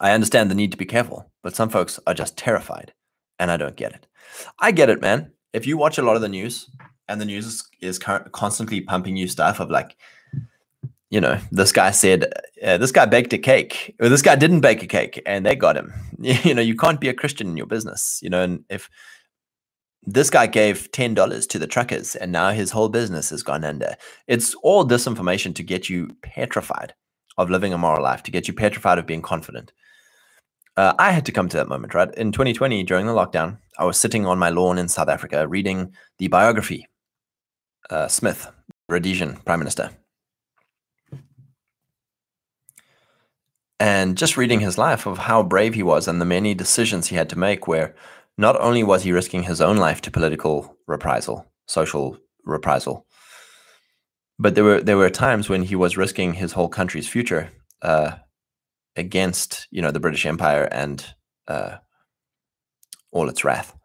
I 0.00 0.12
understand 0.12 0.50
the 0.50 0.54
need 0.54 0.72
to 0.72 0.78
be 0.78 0.84
careful, 0.84 1.30
but 1.42 1.54
some 1.54 1.68
folks 1.68 2.00
are 2.06 2.14
just 2.14 2.36
terrified, 2.36 2.92
and 3.38 3.50
I 3.50 3.56
don't 3.56 3.76
get 3.76 3.92
it. 3.92 4.06
I 4.58 4.72
get 4.72 4.90
it, 4.90 5.00
man. 5.00 5.32
If 5.52 5.66
you 5.66 5.76
watch 5.76 5.98
a 5.98 6.02
lot 6.02 6.16
of 6.16 6.22
the 6.22 6.28
news 6.28 6.70
and 7.08 7.20
the 7.20 7.24
news 7.24 7.46
is, 7.46 7.68
is 7.80 7.98
constantly 7.98 8.80
pumping 8.80 9.16
you 9.16 9.28
stuff 9.28 9.60
of 9.60 9.70
like, 9.70 9.96
you 11.12 11.20
know, 11.20 11.38
this 11.50 11.72
guy 11.72 11.90
said, 11.90 12.32
uh, 12.64 12.78
this 12.78 12.90
guy 12.90 13.04
baked 13.04 13.34
a 13.34 13.38
cake, 13.38 13.94
or 14.00 14.08
this 14.08 14.22
guy 14.22 14.34
didn't 14.34 14.60
bake 14.60 14.82
a 14.82 14.86
cake, 14.86 15.20
and 15.26 15.44
they 15.44 15.54
got 15.54 15.76
him. 15.76 15.92
You 16.22 16.54
know, 16.54 16.62
you 16.62 16.76
can't 16.76 17.00
be 17.00 17.08
a 17.08 17.14
Christian 17.14 17.48
in 17.48 17.56
your 17.56 17.66
business. 17.66 18.20
You 18.22 18.30
know, 18.30 18.42
and 18.42 18.64
if 18.70 18.88
this 20.04 20.30
guy 20.30 20.46
gave 20.46 20.90
ten 20.92 21.14
dollars 21.14 21.46
to 21.48 21.58
the 21.58 21.66
truckers, 21.66 22.16
and 22.16 22.32
now 22.32 22.50
his 22.50 22.70
whole 22.70 22.88
business 22.88 23.28
has 23.30 23.42
gone 23.42 23.64
under, 23.64 23.94
it's 24.26 24.54
all 24.62 24.86
disinformation 24.86 25.54
to 25.56 25.62
get 25.62 25.90
you 25.90 26.16
petrified 26.22 26.94
of 27.36 27.50
living 27.50 27.74
a 27.74 27.78
moral 27.78 28.02
life, 28.02 28.22
to 28.22 28.30
get 28.30 28.48
you 28.48 28.54
petrified 28.54 28.98
of 28.98 29.06
being 29.06 29.20
confident. 29.20 29.72
Uh, 30.76 30.94
I 30.98 31.10
had 31.10 31.26
to 31.26 31.32
come 31.32 31.48
to 31.48 31.56
that 31.58 31.68
moment, 31.68 31.92
right? 31.92 32.14
In 32.14 32.32
2020, 32.32 32.84
during 32.84 33.06
the 33.06 33.12
lockdown, 33.12 33.58
I 33.78 33.84
was 33.84 33.98
sitting 33.98 34.24
on 34.24 34.38
my 34.38 34.48
lawn 34.48 34.78
in 34.78 34.88
South 34.88 35.08
Africa 35.08 35.46
reading 35.46 35.92
the 36.18 36.28
biography, 36.28 36.86
uh, 37.90 38.08
Smith, 38.08 38.50
Rhodesian 38.88 39.36
Prime 39.44 39.58
Minister. 39.58 39.90
And 43.82 44.16
just 44.16 44.36
reading 44.36 44.60
his 44.60 44.78
life 44.78 45.06
of 45.06 45.18
how 45.18 45.42
brave 45.42 45.74
he 45.74 45.82
was 45.82 46.06
and 46.06 46.20
the 46.20 46.24
many 46.24 46.54
decisions 46.54 47.08
he 47.08 47.16
had 47.16 47.28
to 47.30 47.36
make, 47.36 47.66
where 47.66 47.96
not 48.38 48.54
only 48.60 48.84
was 48.84 49.02
he 49.02 49.10
risking 49.10 49.42
his 49.42 49.60
own 49.60 49.76
life 49.76 50.00
to 50.02 50.10
political 50.12 50.76
reprisal, 50.86 51.50
social 51.66 52.16
reprisal, 52.44 53.08
but 54.38 54.54
there 54.54 54.62
were 54.62 54.80
there 54.80 54.96
were 54.96 55.10
times 55.10 55.48
when 55.48 55.64
he 55.64 55.74
was 55.74 55.96
risking 55.96 56.34
his 56.34 56.52
whole 56.52 56.68
country's 56.68 57.08
future 57.08 57.50
uh, 57.82 58.12
against 58.94 59.66
you 59.72 59.82
know 59.82 59.90
the 59.90 59.98
British 59.98 60.26
Empire 60.26 60.68
and 60.70 61.04
uh, 61.48 61.78
all 63.10 63.28
its 63.28 63.42
wrath. 63.42 63.76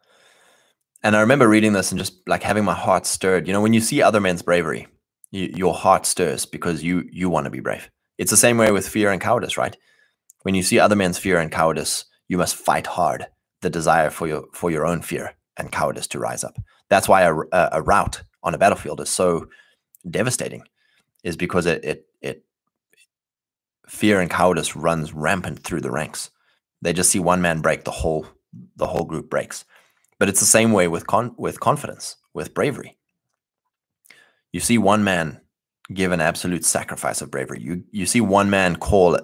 And 1.02 1.16
I 1.16 1.22
remember 1.22 1.48
reading 1.48 1.72
this 1.72 1.90
and 1.90 1.98
just 1.98 2.12
like 2.28 2.44
having 2.44 2.64
my 2.64 2.74
heart 2.74 3.04
stirred. 3.04 3.48
You 3.48 3.52
know, 3.52 3.60
when 3.60 3.72
you 3.72 3.80
see 3.80 4.00
other 4.00 4.20
men's 4.20 4.42
bravery, 4.42 4.86
you, 5.32 5.52
your 5.56 5.74
heart 5.74 6.06
stirs 6.06 6.46
because 6.46 6.84
you 6.84 7.02
you 7.10 7.28
want 7.28 7.46
to 7.46 7.50
be 7.50 7.58
brave. 7.58 7.90
It's 8.16 8.30
the 8.30 8.36
same 8.36 8.58
way 8.58 8.70
with 8.70 8.88
fear 8.88 9.10
and 9.10 9.20
cowardice, 9.20 9.58
right? 9.58 9.76
When 10.48 10.54
you 10.54 10.62
see 10.62 10.78
other 10.78 10.96
men's 10.96 11.18
fear 11.18 11.38
and 11.38 11.52
cowardice, 11.52 12.06
you 12.26 12.38
must 12.38 12.56
fight 12.56 12.86
hard 12.86 13.26
the 13.60 13.68
desire 13.68 14.08
for 14.08 14.26
your 14.26 14.46
for 14.54 14.70
your 14.70 14.86
own 14.86 15.02
fear 15.02 15.34
and 15.58 15.70
cowardice 15.70 16.06
to 16.06 16.18
rise 16.18 16.42
up. 16.42 16.56
That's 16.88 17.06
why 17.06 17.24
a, 17.24 17.34
a, 17.34 17.68
a 17.72 17.82
rout 17.82 18.22
on 18.42 18.54
a 18.54 18.58
battlefield 18.58 19.02
is 19.02 19.10
so 19.10 19.48
devastating, 20.10 20.62
is 21.22 21.36
because 21.36 21.66
it 21.66 21.84
it 21.84 22.06
it 22.22 22.46
fear 23.86 24.20
and 24.20 24.30
cowardice 24.30 24.74
runs 24.74 25.12
rampant 25.12 25.64
through 25.64 25.82
the 25.82 25.90
ranks. 25.90 26.30
They 26.80 26.94
just 26.94 27.10
see 27.10 27.18
one 27.20 27.42
man 27.42 27.60
break, 27.60 27.84
the 27.84 27.90
whole 27.90 28.26
the 28.74 28.86
whole 28.86 29.04
group 29.04 29.28
breaks. 29.28 29.66
But 30.18 30.30
it's 30.30 30.40
the 30.40 30.46
same 30.46 30.72
way 30.72 30.88
with 30.88 31.06
con- 31.06 31.34
with 31.36 31.60
confidence, 31.60 32.16
with 32.32 32.54
bravery. 32.54 32.96
You 34.50 34.60
see 34.60 34.78
one 34.78 35.04
man 35.04 35.42
give 35.92 36.10
an 36.10 36.22
absolute 36.22 36.64
sacrifice 36.64 37.20
of 37.20 37.30
bravery. 37.30 37.60
You 37.60 37.84
you 37.90 38.06
see 38.06 38.22
one 38.22 38.48
man 38.48 38.76
call 38.76 39.18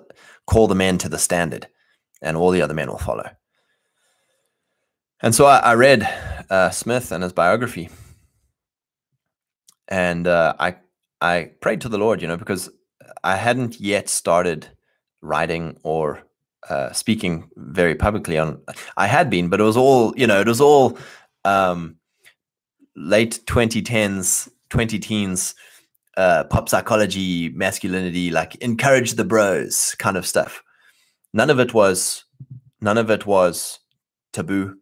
call 0.47 0.67
the 0.67 0.75
men 0.75 0.99
to 0.99 1.09
the 1.09 1.19
standard, 1.19 1.69
and 2.23 2.37
all 2.37 2.51
the 2.51 2.63
other 2.63 2.75
men 2.75 2.89
will 2.89 2.99
follow. 2.99 3.31
And 5.21 5.35
so 5.35 5.47
I, 5.47 5.59
I 5.59 5.75
read 5.75 6.09
uh, 6.51 6.71
Smith 6.71 7.13
and 7.13 7.23
his 7.23 7.33
biography, 7.33 7.89
and 9.89 10.27
uh, 10.27 10.55
I 10.59 10.77
I 11.21 11.53
prayed 11.61 11.81
to 11.83 11.89
the 11.89 11.99
Lord, 11.99 12.21
you 12.21 12.29
know, 12.29 12.37
because 12.37 12.71
I 13.23 13.37
hadn't 13.37 13.81
yet 13.81 14.09
started 14.09 14.69
writing 15.23 15.79
or 15.83 16.23
uh, 16.69 16.93
speaking 16.93 17.49
very 17.57 17.95
publicly 17.95 18.39
on. 18.39 18.61
I 18.97 19.07
had 19.07 19.31
been, 19.31 19.49
but 19.49 19.61
it 19.61 19.65
was 19.65 19.77
all 19.77 20.13
you 20.17 20.27
know. 20.27 20.41
It 20.41 20.47
was 20.47 20.61
all 20.61 20.99
um, 21.45 21.97
late 22.97 23.41
2010s, 23.47 24.49
20 24.71 24.99
teens, 24.99 25.55
uh, 26.17 26.45
pop 26.45 26.69
psychology, 26.69 27.51
masculinity, 27.51 28.31
like 28.31 28.55
encourage 28.57 29.15
the 29.15 29.25
bros 29.25 29.95
kind 29.99 30.17
of 30.17 30.27
stuff. 30.27 30.63
None 31.33 31.51
of 31.51 31.59
it 31.59 31.75
was. 31.75 32.25
None 32.81 32.99
of 32.99 33.11
it 33.11 33.27
was 33.27 33.81
taboo. 34.33 34.77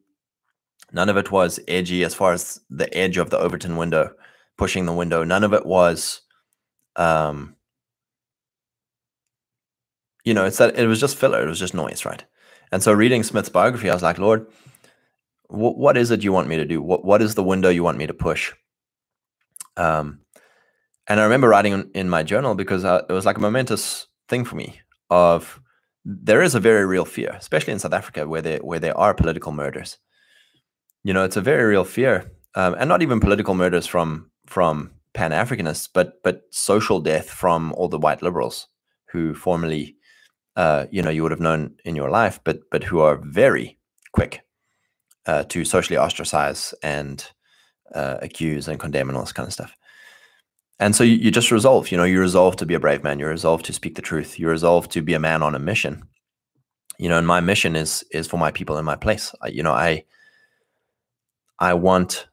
None 0.92 1.08
of 1.08 1.16
it 1.16 1.30
was 1.30 1.60
edgy 1.68 2.04
as 2.04 2.14
far 2.14 2.32
as 2.32 2.60
the 2.68 2.92
edge 2.96 3.16
of 3.16 3.30
the 3.30 3.38
Overton 3.38 3.76
window 3.76 4.10
pushing 4.58 4.86
the 4.86 4.92
window. 4.92 5.24
None 5.24 5.44
of 5.44 5.54
it 5.54 5.64
was, 5.64 6.20
um, 6.96 7.56
you 10.24 10.34
know, 10.34 10.44
it's 10.44 10.58
that 10.58 10.78
it 10.78 10.86
was 10.86 11.00
just 11.00 11.16
filler. 11.16 11.42
It 11.42 11.48
was 11.48 11.58
just 11.58 11.74
noise, 11.74 12.04
right? 12.04 12.22
And 12.70 12.82
so 12.82 12.92
reading 12.92 13.22
Smith's 13.22 13.48
biography, 13.48 13.90
I 13.90 13.94
was 13.94 14.02
like, 14.02 14.18
Lord, 14.18 14.46
wh- 15.48 15.76
what 15.76 15.96
is 15.96 16.10
it 16.10 16.22
you 16.22 16.32
want 16.32 16.48
me 16.48 16.56
to 16.56 16.64
do? 16.64 16.82
What 16.82 17.04
what 17.04 17.22
is 17.22 17.34
the 17.34 17.42
window 17.42 17.70
you 17.70 17.82
want 17.82 17.98
me 17.98 18.06
to 18.06 18.14
push? 18.14 18.52
Um, 19.76 20.20
and 21.08 21.20
I 21.20 21.24
remember 21.24 21.48
writing 21.48 21.90
in 21.94 22.08
my 22.08 22.22
journal 22.22 22.54
because 22.54 22.84
uh, 22.84 23.02
it 23.08 23.12
was 23.12 23.26
like 23.26 23.38
a 23.38 23.40
momentous 23.40 24.06
thing 24.28 24.44
for 24.44 24.56
me. 24.56 24.80
Of 25.10 25.60
there 26.04 26.42
is 26.42 26.54
a 26.54 26.60
very 26.60 26.86
real 26.86 27.04
fear, 27.04 27.30
especially 27.38 27.72
in 27.72 27.78
South 27.78 27.92
Africa, 27.92 28.26
where 28.26 28.42
there 28.42 28.58
where 28.58 28.80
there 28.80 28.96
are 28.96 29.14
political 29.14 29.52
murders. 29.52 29.98
You 31.04 31.12
know, 31.12 31.24
it's 31.24 31.36
a 31.36 31.40
very 31.40 31.64
real 31.64 31.84
fear, 31.84 32.32
um, 32.54 32.74
and 32.78 32.88
not 32.88 33.02
even 33.02 33.20
political 33.20 33.54
murders 33.54 33.86
from 33.86 34.30
from 34.46 34.92
Pan 35.14 35.32
Africanists, 35.32 35.88
but 35.92 36.22
but 36.22 36.42
social 36.50 37.00
death 37.00 37.28
from 37.28 37.72
all 37.72 37.88
the 37.88 37.98
white 37.98 38.22
liberals 38.22 38.68
who 39.10 39.34
formerly, 39.34 39.96
uh, 40.56 40.86
you 40.90 41.02
know, 41.02 41.10
you 41.10 41.22
would 41.22 41.32
have 41.32 41.40
known 41.40 41.74
in 41.84 41.96
your 41.96 42.10
life, 42.10 42.40
but 42.44 42.60
but 42.70 42.84
who 42.84 43.00
are 43.00 43.16
very 43.16 43.78
quick 44.12 44.42
uh, 45.26 45.44
to 45.44 45.64
socially 45.64 45.98
ostracize 45.98 46.74
and 46.82 47.30
uh, 47.94 48.16
accuse 48.22 48.68
and 48.68 48.80
condemn 48.80 49.08
and 49.08 49.16
all 49.16 49.24
this 49.24 49.32
kind 49.32 49.46
of 49.46 49.52
stuff. 49.52 49.76
And 50.82 50.96
so 50.96 51.04
you, 51.04 51.14
you, 51.14 51.30
just 51.30 51.52
resolve, 51.52 51.92
you 51.92 51.96
know, 51.96 52.02
you 52.02 52.18
resolve 52.18 52.56
to 52.56 52.66
be 52.66 52.74
a 52.74 52.80
brave 52.80 53.04
man. 53.04 53.20
You 53.20 53.28
resolve 53.28 53.62
to 53.62 53.72
speak 53.72 53.94
the 53.94 54.02
truth. 54.02 54.40
You 54.40 54.48
resolve 54.48 54.88
to 54.88 55.00
be 55.00 55.14
a 55.14 55.20
man 55.20 55.40
on 55.40 55.54
a 55.54 55.60
mission. 55.60 56.02
You 56.98 57.08
know, 57.08 57.18
and 57.18 57.26
my 57.26 57.40
mission 57.40 57.76
is 57.76 58.04
is 58.10 58.26
for 58.26 58.36
my 58.36 58.50
people 58.50 58.76
in 58.78 58.84
my 58.84 58.96
place. 58.96 59.32
I, 59.40 59.48
you 59.48 59.62
know, 59.62 59.72
I 59.72 60.04
I 61.60 61.74
want 61.74 62.26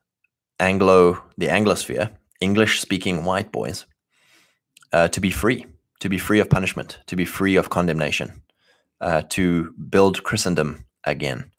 Anglo 0.59 1.23
the 1.37 1.45
Anglosphere, 1.45 2.09
English 2.41 2.81
speaking 2.81 3.23
white 3.23 3.51
boys, 3.51 3.85
uh, 4.93 5.09
to 5.09 5.21
be 5.21 5.29
free, 5.29 5.67
to 5.99 6.09
be 6.09 6.17
free 6.17 6.39
of 6.39 6.49
punishment, 6.49 6.97
to 7.05 7.15
be 7.15 7.25
free 7.25 7.55
of 7.55 7.69
condemnation, 7.69 8.41
uh, 8.99 9.21
to 9.29 9.75
build 9.91 10.23
Christendom 10.23 10.85
again, 11.03 11.51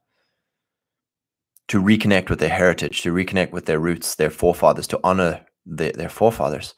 to 1.69 1.81
reconnect 1.81 2.31
with 2.31 2.41
their 2.41 2.57
heritage, 2.63 3.03
to 3.03 3.13
reconnect 3.13 3.53
with 3.53 3.67
their 3.67 3.79
roots, 3.79 4.17
their 4.17 4.31
forefathers, 4.31 4.89
to 4.89 4.99
honor 5.05 5.47
the, 5.65 5.93
their 5.93 6.09
forefathers, 6.09 6.75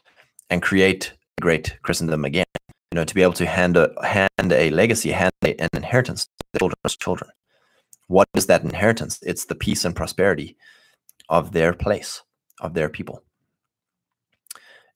and 0.53 0.61
create 0.61 1.15
great 1.41 1.79
Christendom 1.81 2.27
again. 2.27 2.45
You 2.93 2.97
know, 2.97 3.05
to 3.05 3.15
be 3.15 3.23
able 3.23 3.33
to 3.35 3.47
hand 3.47 3.79
a 3.79 3.91
hand 4.05 4.53
a 4.53 4.69
legacy, 4.69 5.11
hand 5.11 5.33
a, 5.43 5.59
an 5.59 5.71
inheritance 5.73 6.27
to 6.27 6.45
the 6.53 6.59
children's 6.59 6.97
children. 6.99 7.31
What 8.09 8.29
is 8.37 8.47
that 8.47 8.63
inheritance? 8.63 9.19
It's 9.23 9.47
the 9.47 9.55
peace 9.55 9.87
and 9.87 9.97
prosperity 9.97 10.59
of 11.31 11.53
their 11.53 11.73
place, 11.73 12.23
of 12.61 12.75
their 12.75 12.91
people. 12.91 13.23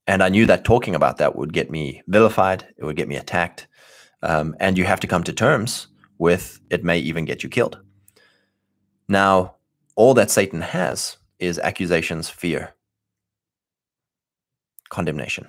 And 0.06 0.22
I 0.22 0.28
knew 0.28 0.44
that 0.44 0.64
talking 0.64 0.94
about 0.94 1.16
that 1.16 1.36
would 1.36 1.54
get 1.54 1.70
me 1.70 2.02
vilified, 2.06 2.66
it 2.76 2.84
would 2.84 2.96
get 2.96 3.08
me 3.08 3.16
attacked. 3.16 3.66
Um, 4.22 4.54
and 4.60 4.76
you 4.76 4.84
have 4.84 5.00
to 5.00 5.06
come 5.06 5.24
to 5.24 5.32
terms 5.32 5.88
with 6.18 6.60
it 6.68 6.84
may 6.84 6.98
even 6.98 7.24
get 7.24 7.42
you 7.42 7.48
killed. 7.48 7.80
Now, 9.08 9.54
all 9.94 10.12
that 10.14 10.30
Satan 10.30 10.60
has 10.60 11.16
is 11.38 11.58
accusations, 11.58 12.28
fear, 12.28 12.74
condemnation. 14.88 15.48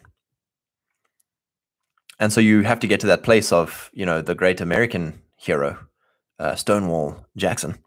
And 2.20 2.34
so 2.34 2.42
you 2.42 2.64
have 2.64 2.80
to 2.80 2.88
get 2.88 3.00
to 3.02 3.08
that 3.08 3.24
place 3.24 3.52
of, 3.52 3.90
you 3.94 4.06
know, 4.06 4.22
the 4.22 4.36
great 4.36 4.60
American 4.60 5.22
hero, 5.36 5.78
uh, 6.40 6.56
Stonewall 6.56 7.26
Jackson, 7.36 7.78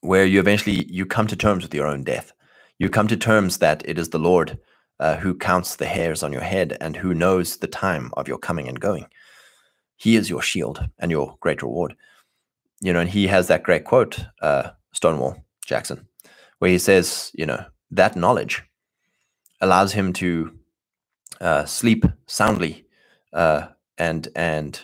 where 0.00 0.24
you 0.24 0.40
eventually 0.40 0.86
you 0.86 1.04
come 1.04 1.26
to 1.26 1.36
terms 1.36 1.62
with 1.62 1.74
your 1.74 1.86
own 1.86 2.02
death. 2.02 2.32
You 2.78 2.88
come 2.88 3.08
to 3.08 3.16
terms 3.16 3.58
that 3.58 3.82
it 3.86 3.98
is 3.98 4.10
the 4.10 4.18
Lord 4.18 4.58
uh, 5.00 5.16
who 5.16 5.34
counts 5.34 5.76
the 5.76 5.86
hairs 5.86 6.22
on 6.22 6.32
your 6.32 6.42
head 6.42 6.76
and 6.80 6.96
who 6.96 7.14
knows 7.14 7.58
the 7.58 7.66
time 7.66 8.10
of 8.16 8.28
your 8.28 8.38
coming 8.38 8.68
and 8.68 8.80
going. 8.80 9.06
He 9.96 10.16
is 10.16 10.30
your 10.30 10.42
shield 10.42 10.88
and 10.98 11.10
your 11.10 11.36
great 11.40 11.62
reward. 11.62 11.94
You 12.80 12.92
know, 12.92 13.00
and 13.00 13.10
he 13.10 13.26
has 13.26 13.48
that 13.48 13.62
great 13.62 13.84
quote, 13.84 14.18
uh, 14.42 14.70
Stonewall 14.92 15.44
Jackson, 15.66 16.06
where 16.58 16.70
he 16.70 16.78
says, 16.78 17.30
you 17.34 17.46
know, 17.46 17.64
that 17.90 18.16
knowledge 18.16 18.62
allows 19.60 19.92
him 19.92 20.12
to 20.14 20.52
uh, 21.40 21.64
sleep 21.64 22.04
soundly 22.26 22.86
uh, 23.32 23.68
and 23.98 24.28
and 24.34 24.80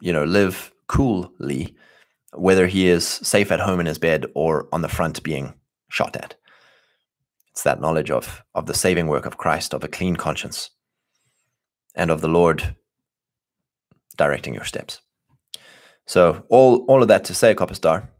you 0.00 0.12
know 0.12 0.24
live 0.24 0.72
coolly, 0.86 1.74
whether 2.32 2.66
he 2.66 2.88
is 2.88 3.06
safe 3.06 3.50
at 3.50 3.60
home 3.60 3.80
in 3.80 3.86
his 3.86 3.98
bed 3.98 4.26
or 4.34 4.68
on 4.72 4.82
the 4.82 4.88
front 4.88 5.22
being 5.22 5.54
shot 5.88 6.16
at. 6.16 6.34
It's 7.50 7.62
that 7.62 7.80
knowledge 7.80 8.10
of 8.10 8.42
of 8.54 8.66
the 8.66 8.74
saving 8.74 9.06
work 9.06 9.26
of 9.26 9.38
Christ, 9.38 9.74
of 9.74 9.84
a 9.84 9.88
clean 9.88 10.16
conscience, 10.16 10.70
and 11.94 12.10
of 12.10 12.20
the 12.20 12.28
Lord 12.28 12.76
directing 14.16 14.54
your 14.54 14.64
steps. 14.64 15.00
So 16.06 16.44
all 16.48 16.84
all 16.86 17.02
of 17.02 17.08
that 17.08 17.24
to 17.24 17.34
say, 17.34 17.54
Copper 17.54 17.74
Star, 17.74 18.10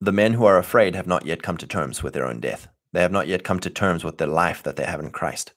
the 0.00 0.12
men 0.12 0.34
who 0.34 0.44
are 0.44 0.58
afraid 0.58 0.94
have 0.94 1.06
not 1.06 1.26
yet 1.26 1.42
come 1.42 1.56
to 1.58 1.66
terms 1.66 2.02
with 2.02 2.14
their 2.14 2.26
own 2.26 2.40
death. 2.40 2.68
They 2.94 3.02
have 3.02 3.12
not 3.12 3.26
yet 3.26 3.42
come 3.42 3.58
to 3.60 3.70
terms 3.70 4.04
with 4.04 4.18
the 4.18 4.26
life 4.28 4.62
that 4.62 4.76
they 4.76 4.84
have 4.84 5.00
in 5.00 5.10
Christ. 5.10 5.52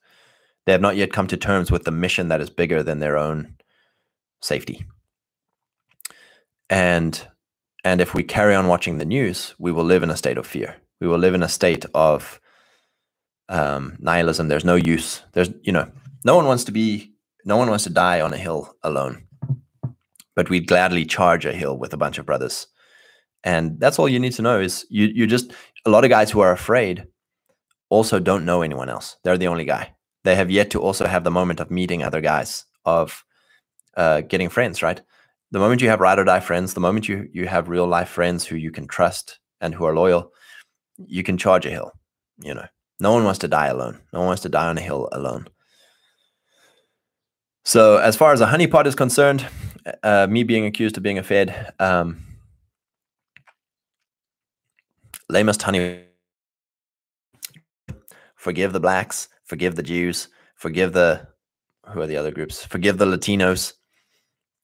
They 0.66 0.72
have 0.72 0.82
not 0.82 0.96
yet 0.96 1.14
come 1.14 1.28
to 1.28 1.38
terms 1.38 1.72
with 1.72 1.84
the 1.84 1.92
mission 1.92 2.30
that 2.30 2.42
is 2.42 2.50
bigger 2.50 2.82
than 2.82 2.98
their 2.98 3.16
own 3.16 3.56
safety. 4.42 4.86
And 6.68 7.28
and 7.84 8.02
if 8.02 8.16
we 8.16 8.24
carry 8.24 8.56
on 8.56 8.68
watching 8.68 8.98
the 8.98 9.06
news, 9.06 9.54
we 9.60 9.72
will 9.72 9.84
live 9.84 10.02
in 10.02 10.10
a 10.10 10.18
state 10.18 10.40
of 10.40 10.48
fear. 10.48 10.76
We 11.00 11.08
will 11.08 11.20
live 11.20 11.36
in 11.36 11.44
a 11.44 11.48
state 11.48 11.86
of 11.94 12.42
um, 13.50 13.98
nihilism. 14.00 14.48
There's 14.48 14.66
no 14.66 14.76
use. 14.76 15.22
There's 15.34 15.52
you 15.62 15.72
know, 15.72 15.90
no 16.26 16.36
one 16.36 16.48
wants 16.48 16.64
to 16.66 16.72
be, 16.72 17.14
no 17.46 17.56
one 17.56 17.70
wants 17.70 17.84
to 17.84 17.92
die 17.92 18.20
on 18.20 18.34
a 18.34 18.38
hill 18.38 18.76
alone. 18.82 19.28
But 20.36 20.50
we'd 20.50 20.68
gladly 20.68 21.06
charge 21.06 21.46
a 21.46 21.54
hill 21.54 21.78
with 21.78 21.94
a 21.94 21.98
bunch 21.98 22.18
of 22.18 22.26
brothers. 22.26 22.68
And 23.44 23.80
that's 23.80 24.00
all 24.00 24.10
you 24.10 24.20
need 24.20 24.34
to 24.34 24.42
know 24.42 24.60
is 24.60 24.88
you 24.90 25.06
you 25.06 25.28
just 25.28 25.54
a 25.86 25.92
lot 25.92 26.04
of 26.04 26.10
guys 26.10 26.32
who 26.32 26.40
are 26.40 26.52
afraid 26.52 27.06
also 27.90 28.20
don't 28.20 28.46
know 28.46 28.62
anyone 28.62 28.90
else. 28.90 29.18
They're 29.24 29.38
the 29.38 29.48
only 29.48 29.66
guy. 29.66 29.96
They 30.24 30.36
have 30.36 30.52
yet 30.52 30.70
to 30.72 30.82
also 30.82 31.06
have 31.06 31.24
the 31.24 31.32
moment 31.32 31.60
of 31.60 31.72
meeting 31.72 32.04
other 32.04 32.22
guys, 32.22 32.66
of 32.86 33.24
uh, 33.96 34.22
getting 34.22 34.50
friends, 34.50 34.82
right? 34.82 35.02
The 35.52 35.60
moment 35.60 35.82
you 35.82 35.90
have 35.90 36.02
ride 36.02 36.20
or 36.20 36.26
die 36.26 36.42
friends, 36.42 36.74
the 36.74 36.82
moment 36.82 37.08
you 37.08 37.30
you 37.32 37.48
have 37.48 37.70
real 37.70 37.88
life 37.88 38.10
friends 38.10 38.46
who 38.46 38.58
you 38.58 38.72
can 38.72 38.88
trust 38.88 39.40
and 39.62 39.74
who 39.74 39.86
are 39.86 39.96
loyal, 39.96 40.34
you 40.98 41.24
can 41.24 41.38
charge 41.38 41.66
a 41.66 41.70
hill. 41.70 41.94
You 42.40 42.54
know, 42.54 42.66
no 43.00 43.14
one 43.14 43.24
wants 43.24 43.40
to 43.40 43.48
die 43.48 43.68
alone. 43.68 44.02
No 44.12 44.20
one 44.20 44.28
wants 44.28 44.42
to 44.44 44.50
die 44.50 44.68
on 44.68 44.78
a 44.78 44.82
hill 44.82 45.08
alone. 45.12 45.48
So, 47.64 47.98
as 47.98 48.16
far 48.16 48.34
as 48.34 48.42
a 48.42 48.48
honeypot 48.48 48.86
is 48.86 48.96
concerned, 48.96 49.46
uh, 50.04 50.28
me 50.30 50.44
being 50.44 50.66
accused 50.66 50.98
of 50.98 51.04
being 51.04 51.18
a 51.18 51.24
Fed, 51.24 51.74
um, 51.80 52.24
lamest 55.30 55.62
honey 55.62 56.07
forgive 58.48 58.72
the 58.72 58.80
blacks, 58.80 59.28
forgive 59.44 59.76
the 59.76 59.84
Jews, 59.84 60.30
forgive 60.56 60.94
the 60.94 61.28
who 61.90 62.00
are 62.00 62.08
the 62.08 62.16
other 62.16 62.32
groups? 62.32 62.64
Forgive 62.64 62.98
the 62.98 63.06
Latinos, 63.06 63.74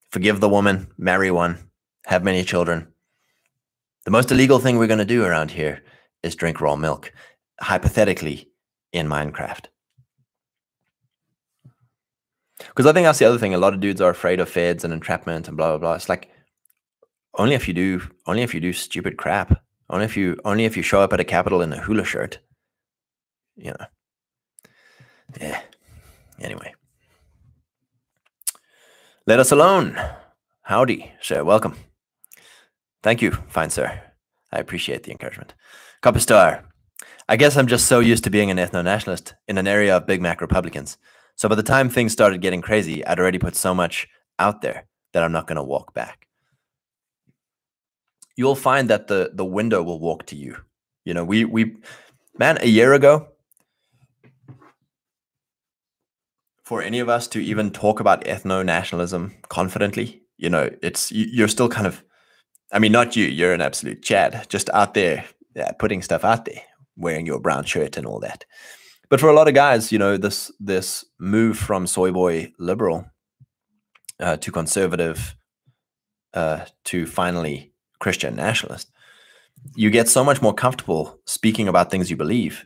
forgive 0.09 0.39
the 0.39 0.47
woman, 0.47 0.87
marry 0.97 1.31
one, 1.31 1.69
have 2.05 2.23
many 2.23 2.45
children. 2.45 2.87
The 4.05 4.11
most 4.11 4.31
illegal 4.31 4.59
thing 4.59 4.77
we're 4.77 4.87
going 4.87 4.99
to 4.99 5.15
do 5.17 5.25
around 5.25 5.51
here 5.51 5.83
is 6.23 6.33
drink 6.33 6.61
raw 6.61 6.77
milk, 6.77 7.11
hypothetically 7.59 8.49
in 8.93 9.09
Minecraft. 9.09 9.65
Because 12.59 12.85
I 12.85 12.93
think 12.93 13.03
that's 13.03 13.19
the 13.19 13.25
other 13.25 13.37
thing. 13.37 13.53
A 13.53 13.57
lot 13.57 13.73
of 13.73 13.81
dudes 13.81 13.99
are 13.99 14.11
afraid 14.11 14.39
of 14.39 14.47
feds 14.47 14.85
and 14.85 14.93
entrapment 14.93 15.49
and 15.49 15.57
blah 15.57 15.71
blah 15.71 15.77
blah. 15.77 15.95
It's 15.95 16.07
like 16.07 16.29
only 17.33 17.53
if 17.53 17.67
you 17.67 17.73
do 17.73 18.01
only 18.27 18.43
if 18.43 18.53
you 18.53 18.61
do 18.61 18.71
stupid 18.71 19.17
crap. 19.17 19.61
Only 19.89 20.05
if 20.05 20.15
you 20.15 20.39
only 20.45 20.63
if 20.63 20.77
you 20.77 20.83
show 20.83 21.01
up 21.01 21.11
at 21.11 21.19
a 21.19 21.25
capital 21.25 21.61
in 21.61 21.73
a 21.73 21.81
hula 21.81 22.05
shirt 22.05 22.39
you 23.55 23.71
know. 23.71 23.85
Yeah. 25.39 25.61
Anyway. 26.39 26.73
Let 29.25 29.39
us 29.39 29.51
alone. 29.51 29.97
Howdy, 30.63 31.11
sir. 31.21 31.43
Welcome. 31.43 31.75
Thank 33.03 33.21
you, 33.21 33.31
fine 33.47 33.69
sir. 33.69 34.01
I 34.51 34.59
appreciate 34.59 35.03
the 35.03 35.11
encouragement. 35.11 35.53
Copper 36.01 36.19
Star. 36.19 36.65
I 37.29 37.37
guess 37.37 37.55
I'm 37.55 37.67
just 37.67 37.87
so 37.87 37.99
used 37.99 38.25
to 38.25 38.29
being 38.29 38.51
an 38.51 38.57
ethno 38.57 38.83
nationalist 38.83 39.33
in 39.47 39.57
an 39.57 39.67
area 39.67 39.95
of 39.95 40.05
Big 40.05 40.21
Mac 40.21 40.41
Republicans. 40.41 40.97
So 41.35 41.47
by 41.47 41.55
the 41.55 41.63
time 41.63 41.89
things 41.89 42.11
started 42.11 42.41
getting 42.41 42.61
crazy, 42.61 43.05
I'd 43.05 43.19
already 43.19 43.39
put 43.39 43.55
so 43.55 43.73
much 43.73 44.07
out 44.39 44.61
there 44.61 44.85
that 45.13 45.23
I'm 45.23 45.31
not 45.31 45.47
going 45.47 45.55
to 45.55 45.63
walk 45.63 45.93
back. 45.93 46.27
You'll 48.35 48.55
find 48.55 48.89
that 48.89 49.07
the 49.07 49.31
the 49.33 49.45
window 49.45 49.83
will 49.83 49.99
walk 49.99 50.25
to 50.27 50.35
you. 50.35 50.57
You 51.05 51.13
know, 51.13 51.23
we 51.23 51.45
we 51.45 51.75
man, 52.37 52.57
a 52.61 52.67
year 52.67 52.93
ago, 52.93 53.27
for 56.63 56.81
any 56.81 56.99
of 56.99 57.09
us 57.09 57.27
to 57.27 57.39
even 57.39 57.71
talk 57.71 57.99
about 57.99 58.23
ethno 58.25 58.65
nationalism 58.65 59.33
confidently, 59.49 60.21
you 60.37 60.49
know, 60.49 60.69
it's 60.81 61.11
you're 61.11 61.47
still 61.47 61.69
kind 61.69 61.87
of, 61.87 62.03
I 62.71 62.79
mean, 62.79 62.91
not 62.91 63.15
you, 63.15 63.25
you're 63.25 63.53
an 63.53 63.61
absolute 63.61 64.01
Chad, 64.01 64.45
just 64.49 64.69
out 64.71 64.93
there, 64.93 65.25
yeah, 65.55 65.71
putting 65.73 66.01
stuff 66.01 66.23
out 66.23 66.45
there. 66.45 66.61
wearing 66.95 67.25
your 67.25 67.39
brown 67.39 67.63
shirt 67.63 67.97
and 67.97 68.05
all 68.05 68.19
that. 68.19 68.45
But 69.09 69.19
for 69.19 69.29
a 69.29 69.33
lot 69.33 69.47
of 69.47 69.53
guys, 69.53 69.91
you 69.91 69.99
know, 69.99 70.17
this 70.17 70.51
this 70.59 71.05
move 71.19 71.57
from 71.57 71.87
soy 71.87 72.11
boy 72.11 72.51
liberal 72.57 73.05
uh, 74.19 74.37
to 74.37 74.51
conservative 74.51 75.35
uh, 76.33 76.65
to 76.85 77.05
finally 77.05 77.73
Christian 77.99 78.35
nationalist, 78.35 78.91
you 79.75 79.89
get 79.89 80.09
so 80.09 80.23
much 80.23 80.41
more 80.41 80.53
comfortable 80.53 81.19
speaking 81.25 81.67
about 81.67 81.91
things 81.91 82.09
you 82.09 82.17
believe 82.17 82.65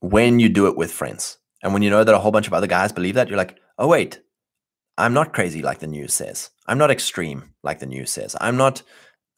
when 0.00 0.38
you 0.38 0.48
do 0.48 0.66
it 0.66 0.76
with 0.76 0.92
friends. 0.92 1.38
And 1.64 1.72
when 1.72 1.82
you 1.82 1.88
know 1.88 2.04
that 2.04 2.14
a 2.14 2.18
whole 2.18 2.30
bunch 2.30 2.46
of 2.46 2.52
other 2.52 2.66
guys 2.66 2.92
believe 2.92 3.14
that, 3.14 3.28
you're 3.28 3.38
like, 3.38 3.58
oh, 3.78 3.88
wait, 3.88 4.20
I'm 4.98 5.14
not 5.14 5.32
crazy 5.32 5.62
like 5.62 5.78
the 5.78 5.86
news 5.86 6.12
says. 6.12 6.50
I'm 6.66 6.76
not 6.76 6.90
extreme 6.90 7.54
like 7.62 7.78
the 7.78 7.86
news 7.86 8.10
says. 8.10 8.36
I'm 8.38 8.58
not 8.58 8.82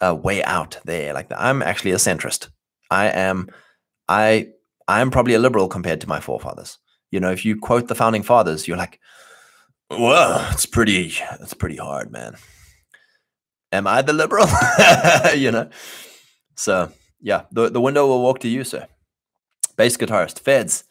way 0.03 0.43
out 0.43 0.79
there 0.85 1.15
like 1.15 1.29
that. 1.29 1.41
I'm 1.41 1.63
actually 1.63 1.93
a 1.93 1.97
centrist. 1.97 2.49
I 2.91 3.07
am, 3.07 3.49
I, 4.09 4.49
I 4.89 5.01
am 5.01 5.13
probably 5.13 5.35
a 5.35 5.39
liberal 5.39 5.69
compared 5.69 6.01
to 6.01 6.09
my 6.09 6.19
forefathers. 6.19 6.79
You 7.13 7.21
know, 7.21 7.31
if 7.31 7.45
you 7.45 7.57
quote 7.59 7.87
the 7.87 7.95
founding 7.95 8.25
fathers, 8.25 8.67
you're 8.67 8.77
like, 8.77 8.99
well, 9.89 10.51
it's 10.53 10.67
pretty, 10.67 11.15
it's 11.41 11.55
pretty 11.55 11.77
hard, 11.77 12.11
man. 12.11 12.35
Am 13.71 13.87
I 13.87 14.03
the 14.03 14.13
liberal? 14.13 14.49
you 15.37 15.53
know? 15.53 15.71
So 16.57 16.91
yeah, 17.21 17.43
the, 17.53 17.71
the 17.71 17.81
window 17.81 18.09
will 18.09 18.23
walk 18.23 18.41
to 18.41 18.49
you, 18.49 18.65
sir. 18.65 18.89
Bass 19.77 19.97
guitarist, 19.97 20.41
feds 20.41 20.85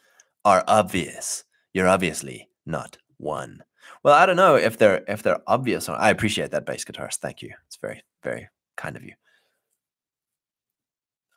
are 0.46 0.62
obvious. 0.68 1.44
You're 1.74 1.88
obviously 1.88 2.48
not 2.64 2.96
one. 3.18 3.64
Well, 4.02 4.14
I 4.14 4.24
don't 4.24 4.36
know 4.36 4.54
if 4.54 4.78
they're 4.78 5.02
if 5.08 5.22
they're 5.22 5.42
obvious. 5.46 5.88
Or, 5.88 5.96
I 5.96 6.10
appreciate 6.10 6.52
that 6.52 6.64
bass 6.64 6.84
guitarist. 6.84 7.16
Thank 7.16 7.42
you. 7.42 7.52
It's 7.66 7.76
very 7.76 8.04
very 8.22 8.48
kind 8.76 8.96
of 8.96 9.02
you. 9.02 9.14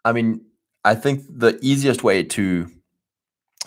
I 0.06 0.14
mean, 0.14 0.46
I 0.86 0.96
think 0.96 1.26
the 1.28 1.58
easiest 1.62 2.04
way 2.04 2.24
to 2.24 2.72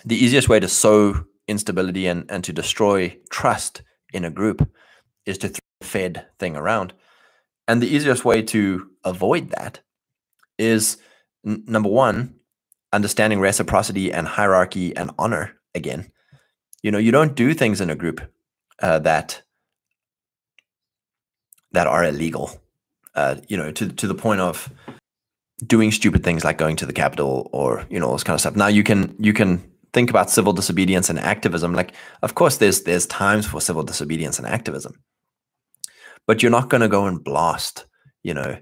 the 0.05 0.15
easiest 0.15 0.47
way 0.47 0.59
to 0.61 0.67
sow 0.67 1.25
instability 1.47 2.07
and 2.07 2.25
and 2.31 2.43
to 2.45 2.53
destroy 2.53 3.17
trust 3.29 3.83
in 4.13 4.23
a 4.23 4.31
group 4.31 4.67
is 5.25 5.37
to 5.39 5.49
throw 5.49 5.59
a 5.81 5.85
fed 5.85 6.25
thing 6.39 6.55
around. 6.55 6.93
And 7.67 7.81
the 7.81 7.93
easiest 7.93 8.23
way 8.23 8.41
to 8.43 8.89
avoid 9.03 9.49
that 9.49 9.81
is 10.57 10.97
number 11.43 11.89
one, 11.89 12.35
understanding 12.93 13.39
reciprocity 13.39 14.13
and 14.13 14.27
hierarchy 14.27 14.95
and 14.95 15.11
honor 15.17 15.55
again. 15.75 16.11
You 16.81 16.91
know, 16.91 16.97
you 16.97 17.11
don't 17.11 17.35
do 17.35 17.53
things 17.53 17.81
in 17.81 17.89
a 17.89 17.95
group 17.95 18.21
uh, 18.81 18.99
that 18.99 19.41
that 21.71 21.87
are 21.87 22.05
illegal. 22.05 22.51
Uh, 23.15 23.35
you 23.47 23.57
know, 23.57 23.71
to 23.71 23.89
to 23.89 24.07
the 24.07 24.15
point 24.15 24.41
of 24.41 24.71
doing 25.65 25.91
stupid 25.91 26.23
things 26.23 26.43
like 26.43 26.57
going 26.57 26.75
to 26.75 26.85
the 26.85 26.93
capital 26.93 27.49
or 27.53 27.85
you 27.89 27.99
know 27.99 28.07
all 28.07 28.13
this 28.13 28.23
kind 28.23 28.35
of 28.35 28.41
stuff. 28.41 28.55
Now 28.55 28.67
you 28.67 28.83
can 28.83 29.15
you 29.19 29.33
can 29.33 29.63
think 29.93 30.09
about 30.09 30.29
civil 30.29 30.53
disobedience 30.53 31.09
and 31.09 31.19
activism. 31.19 31.73
Like, 31.73 31.93
of 32.21 32.35
course, 32.35 32.57
there's 32.57 32.83
there's 32.83 33.05
times 33.05 33.45
for 33.45 33.61
civil 33.61 33.83
disobedience 33.83 34.39
and 34.39 34.47
activism, 34.47 35.01
but 36.27 36.41
you're 36.41 36.51
not 36.51 36.69
going 36.69 36.81
to 36.81 36.87
go 36.87 37.05
and 37.05 37.23
blast. 37.23 37.85
You 38.23 38.33
know, 38.33 38.57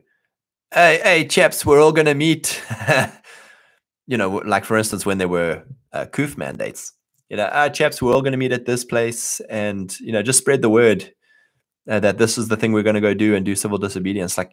hey 0.73 0.99
hey 1.03 1.27
chaps, 1.27 1.65
we're 1.65 1.81
all 1.81 1.91
going 1.93 2.07
to 2.07 2.15
meet. 2.15 2.61
you 4.11 4.17
know, 4.17 4.41
like 4.45 4.65
for 4.65 4.77
instance, 4.77 5.05
when 5.05 5.19
there 5.19 5.29
were 5.29 5.63
uh, 5.93 6.05
COOF 6.07 6.37
mandates, 6.37 6.91
you 7.29 7.37
know, 7.37 7.49
ah, 7.53 7.69
chaps, 7.69 8.01
we're 8.01 8.13
all 8.13 8.21
going 8.21 8.33
to 8.33 8.37
meet 8.37 8.51
at 8.51 8.65
this 8.65 8.83
place, 8.83 9.39
and 9.49 9.97
you 10.01 10.11
know, 10.11 10.21
just 10.21 10.39
spread 10.39 10.61
the 10.61 10.69
word 10.69 11.13
uh, 11.89 12.01
that 12.01 12.17
this 12.17 12.37
is 12.37 12.49
the 12.49 12.57
thing 12.57 12.73
we're 12.73 12.83
going 12.83 12.95
to 12.95 12.99
go 13.01 13.13
do 13.13 13.35
and 13.35 13.45
do 13.45 13.55
civil 13.55 13.77
disobedience. 13.77 14.37
Like, 14.37 14.51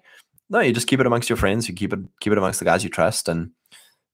no, 0.49 0.61
you 0.61 0.73
just 0.73 0.87
keep 0.87 1.01
it 1.01 1.07
amongst 1.07 1.29
your 1.29 1.37
friends. 1.37 1.69
You 1.69 1.75
keep 1.75 1.93
it 1.93 1.99
keep 2.21 2.33
it 2.33 2.39
amongst 2.39 2.61
the 2.61 2.67
guys 2.67 2.85
you 2.85 2.89
trust, 2.89 3.29
and 3.29 3.51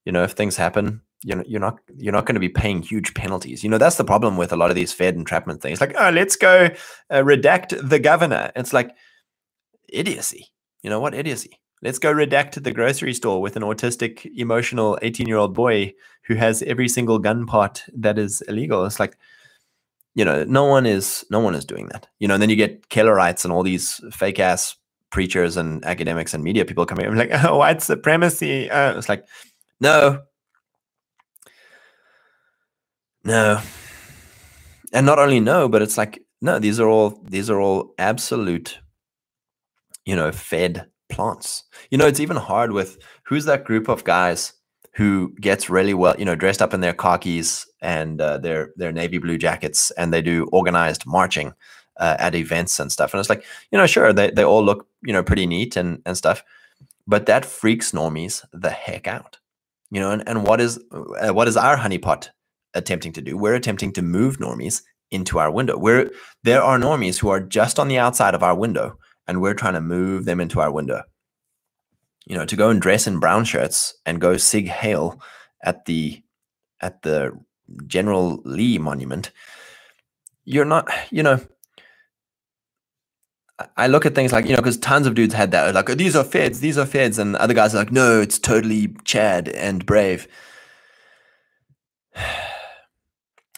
you 0.03 0.11
know, 0.11 0.23
if 0.23 0.31
things 0.31 0.57
happen, 0.57 1.01
you 1.21 1.35
know, 1.35 1.43
you're 1.45 1.61
not 1.61 1.77
you're 1.95 2.11
not 2.11 2.25
going 2.25 2.33
to 2.33 2.39
be 2.39 2.49
paying 2.49 2.81
huge 2.81 3.13
penalties. 3.13 3.63
You 3.63 3.69
know, 3.69 3.77
that's 3.77 3.97
the 3.97 4.03
problem 4.03 4.37
with 4.37 4.51
a 4.51 4.57
lot 4.57 4.71
of 4.71 4.75
these 4.75 4.93
Fed 4.93 5.13
entrapment 5.13 5.61
things. 5.61 5.79
Like, 5.79 5.93
oh, 5.95 6.09
let's 6.09 6.35
go 6.35 6.69
uh, 7.11 7.21
redact 7.21 7.87
the 7.87 7.99
governor. 7.99 8.51
It's 8.55 8.73
like 8.73 8.95
idiocy. 9.89 10.47
You 10.81 10.89
know 10.89 10.99
what 10.99 11.13
idiocy? 11.13 11.59
Let's 11.85 11.99
go 11.99 12.11
redact 12.11 12.63
the 12.63 12.71
grocery 12.71 13.13
store 13.13 13.39
with 13.39 13.55
an 13.55 13.61
autistic, 13.61 14.25
emotional 14.35 14.97
18 15.03 15.27
year 15.27 15.37
old 15.37 15.53
boy 15.53 15.93
who 16.23 16.33
has 16.33 16.63
every 16.63 16.89
single 16.89 17.19
gun 17.19 17.45
part 17.45 17.83
that 17.95 18.17
is 18.17 18.41
illegal. 18.47 18.85
It's 18.85 18.99
like, 18.99 19.15
you 20.15 20.25
know, 20.25 20.43
no 20.45 20.63
one 20.63 20.87
is 20.87 21.23
no 21.29 21.39
one 21.39 21.53
is 21.53 21.63
doing 21.63 21.89
that. 21.89 22.07
You 22.17 22.27
know, 22.27 22.33
and 22.33 22.41
then 22.41 22.49
you 22.49 22.55
get 22.55 22.89
Kellerites 22.89 23.43
and 23.43 23.53
all 23.53 23.61
these 23.61 24.01
fake 24.11 24.39
ass 24.39 24.75
preachers 25.11 25.57
and 25.57 25.85
academics 25.85 26.33
and 26.33 26.43
media 26.43 26.65
people 26.65 26.87
coming 26.87 27.05
in 27.05 27.15
like, 27.17 27.29
oh, 27.45 27.57
white 27.57 27.83
supremacy. 27.83 28.67
Uh, 28.67 28.97
it's 28.97 29.07
like, 29.07 29.23
no, 29.79 30.23
no, 33.23 33.61
and 34.91 35.05
not 35.05 35.19
only 35.19 35.39
no, 35.39 35.69
but 35.69 35.83
it's 35.83 35.99
like, 35.99 36.19
no, 36.41 36.57
these 36.57 36.79
are 36.79 36.89
all 36.89 37.21
these 37.29 37.47
are 37.51 37.61
all 37.61 37.93
absolute, 37.99 38.79
you 40.03 40.15
know, 40.15 40.31
fed 40.31 40.87
plants. 41.09 41.63
You 41.89 41.97
know, 41.97 42.07
it's 42.07 42.19
even 42.19 42.37
hard 42.37 42.71
with 42.71 42.97
who's 43.23 43.45
that 43.45 43.63
group 43.63 43.87
of 43.87 44.03
guys 44.03 44.53
who 44.93 45.33
gets 45.41 45.69
really 45.69 45.93
well, 45.93 46.15
you 46.17 46.23
know, 46.25 46.35
dressed 46.35 46.61
up 46.61 46.73
in 46.73 46.79
their 46.81 46.93
khakis 46.93 47.67
and 47.81 48.21
uh, 48.21 48.37
their 48.37 48.71
their 48.77 48.91
navy 48.91 49.17
blue 49.17 49.37
jackets, 49.37 49.91
and 49.91 50.13
they 50.13 50.21
do 50.21 50.47
organized 50.51 51.05
marching 51.05 51.53
uh, 51.99 52.15
at 52.19 52.35
events 52.35 52.79
and 52.79 52.91
stuff. 52.91 53.13
And 53.13 53.19
it's 53.19 53.29
like, 53.29 53.43
you 53.71 53.77
know, 53.77 53.87
sure, 53.87 54.13
they 54.13 54.31
they 54.31 54.43
all 54.43 54.63
look, 54.63 54.87
you 55.03 55.13
know, 55.13 55.23
pretty 55.23 55.45
neat 55.45 55.75
and 55.75 56.01
and 56.05 56.17
stuff, 56.17 56.43
but 57.05 57.25
that 57.25 57.45
freaks 57.45 57.91
normies 57.91 58.45
the 58.53 58.69
heck 58.69 59.07
out. 59.07 59.37
You 59.91 59.99
know, 59.99 60.11
and, 60.11 60.27
and 60.27 60.47
what 60.47 60.61
is 60.61 60.79
uh, 60.91 61.33
what 61.33 61.47
is 61.47 61.57
our 61.57 61.77
honeypot 61.77 62.29
attempting 62.73 63.13
to 63.13 63.21
do? 63.21 63.37
We're 63.37 63.55
attempting 63.55 63.91
to 63.93 64.01
move 64.01 64.37
normies 64.37 64.81
into 65.11 65.39
our 65.39 65.51
window. 65.51 65.77
Where 65.77 66.09
there 66.43 66.63
are 66.63 66.79
normies 66.79 67.19
who 67.19 67.29
are 67.29 67.41
just 67.41 67.79
on 67.79 67.89
the 67.89 67.99
outside 67.99 68.33
of 68.33 68.43
our 68.43 68.55
window 68.55 68.97
and 69.27 69.41
we're 69.41 69.53
trying 69.53 69.73
to 69.73 69.81
move 69.81 70.25
them 70.25 70.39
into 70.39 70.59
our 70.59 70.71
window. 70.71 71.03
You 72.25 72.37
know, 72.37 72.45
to 72.45 72.55
go 72.55 72.69
and 72.69 72.81
dress 72.81 73.07
in 73.07 73.19
brown 73.19 73.45
shirts 73.45 73.95
and 74.05 74.21
go 74.21 74.37
sig 74.37 74.67
Heil 74.67 75.21
at 75.61 75.85
the 75.85 76.21
at 76.81 77.01
the 77.03 77.37
General 77.87 78.41
Lee 78.45 78.77
monument, 78.77 79.31
you're 80.43 80.65
not, 80.65 80.89
you 81.11 81.23
know. 81.23 81.39
I 83.77 83.87
look 83.87 84.05
at 84.05 84.15
things 84.15 84.33
like, 84.33 84.45
you 84.45 84.51
know, 84.51 84.57
because 84.57 84.77
tons 84.77 85.07
of 85.07 85.15
dudes 85.15 85.33
had 85.33 85.51
that, 85.51 85.73
like, 85.73 85.85
these 85.97 86.13
are 86.15 86.25
feds, 86.25 86.59
these 86.59 86.77
are 86.77 86.85
feds. 86.85 87.17
And 87.17 87.37
other 87.37 87.53
guys 87.53 87.73
are 87.73 87.77
like, 87.77 87.91
no, 87.91 88.19
it's 88.19 88.37
totally 88.37 88.93
Chad 89.05 89.49
and 89.49 89.85
brave. 89.85 90.27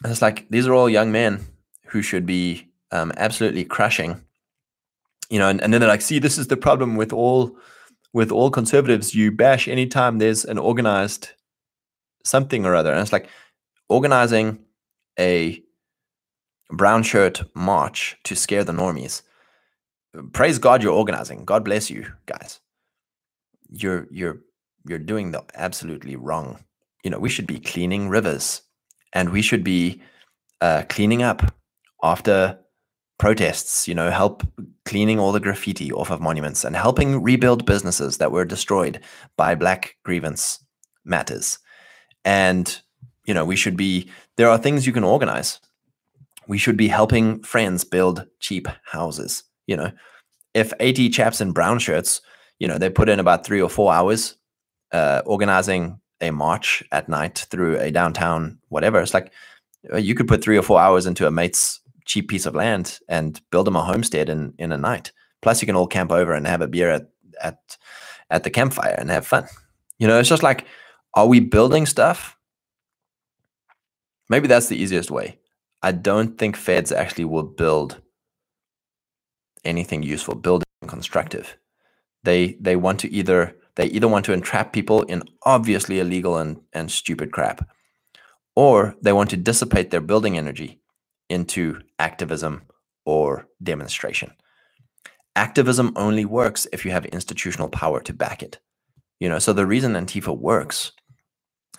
And 0.03 0.11
it's 0.11 0.21
like, 0.21 0.47
these 0.51 0.67
are 0.67 0.75
all 0.75 0.87
young 0.87 1.11
men 1.11 1.43
who 1.87 2.03
should 2.03 2.27
be 2.27 2.69
um, 2.91 3.11
absolutely 3.17 3.65
crushing 3.65 4.21
you 5.29 5.39
know, 5.39 5.49
and, 5.49 5.61
and 5.61 5.73
then 5.73 5.81
they're 5.81 5.89
like, 5.89 6.01
see, 6.01 6.19
this 6.19 6.37
is 6.37 6.47
the 6.47 6.57
problem 6.57 6.95
with 6.95 7.11
all 7.13 7.57
with 8.13 8.31
all 8.31 8.49
conservatives. 8.49 9.13
You 9.13 9.31
bash 9.31 9.67
anytime 9.67 10.17
there's 10.17 10.45
an 10.45 10.57
organized 10.57 11.29
something 12.23 12.65
or 12.65 12.75
other. 12.75 12.91
And 12.91 13.01
it's 13.01 13.13
like 13.13 13.29
organizing 13.89 14.59
a 15.19 15.61
brown 16.69 17.03
shirt 17.03 17.43
march 17.55 18.17
to 18.23 18.35
scare 18.35 18.63
the 18.63 18.73
normies. 18.73 19.21
Praise 20.33 20.59
God 20.59 20.81
you're 20.83 20.93
organizing. 20.93 21.45
God 21.45 21.63
bless 21.63 21.89
you, 21.89 22.11
guys. 22.25 22.59
You're 23.69 24.07
you're 24.09 24.39
you're 24.87 24.99
doing 24.99 25.31
the 25.31 25.43
absolutely 25.55 26.15
wrong. 26.15 26.63
You 27.03 27.11
know, 27.11 27.19
we 27.19 27.29
should 27.29 27.47
be 27.47 27.59
cleaning 27.59 28.09
rivers 28.09 28.61
and 29.13 29.29
we 29.29 29.41
should 29.41 29.63
be 29.63 30.01
uh, 30.61 30.83
cleaning 30.89 31.23
up 31.23 31.53
after 32.03 32.59
protests, 33.17 33.87
you 33.87 33.95
know, 33.95 34.11
help 34.11 34.43
cleaning 34.85 35.19
all 35.19 35.31
the 35.31 35.39
graffiti 35.39 35.91
off 35.91 36.11
of 36.11 36.21
monuments 36.21 36.63
and 36.63 36.75
helping 36.75 37.21
rebuild 37.21 37.65
businesses 37.65 38.17
that 38.17 38.31
were 38.31 38.45
destroyed 38.45 38.99
by 39.35 39.55
black 39.55 39.95
grievance 40.03 40.63
matters. 41.03 41.59
And, 42.23 42.79
you 43.25 43.33
know, 43.33 43.45
we 43.45 43.55
should 43.55 43.75
be, 43.75 44.09
there 44.35 44.49
are 44.49 44.57
things 44.57 44.85
you 44.85 44.93
can 44.93 45.03
organize. 45.03 45.59
We 46.47 46.57
should 46.57 46.77
be 46.77 46.87
helping 46.87 47.41
friends 47.43 47.83
build 47.83 48.25
cheap 48.39 48.67
houses. 48.85 49.43
You 49.65 49.77
know, 49.77 49.91
if 50.53 50.71
80 50.79 51.09
chaps 51.09 51.41
in 51.41 51.51
brown 51.51 51.79
shirts, 51.79 52.21
you 52.59 52.67
know, 52.67 52.77
they 52.77 52.89
put 52.89 53.09
in 53.09 53.19
about 53.19 53.45
three 53.45 53.61
or 53.61 53.69
four 53.69 53.93
hours 53.93 54.35
uh, 54.91 55.21
organizing 55.25 55.99
a 56.21 56.31
march 56.31 56.83
at 56.91 57.09
night 57.09 57.45
through 57.49 57.77
a 57.79 57.91
downtown, 57.91 58.59
whatever, 58.69 58.99
it's 59.01 59.13
like 59.13 59.31
uh, 59.91 59.97
you 59.97 60.15
could 60.15 60.27
put 60.27 60.43
three 60.43 60.57
or 60.57 60.63
four 60.63 60.79
hours 60.79 61.05
into 61.05 61.27
a 61.27 61.31
mate's 61.31 61.81
cheap 62.07 62.29
piece 62.29 62.47
of 62.47 62.55
land 62.55 62.99
and 63.07 63.39
build 63.51 63.67
them 63.67 63.75
a 63.75 63.83
homestead 63.83 64.29
in 64.29 64.53
in 64.57 64.71
a 64.71 64.77
night. 64.77 65.13
Plus, 65.41 65.61
you 65.61 65.67
can 65.67 65.75
all 65.75 65.87
camp 65.87 66.11
over 66.11 66.33
and 66.33 66.47
have 66.47 66.61
a 66.63 66.67
beer 66.67 66.89
at 66.89 67.09
at 67.41 67.77
at 68.29 68.43
the 68.43 68.49
campfire 68.49 68.95
and 68.97 69.09
have 69.09 69.27
fun. 69.27 69.45
You 69.99 70.07
know, 70.07 70.19
it's 70.19 70.29
just 70.29 70.43
like, 70.43 70.65
are 71.13 71.27
we 71.27 71.39
building 71.39 71.85
stuff? 71.85 72.37
Maybe 74.29 74.47
that's 74.47 74.67
the 74.67 74.81
easiest 74.83 75.11
way. 75.11 75.39
I 75.83 75.91
don't 75.91 76.37
think 76.37 76.57
feds 76.57 76.91
actually 76.91 77.25
will 77.25 77.55
build 77.55 78.01
anything 79.63 80.03
useful, 80.13 80.35
building 80.35 80.65
constructive. 80.87 81.57
They 82.23 82.57
they 82.61 82.75
want 82.75 82.99
to 83.01 83.07
either 83.11 83.55
They 83.77 83.91
either 83.93 84.09
want 84.09 84.25
to 84.25 84.33
entrap 84.33 84.73
people 84.73 85.03
in 85.07 85.21
obviously 85.43 85.99
illegal 85.99 86.37
and, 86.37 86.57
and 86.73 86.89
stupid 86.91 87.31
crap, 87.31 87.61
or 88.55 88.95
they 89.03 89.13
want 89.13 89.29
to 89.29 89.37
dissipate 89.37 89.89
their 89.89 90.01
building 90.01 90.37
energy 90.37 90.79
into 91.29 91.79
activism 91.99 92.63
or 93.05 93.47
demonstration. 93.61 94.31
Activism 95.35 95.93
only 95.95 96.25
works 96.25 96.67
if 96.73 96.83
you 96.83 96.91
have 96.91 97.05
institutional 97.05 97.69
power 97.69 98.01
to 98.01 98.13
back 98.13 98.41
it. 98.41 98.59
You 99.19 99.29
know, 99.29 99.39
so 99.39 99.53
the 99.53 99.65
reason 99.65 99.93
Antifa 99.93 100.37
works 100.37 100.91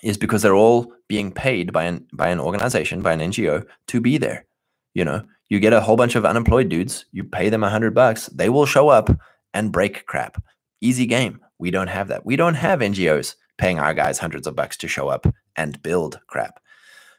is 0.03 0.17
because 0.17 0.43
they're 0.43 0.55
all 0.55 0.93
being 1.09 1.33
paid 1.33 1.73
by 1.73 1.85
an 1.85 2.07
by 2.13 2.29
an 2.29 2.41
organization, 2.41 3.03
by 3.03 3.13
an 3.13 3.21
NGO 3.21 3.67
to 3.89 4.01
be 4.01 4.19
there. 4.19 4.47
You 4.95 5.05
know, 5.05 5.23
you 5.49 5.61
get 5.61 5.73
a 5.73 5.81
whole 5.81 5.97
bunch 5.97 6.15
of 6.15 6.25
unemployed 6.25 6.69
dudes, 6.69 7.07
you 7.13 7.25
pay 7.25 7.49
them 7.49 7.65
a 7.65 7.71
hundred 7.71 7.95
bucks, 7.95 8.27
they 8.27 8.49
will 8.49 8.67
show 8.67 8.89
up 8.89 9.11
and 9.55 9.73
break 9.73 10.07
crap. 10.07 10.43
Easy 10.81 11.07
game. 11.07 11.41
We 11.59 11.71
don't 11.71 11.89
have 11.89 12.09
that. 12.09 12.25
We 12.25 12.37
don't 12.37 12.55
have 12.55 12.81
NGOs 12.81 13.35
paying 13.57 13.79
our 13.79 13.95
guys 13.95 14.19
hundreds 14.19 14.47
of 14.47 14.55
bucks 14.55 14.77
to 14.79 14.89
show 14.89 15.09
up 15.09 15.27
and 15.57 15.83
build 15.83 16.21
crap. 16.29 16.61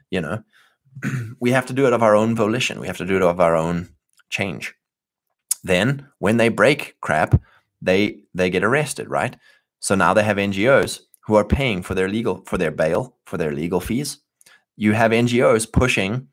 You 0.10 0.22
know, 0.22 0.44
we 1.40 1.52
have 1.52 1.66
to 1.68 1.74
do 1.74 1.86
it 1.88 1.94
of 1.94 2.04
our 2.04 2.16
own 2.16 2.36
volition. 2.36 2.80
We 2.80 2.88
have 2.88 2.98
to 2.98 3.06
do 3.06 3.16
it 3.16 3.22
of 3.22 3.40
our 3.40 3.56
own 3.56 3.90
change. 4.30 4.76
Then 5.64 6.08
when 6.20 6.38
they 6.38 6.50
break 6.50 6.96
crap, 7.02 7.42
they 7.82 8.22
they 8.34 8.50
get 8.50 8.64
arrested, 8.64 9.10
right? 9.10 9.36
So 9.80 9.96
now 9.96 10.14
they 10.14 10.24
have 10.24 10.38
NGOs 10.38 11.02
who 11.22 11.36
are 11.36 11.46
paying 11.46 11.82
for 11.82 11.96
their 11.96 12.10
legal 12.10 12.44
for 12.46 12.58
their 12.58 12.72
bail, 12.72 13.16
for 13.26 13.38
their 13.38 13.52
legal 13.52 13.80
fees. 13.80 14.20
You 14.76 14.94
have 14.94 15.12
NGOs 15.12 15.72
pushing 15.72 16.28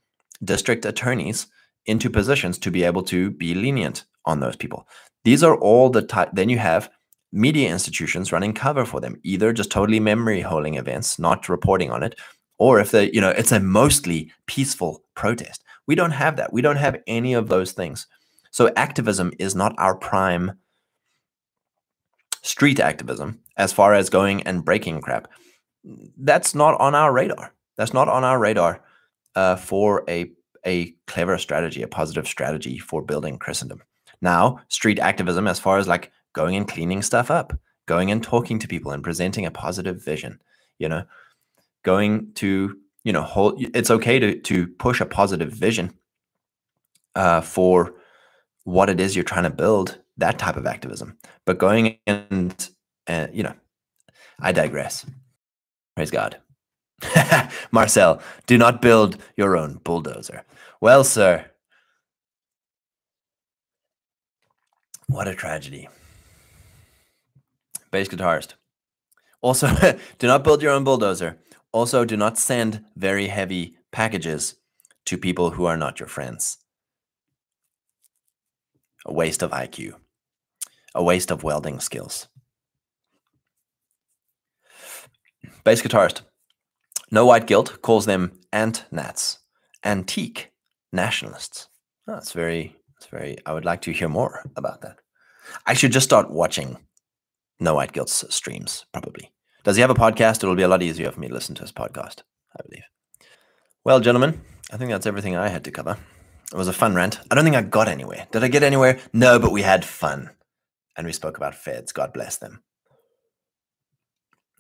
district 0.44 0.84
attorneys 0.84 1.46
into 1.86 2.10
positions 2.10 2.58
to 2.58 2.70
be 2.70 2.84
able 2.84 3.02
to 3.04 3.30
be 3.30 3.54
lenient 3.54 4.04
on 4.24 4.40
those 4.40 4.56
people. 4.56 4.86
These 5.24 5.42
are 5.42 5.56
all 5.56 5.90
the 5.90 6.02
type 6.02 6.30
then 6.32 6.48
you 6.48 6.58
have 6.58 6.90
media 7.32 7.70
institutions 7.70 8.32
running 8.32 8.52
cover 8.52 8.84
for 8.84 9.00
them, 9.00 9.20
either 9.22 9.52
just 9.52 9.70
totally 9.70 10.00
memory 10.00 10.40
holding 10.40 10.74
events, 10.74 11.18
not 11.18 11.48
reporting 11.48 11.90
on 11.90 12.02
it, 12.02 12.18
or 12.59 12.80
if 12.80 12.90
they, 12.90 13.11
you 13.12 13.20
know, 13.20 13.30
it's 13.30 13.52
a 13.52 13.61
mostly 13.61 14.32
peaceful 14.46 15.02
protest. 15.14 15.62
We 15.86 15.94
don't 15.94 16.12
have 16.12 16.36
that. 16.36 16.52
We 16.52 16.62
don't 16.62 16.76
have 16.76 17.00
any 17.07 17.34
of 17.34 17.48
those 17.48 17.72
things. 17.72 18.07
So 18.50 18.72
activism 18.76 19.32
is 19.38 19.54
not 19.54 19.74
our 19.78 19.94
prime 19.94 20.59
street 22.42 22.80
activism 22.80 23.40
as 23.57 23.72
far 23.72 23.94
as 23.94 24.09
going 24.09 24.42
and 24.44 24.64
breaking 24.64 25.00
crap. 25.00 25.28
That's 26.16 26.54
not 26.54 26.80
on 26.80 26.94
our 26.94 27.12
radar. 27.12 27.52
That's 27.76 27.92
not 27.92 28.09
on 28.09 28.24
our 28.24 28.38
radar 28.38 28.82
uh, 29.34 29.57
for 29.57 30.04
a 30.09 30.30
a 30.64 30.92
clever 31.07 31.38
strategy, 31.38 31.82
a 31.82 31.88
positive 31.88 32.26
strategy 32.26 32.78
for 32.78 33.00
building 33.00 33.38
Christendom. 33.38 33.82
Now, 34.20 34.61
street 34.68 34.98
activism, 34.98 35.46
as 35.46 35.61
far 35.61 35.78
as 35.78 35.86
like 35.86 36.11
going 36.32 36.57
and 36.57 36.66
cleaning 36.66 37.02
stuff 37.02 37.30
up, 37.30 37.52
going 37.86 38.11
and 38.11 38.22
talking 38.22 38.59
to 38.59 38.66
people 38.66 38.90
and 38.90 39.02
presenting 39.02 39.46
a 39.46 39.50
positive 39.50 40.02
vision, 40.04 40.40
you 40.78 40.88
know, 40.88 41.04
going 41.87 42.32
to 42.34 42.76
you 43.05 43.12
know 43.12 43.22
hold. 43.22 43.62
It's 43.74 43.91
okay 43.91 44.18
to 44.18 44.39
to 44.41 44.66
push 44.66 45.01
a 45.01 45.07
positive 45.07 45.51
vision 45.51 45.95
uh, 47.14 47.41
for 47.41 47.95
what 48.64 48.91
it 48.91 49.01
is 49.01 49.14
you're 49.14 49.24
trying 49.24 49.45
to 49.45 49.51
build 49.51 49.99
that 50.18 50.39
type 50.39 50.57
of 50.57 50.66
activism. 50.66 51.16
But 51.45 51.59
going 51.59 51.99
and, 52.07 52.68
uh, 53.07 53.28
you 53.32 53.45
know, 53.45 53.55
I 54.41 54.53
digress. 54.53 55.07
Praise 55.95 56.11
God. 56.11 56.37
Marcel, 57.70 58.20
do 58.47 58.59
not 58.59 58.82
build 58.82 59.18
your 59.37 59.57
own 59.57 59.80
bulldozer. 59.84 60.43
Well, 60.80 61.05
sir, 61.05 61.47
what 65.07 65.28
a 65.28 65.34
tragedy. 65.34 65.89
Bass 67.93 68.09
guitarist. 68.09 68.55
Also, 69.41 69.68
do 70.18 70.26
not 70.26 70.43
build 70.43 70.61
your 70.61 70.72
own 70.72 70.82
bulldozer. 70.82 71.39
Also, 71.76 72.06
do 72.06 72.16
not 72.16 72.38
send 72.38 72.82
very 72.96 73.26
heavy 73.26 73.76
packages 73.92 74.54
to 75.04 75.18
people 75.18 75.50
who 75.50 75.66
are 75.66 75.76
not 75.76 76.00
your 76.00 76.08
friends. 76.08 76.56
A 79.04 79.12
waste 79.12 79.42
of 79.42 79.50
IQ 79.50 79.94
a 80.94 81.04
waste 81.04 81.30
of 81.30 81.42
welding 81.42 81.78
skills. 81.78 82.28
Bass 85.62 85.82
guitarist. 85.82 86.22
No 87.10 87.26
White 87.26 87.46
Guilt 87.46 87.82
calls 87.82 88.06
them 88.06 88.40
ant 88.50 88.86
nats, 88.90 89.40
antique 89.84 90.52
nationalists. 90.94 91.68
Oh, 92.08 92.14
that's 92.14 92.32
very, 92.32 92.76
that's 92.94 93.10
very, 93.10 93.36
I 93.44 93.52
would 93.52 93.66
like 93.66 93.82
to 93.82 93.92
hear 93.92 94.08
more 94.08 94.42
about 94.56 94.80
that. 94.80 95.00
I 95.66 95.74
should 95.74 95.92
just 95.92 96.08
start 96.08 96.30
watching 96.30 96.78
No 97.60 97.74
White 97.74 97.92
Guilt's 97.92 98.24
streams, 98.34 98.86
probably. 98.90 99.32
Does 99.66 99.74
he 99.74 99.80
have 99.80 99.90
a 99.90 99.94
podcast? 99.94 100.44
It'll 100.44 100.54
be 100.54 100.62
a 100.62 100.68
lot 100.68 100.84
easier 100.84 101.10
for 101.10 101.18
me 101.18 101.26
to 101.26 101.34
listen 101.34 101.56
to 101.56 101.62
his 101.62 101.72
podcast, 101.72 102.22
I 102.56 102.62
believe. 102.62 102.84
Well, 103.84 103.98
gentlemen, 103.98 104.40
I 104.72 104.76
think 104.76 104.92
that's 104.92 105.06
everything 105.06 105.34
I 105.34 105.48
had 105.48 105.64
to 105.64 105.72
cover. 105.72 105.98
It 106.52 106.56
was 106.56 106.68
a 106.68 106.72
fun 106.72 106.94
rant. 106.94 107.18
I 107.28 107.34
don't 107.34 107.42
think 107.42 107.56
I 107.56 107.62
got 107.62 107.88
anywhere. 107.88 108.28
Did 108.30 108.44
I 108.44 108.48
get 108.48 108.62
anywhere? 108.62 109.00
No, 109.12 109.40
but 109.40 109.50
we 109.50 109.62
had 109.62 109.84
fun 109.84 110.30
and 110.96 111.04
we 111.04 111.12
spoke 111.12 111.36
about 111.36 111.56
feds. 111.56 111.90
God 111.90 112.12
bless 112.12 112.36
them. 112.36 112.62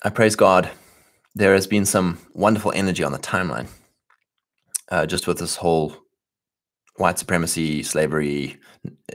I 0.02 0.10
praise 0.10 0.34
God. 0.34 0.70
There 1.36 1.54
has 1.54 1.68
been 1.68 1.86
some 1.86 2.18
wonderful 2.34 2.72
energy 2.74 3.04
on 3.04 3.12
the 3.12 3.20
timeline, 3.20 3.68
uh, 4.90 5.06
just 5.06 5.28
with 5.28 5.38
this 5.38 5.54
whole 5.54 5.94
white 6.96 7.20
supremacy, 7.20 7.84
slavery, 7.84 8.58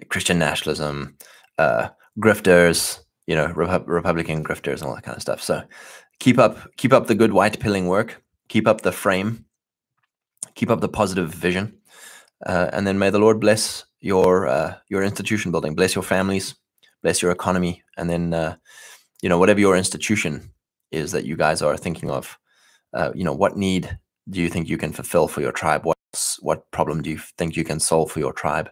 Christian 0.08 0.40
nationalism, 0.40 1.18
uh, 1.58 1.90
grifters, 2.18 3.02
you 3.32 3.38
know, 3.38 3.48
Repu- 3.48 3.88
Republican 3.88 4.44
grifters, 4.44 4.80
and 4.80 4.84
all 4.84 4.96
that 4.96 5.06
kind 5.06 5.16
of 5.16 5.22
stuff. 5.22 5.42
So 5.42 5.64
keep 6.20 6.38
up, 6.38 6.58
keep 6.76 6.92
up 6.92 7.08
the 7.08 7.16
good 7.16 7.32
white 7.32 7.62
pilling 7.62 7.88
work. 7.88 8.22
Keep 8.50 8.68
up 8.68 8.82
the 8.82 8.92
frame. 8.92 9.46
Keep 10.56 10.70
up 10.70 10.82
the 10.82 10.90
positive 10.90 11.30
vision, 11.34 11.74
uh, 12.46 12.70
and 12.74 12.86
then 12.86 13.00
may 13.00 13.10
the 13.10 13.20
Lord 13.20 13.40
bless 13.40 13.86
your 14.02 14.48
uh, 14.48 14.76
your 14.90 15.02
institution 15.02 15.50
building, 15.50 15.76
bless 15.76 15.96
your 15.96 16.04
families, 16.04 16.56
bless 17.04 17.22
your 17.22 17.32
economy, 17.32 17.82
and 17.96 18.10
then 18.10 18.34
uh, 18.34 18.58
you 19.22 19.30
know 19.30 19.40
whatever 19.40 19.62
your 19.62 19.78
institution 19.78 20.52
is 20.92 21.14
that 21.14 21.24
you 21.24 21.38
guys 21.38 21.62
are 21.62 21.78
thinking 21.78 22.12
of. 22.12 22.38
Uh, 22.94 23.12
you 23.16 23.24
know, 23.24 23.34
what 23.34 23.56
need 23.56 23.98
do 24.30 24.42
you 24.42 24.50
think 24.50 24.68
you 24.68 24.78
can 24.78 24.92
fulfill 24.92 25.30
for 25.30 25.40
your 25.40 25.54
tribe? 25.54 25.86
What 25.86 25.98
what 26.42 26.70
problem 26.72 27.02
do 27.02 27.10
you 27.10 27.20
think 27.38 27.56
you 27.56 27.64
can 27.64 27.80
solve 27.80 28.12
for 28.12 28.20
your 28.20 28.34
tribe? 28.34 28.70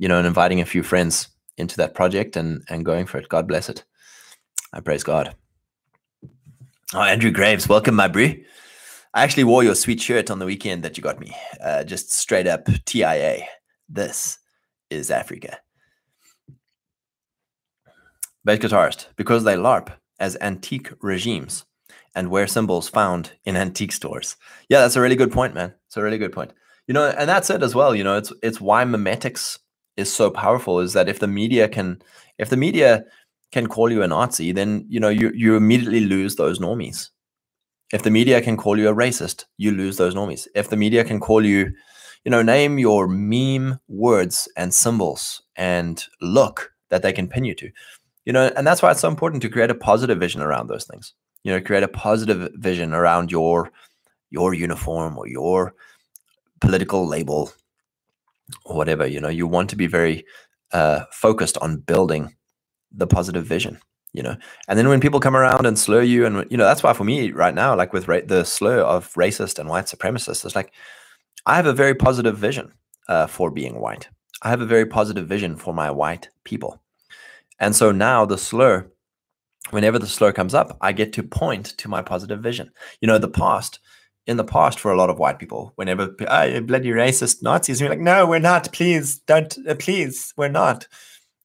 You 0.00 0.08
know, 0.08 0.18
and 0.18 0.26
inviting 0.26 0.60
a 0.60 0.66
few 0.66 0.82
friends 0.82 1.28
into 1.56 1.76
that 1.76 1.94
project 1.94 2.36
and 2.36 2.62
and 2.68 2.84
going 2.84 3.06
for 3.06 3.18
it. 3.18 3.28
God 3.28 3.48
bless 3.48 3.68
it. 3.68 3.84
I 4.72 4.80
praise 4.80 5.02
God. 5.02 5.34
Oh, 6.92 7.02
Andrew 7.02 7.30
Graves, 7.30 7.68
welcome, 7.68 7.94
my 7.94 8.08
bro. 8.08 8.34
I 9.14 9.22
actually 9.22 9.44
wore 9.44 9.62
your 9.62 9.74
sweet 9.74 10.00
shirt 10.00 10.30
on 10.30 10.38
the 10.38 10.46
weekend 10.46 10.82
that 10.82 10.96
you 10.96 11.02
got 11.02 11.20
me. 11.20 11.34
Uh, 11.60 11.84
just 11.84 12.12
straight 12.12 12.46
up 12.46 12.68
TIA. 12.84 13.46
This 13.88 14.38
is 14.90 15.10
Africa 15.10 15.58
bass 18.44 18.58
guitarist 18.58 19.06
because 19.16 19.44
they 19.44 19.56
LARP 19.56 19.90
as 20.20 20.36
antique 20.40 20.92
regimes 21.00 21.64
and 22.14 22.30
wear 22.30 22.46
symbols 22.46 22.88
found 22.88 23.32
in 23.44 23.56
antique 23.56 23.92
stores. 23.92 24.36
Yeah, 24.68 24.80
that's 24.80 24.96
a 24.96 25.00
really 25.00 25.16
good 25.16 25.32
point, 25.32 25.54
man. 25.54 25.74
It's 25.86 25.96
a 25.96 26.02
really 26.02 26.18
good 26.18 26.32
point. 26.32 26.52
You 26.86 26.94
know, 26.94 27.08
and 27.08 27.28
that's 27.28 27.50
it 27.50 27.62
as 27.62 27.74
well. 27.74 27.94
You 27.94 28.04
know, 28.04 28.16
it's 28.16 28.32
it's 28.42 28.60
why 28.60 28.84
memetics 28.84 29.58
is 29.96 30.12
so 30.12 30.30
powerful. 30.30 30.80
Is 30.80 30.92
that 30.92 31.08
if 31.08 31.20
the 31.20 31.28
media 31.28 31.68
can, 31.68 32.02
if 32.38 32.50
the 32.50 32.56
media 32.56 33.04
can 33.52 33.66
call 33.66 33.90
you 33.90 34.02
a 34.02 34.08
Nazi, 34.08 34.52
then 34.52 34.84
you 34.88 35.00
know 35.00 35.08
you 35.08 35.30
you 35.34 35.56
immediately 35.56 36.00
lose 36.00 36.36
those 36.36 36.58
normies. 36.58 37.10
If 37.92 38.02
the 38.02 38.10
media 38.10 38.40
can 38.40 38.56
call 38.56 38.78
you 38.78 38.88
a 38.88 38.94
racist, 38.94 39.44
you 39.58 39.70
lose 39.70 39.96
those 39.96 40.14
normies. 40.14 40.48
If 40.54 40.70
the 40.70 40.76
media 40.76 41.04
can 41.04 41.20
call 41.20 41.44
you, 41.44 41.72
you 42.24 42.30
know, 42.30 42.42
name 42.42 42.78
your 42.78 43.06
meme 43.06 43.78
words 43.88 44.48
and 44.56 44.74
symbols 44.74 45.42
and 45.56 46.04
look 46.20 46.72
that 46.88 47.02
they 47.02 47.12
can 47.12 47.28
pin 47.28 47.44
you 47.44 47.54
to 47.54 47.70
you 48.24 48.32
know 48.32 48.50
and 48.56 48.66
that's 48.66 48.82
why 48.82 48.90
it's 48.90 49.00
so 49.00 49.08
important 49.08 49.42
to 49.42 49.48
create 49.48 49.70
a 49.70 49.74
positive 49.74 50.18
vision 50.18 50.40
around 50.40 50.68
those 50.68 50.84
things 50.84 51.14
you 51.42 51.52
know 51.52 51.60
create 51.60 51.82
a 51.82 51.88
positive 51.88 52.50
vision 52.54 52.92
around 52.94 53.30
your 53.30 53.70
your 54.30 54.54
uniform 54.54 55.18
or 55.18 55.28
your 55.28 55.74
political 56.60 57.06
label 57.06 57.52
or 58.64 58.76
whatever 58.76 59.06
you 59.06 59.20
know 59.20 59.28
you 59.28 59.46
want 59.46 59.70
to 59.70 59.76
be 59.76 59.86
very 59.86 60.24
uh, 60.72 61.04
focused 61.12 61.56
on 61.58 61.78
building 61.78 62.34
the 62.92 63.06
positive 63.06 63.44
vision 63.44 63.78
you 64.12 64.22
know? 64.22 64.36
And 64.68 64.78
then 64.78 64.88
when 64.88 65.00
people 65.00 65.18
come 65.18 65.34
around 65.34 65.66
and 65.66 65.76
slur 65.76 66.02
you 66.02 66.24
and 66.24 66.48
you 66.48 66.56
know 66.56 66.64
that's 66.64 66.84
why 66.84 66.92
for 66.92 67.02
me 67.04 67.32
right 67.32 67.54
now 67.54 67.74
like 67.74 67.92
with 67.92 68.06
ra- 68.06 68.20
the 68.24 68.44
slur 68.44 68.80
of 68.80 69.12
racist 69.14 69.58
and 69.58 69.68
white 69.68 69.86
supremacists 69.86 70.44
it's 70.44 70.54
like 70.54 70.72
i 71.46 71.56
have 71.56 71.66
a 71.66 71.72
very 71.72 71.94
positive 71.94 72.38
vision 72.38 72.72
uh, 73.08 73.26
for 73.26 73.50
being 73.50 73.80
white. 73.80 74.08
I 74.42 74.50
have 74.50 74.60
a 74.60 74.66
very 74.66 74.86
positive 74.86 75.26
vision 75.26 75.56
for 75.56 75.74
my 75.74 75.90
white 75.90 76.28
people. 76.44 76.80
And 77.58 77.74
so 77.74 77.92
now 77.92 78.24
the 78.24 78.38
slur, 78.38 78.90
whenever 79.70 79.98
the 79.98 80.06
slur 80.06 80.32
comes 80.32 80.54
up, 80.54 80.76
I 80.80 80.92
get 80.92 81.12
to 81.14 81.22
point 81.22 81.66
to 81.78 81.88
my 81.88 82.02
positive 82.02 82.40
vision. 82.40 82.70
You 83.00 83.08
know, 83.08 83.18
the 83.18 83.28
past, 83.28 83.80
in 84.26 84.36
the 84.36 84.44
past, 84.44 84.80
for 84.80 84.92
a 84.92 84.96
lot 84.96 85.10
of 85.10 85.18
white 85.18 85.38
people, 85.38 85.72
whenever 85.76 86.14
oh, 86.28 86.60
bloody 86.62 86.90
racist 86.90 87.42
Nazis, 87.42 87.80
you're 87.80 87.90
like, 87.90 88.00
no, 88.00 88.26
we're 88.26 88.38
not. 88.38 88.72
Please 88.72 89.18
don't. 89.18 89.56
Uh, 89.68 89.74
please, 89.74 90.32
we're 90.36 90.48
not. 90.48 90.86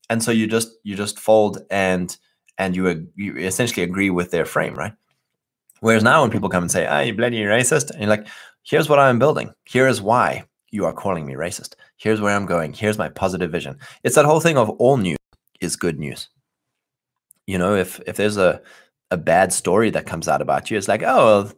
And 0.10 0.24
so 0.24 0.32
you 0.32 0.48
just 0.48 0.70
you 0.84 0.96
just 0.96 1.20
fold 1.20 1.60
and 1.70 2.16
and 2.58 2.76
you, 2.76 3.08
you 3.16 3.38
essentially 3.38 3.84
agree 3.84 4.10
with 4.10 4.32
their 4.32 4.46
frame, 4.46 4.76
right? 4.76 4.94
Whereas 5.80 6.04
now 6.04 6.22
when 6.22 6.32
people 6.32 6.50
come 6.50 6.64
and 6.64 6.72
say, 6.72 6.86
ah, 6.86 7.00
you 7.00 7.14
bloody 7.14 7.40
racist, 7.42 7.90
and 7.92 8.02
you're 8.02 8.10
like, 8.10 8.28
here's 8.64 8.90
what 8.90 9.00
I'm 9.00 9.18
building. 9.18 9.54
Here 9.64 9.88
is 9.88 10.02
why 10.02 10.44
you 10.72 10.86
are 10.86 10.94
calling 10.94 11.26
me 11.26 11.34
racist. 11.34 11.76
Here's 11.98 12.22
where 12.22 12.36
I'm 12.36 12.46
going. 12.46 12.74
Here's 12.74 12.98
my 12.98 13.10
positive 13.10 13.52
vision. 13.52 13.78
It's 14.04 14.16
that 14.16 14.26
whole 14.26 14.42
thing 14.42 14.58
of 14.58 14.70
all 14.72 14.98
news 14.98 15.18
is 15.62 15.76
good 15.76 16.00
news. 16.00 16.30
You 17.48 17.58
know, 17.58 17.76
if 17.76 18.00
if 18.06 18.18
there's 18.18 18.38
a 18.38 18.62
a 19.12 19.18
bad 19.18 19.52
story 19.52 19.90
that 19.92 20.06
comes 20.06 20.28
out 20.28 20.42
about 20.42 20.70
you, 20.70 20.78
it's 20.78 20.88
like, 20.88 21.04
oh, 21.04 21.52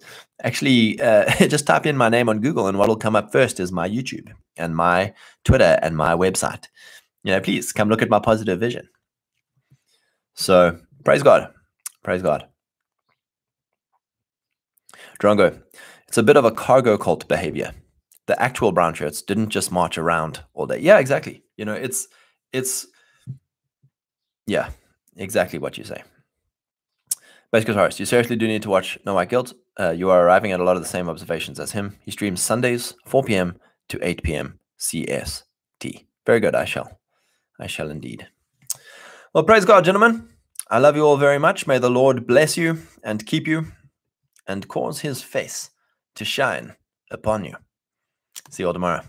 actually, 0.44 1.00
uh, 1.02 1.30
just 1.48 1.68
type 1.68 1.86
in 1.86 1.98
my 1.98 2.10
name 2.10 2.30
on 2.30 2.40
Google, 2.40 2.68
and 2.68 2.78
what'll 2.78 2.96
come 2.96 3.16
up 3.16 3.32
first 3.32 3.60
is 3.60 3.72
my 3.72 3.88
YouTube 3.88 4.32
and 4.58 4.76
my 4.76 5.14
Twitter 5.44 5.80
and 5.82 5.98
my 5.98 6.14
website. 6.14 6.66
You 7.24 7.34
know, 7.34 7.42
please 7.42 7.72
come 7.72 7.90
look 7.90 8.02
at 8.02 8.10
my 8.10 8.20
positive 8.20 8.60
vision. 8.60 8.88
So 10.34 10.80
praise 11.04 11.24
God, 11.24 11.52
praise 12.04 12.22
God. 12.22 12.48
Drongo, 15.20 15.62
it's 16.08 16.18
a 16.18 16.24
bit 16.24 16.38
of 16.38 16.46
a 16.46 16.52
cargo 16.52 16.98
cult 16.98 17.28
behavior. 17.28 17.74
The 18.28 18.42
actual 18.42 18.72
brown 18.72 18.94
shirts 18.94 19.22
didn't 19.22 19.50
just 19.50 19.72
march 19.72 19.98
around 19.98 20.42
all 20.54 20.66
day. 20.66 20.80
Yeah, 20.80 21.00
exactly. 21.00 21.44
You 21.58 21.66
know, 21.66 21.74
it's 21.74 22.08
it's 22.54 22.88
yeah, 24.48 24.70
exactly 25.16 25.60
what 25.60 25.78
you 25.78 25.84
say. 25.84 26.04
Bass 27.52 27.66
guitarist, 27.66 28.00
you 28.00 28.06
seriously 28.06 28.38
do 28.38 28.48
need 28.48 28.62
to 28.62 28.70
watch 28.70 28.98
No 29.06 29.14
White 29.14 29.28
Guilt. 29.28 29.54
Uh, 29.78 29.90
you 29.90 30.10
are 30.10 30.26
arriving 30.26 30.54
at 30.54 30.62
a 30.62 30.64
lot 30.64 30.78
of 30.78 30.82
the 30.82 30.88
same 30.88 31.10
observations 31.10 31.60
as 31.60 31.74
him. 31.74 31.98
He 32.02 32.12
streams 32.12 32.42
Sundays, 32.42 32.94
4 33.06 33.24
p.m. 33.24 33.58
to 33.90 34.00
8 34.02 34.24
p.m. 34.24 34.60
CST. 34.80 36.06
Very 36.26 36.40
good. 36.40 36.56
I 36.56 36.64
shall. 36.64 37.00
I 37.60 37.68
shall 37.68 37.90
indeed. 37.90 38.28
Well, 39.34 39.44
praise 39.44 39.66
God, 39.66 39.84
gentlemen. 39.84 40.30
I 40.70 40.78
love 40.78 40.96
you 40.96 41.04
all 41.04 41.18
very 41.18 41.40
much. 41.40 41.68
May 41.68 41.78
the 41.78 41.90
Lord 41.90 42.26
bless 42.26 42.56
you 42.56 42.84
and 43.04 43.26
keep 43.26 43.48
you 43.48 43.68
and 44.48 44.70
cause 44.70 45.02
his 45.02 45.22
face 45.22 45.72
to 46.16 46.24
shine 46.24 46.78
upon 47.12 47.44
you. 47.44 47.56
See 48.50 48.64
you 48.64 48.68
all 48.68 48.74
tomorrow. 48.74 49.02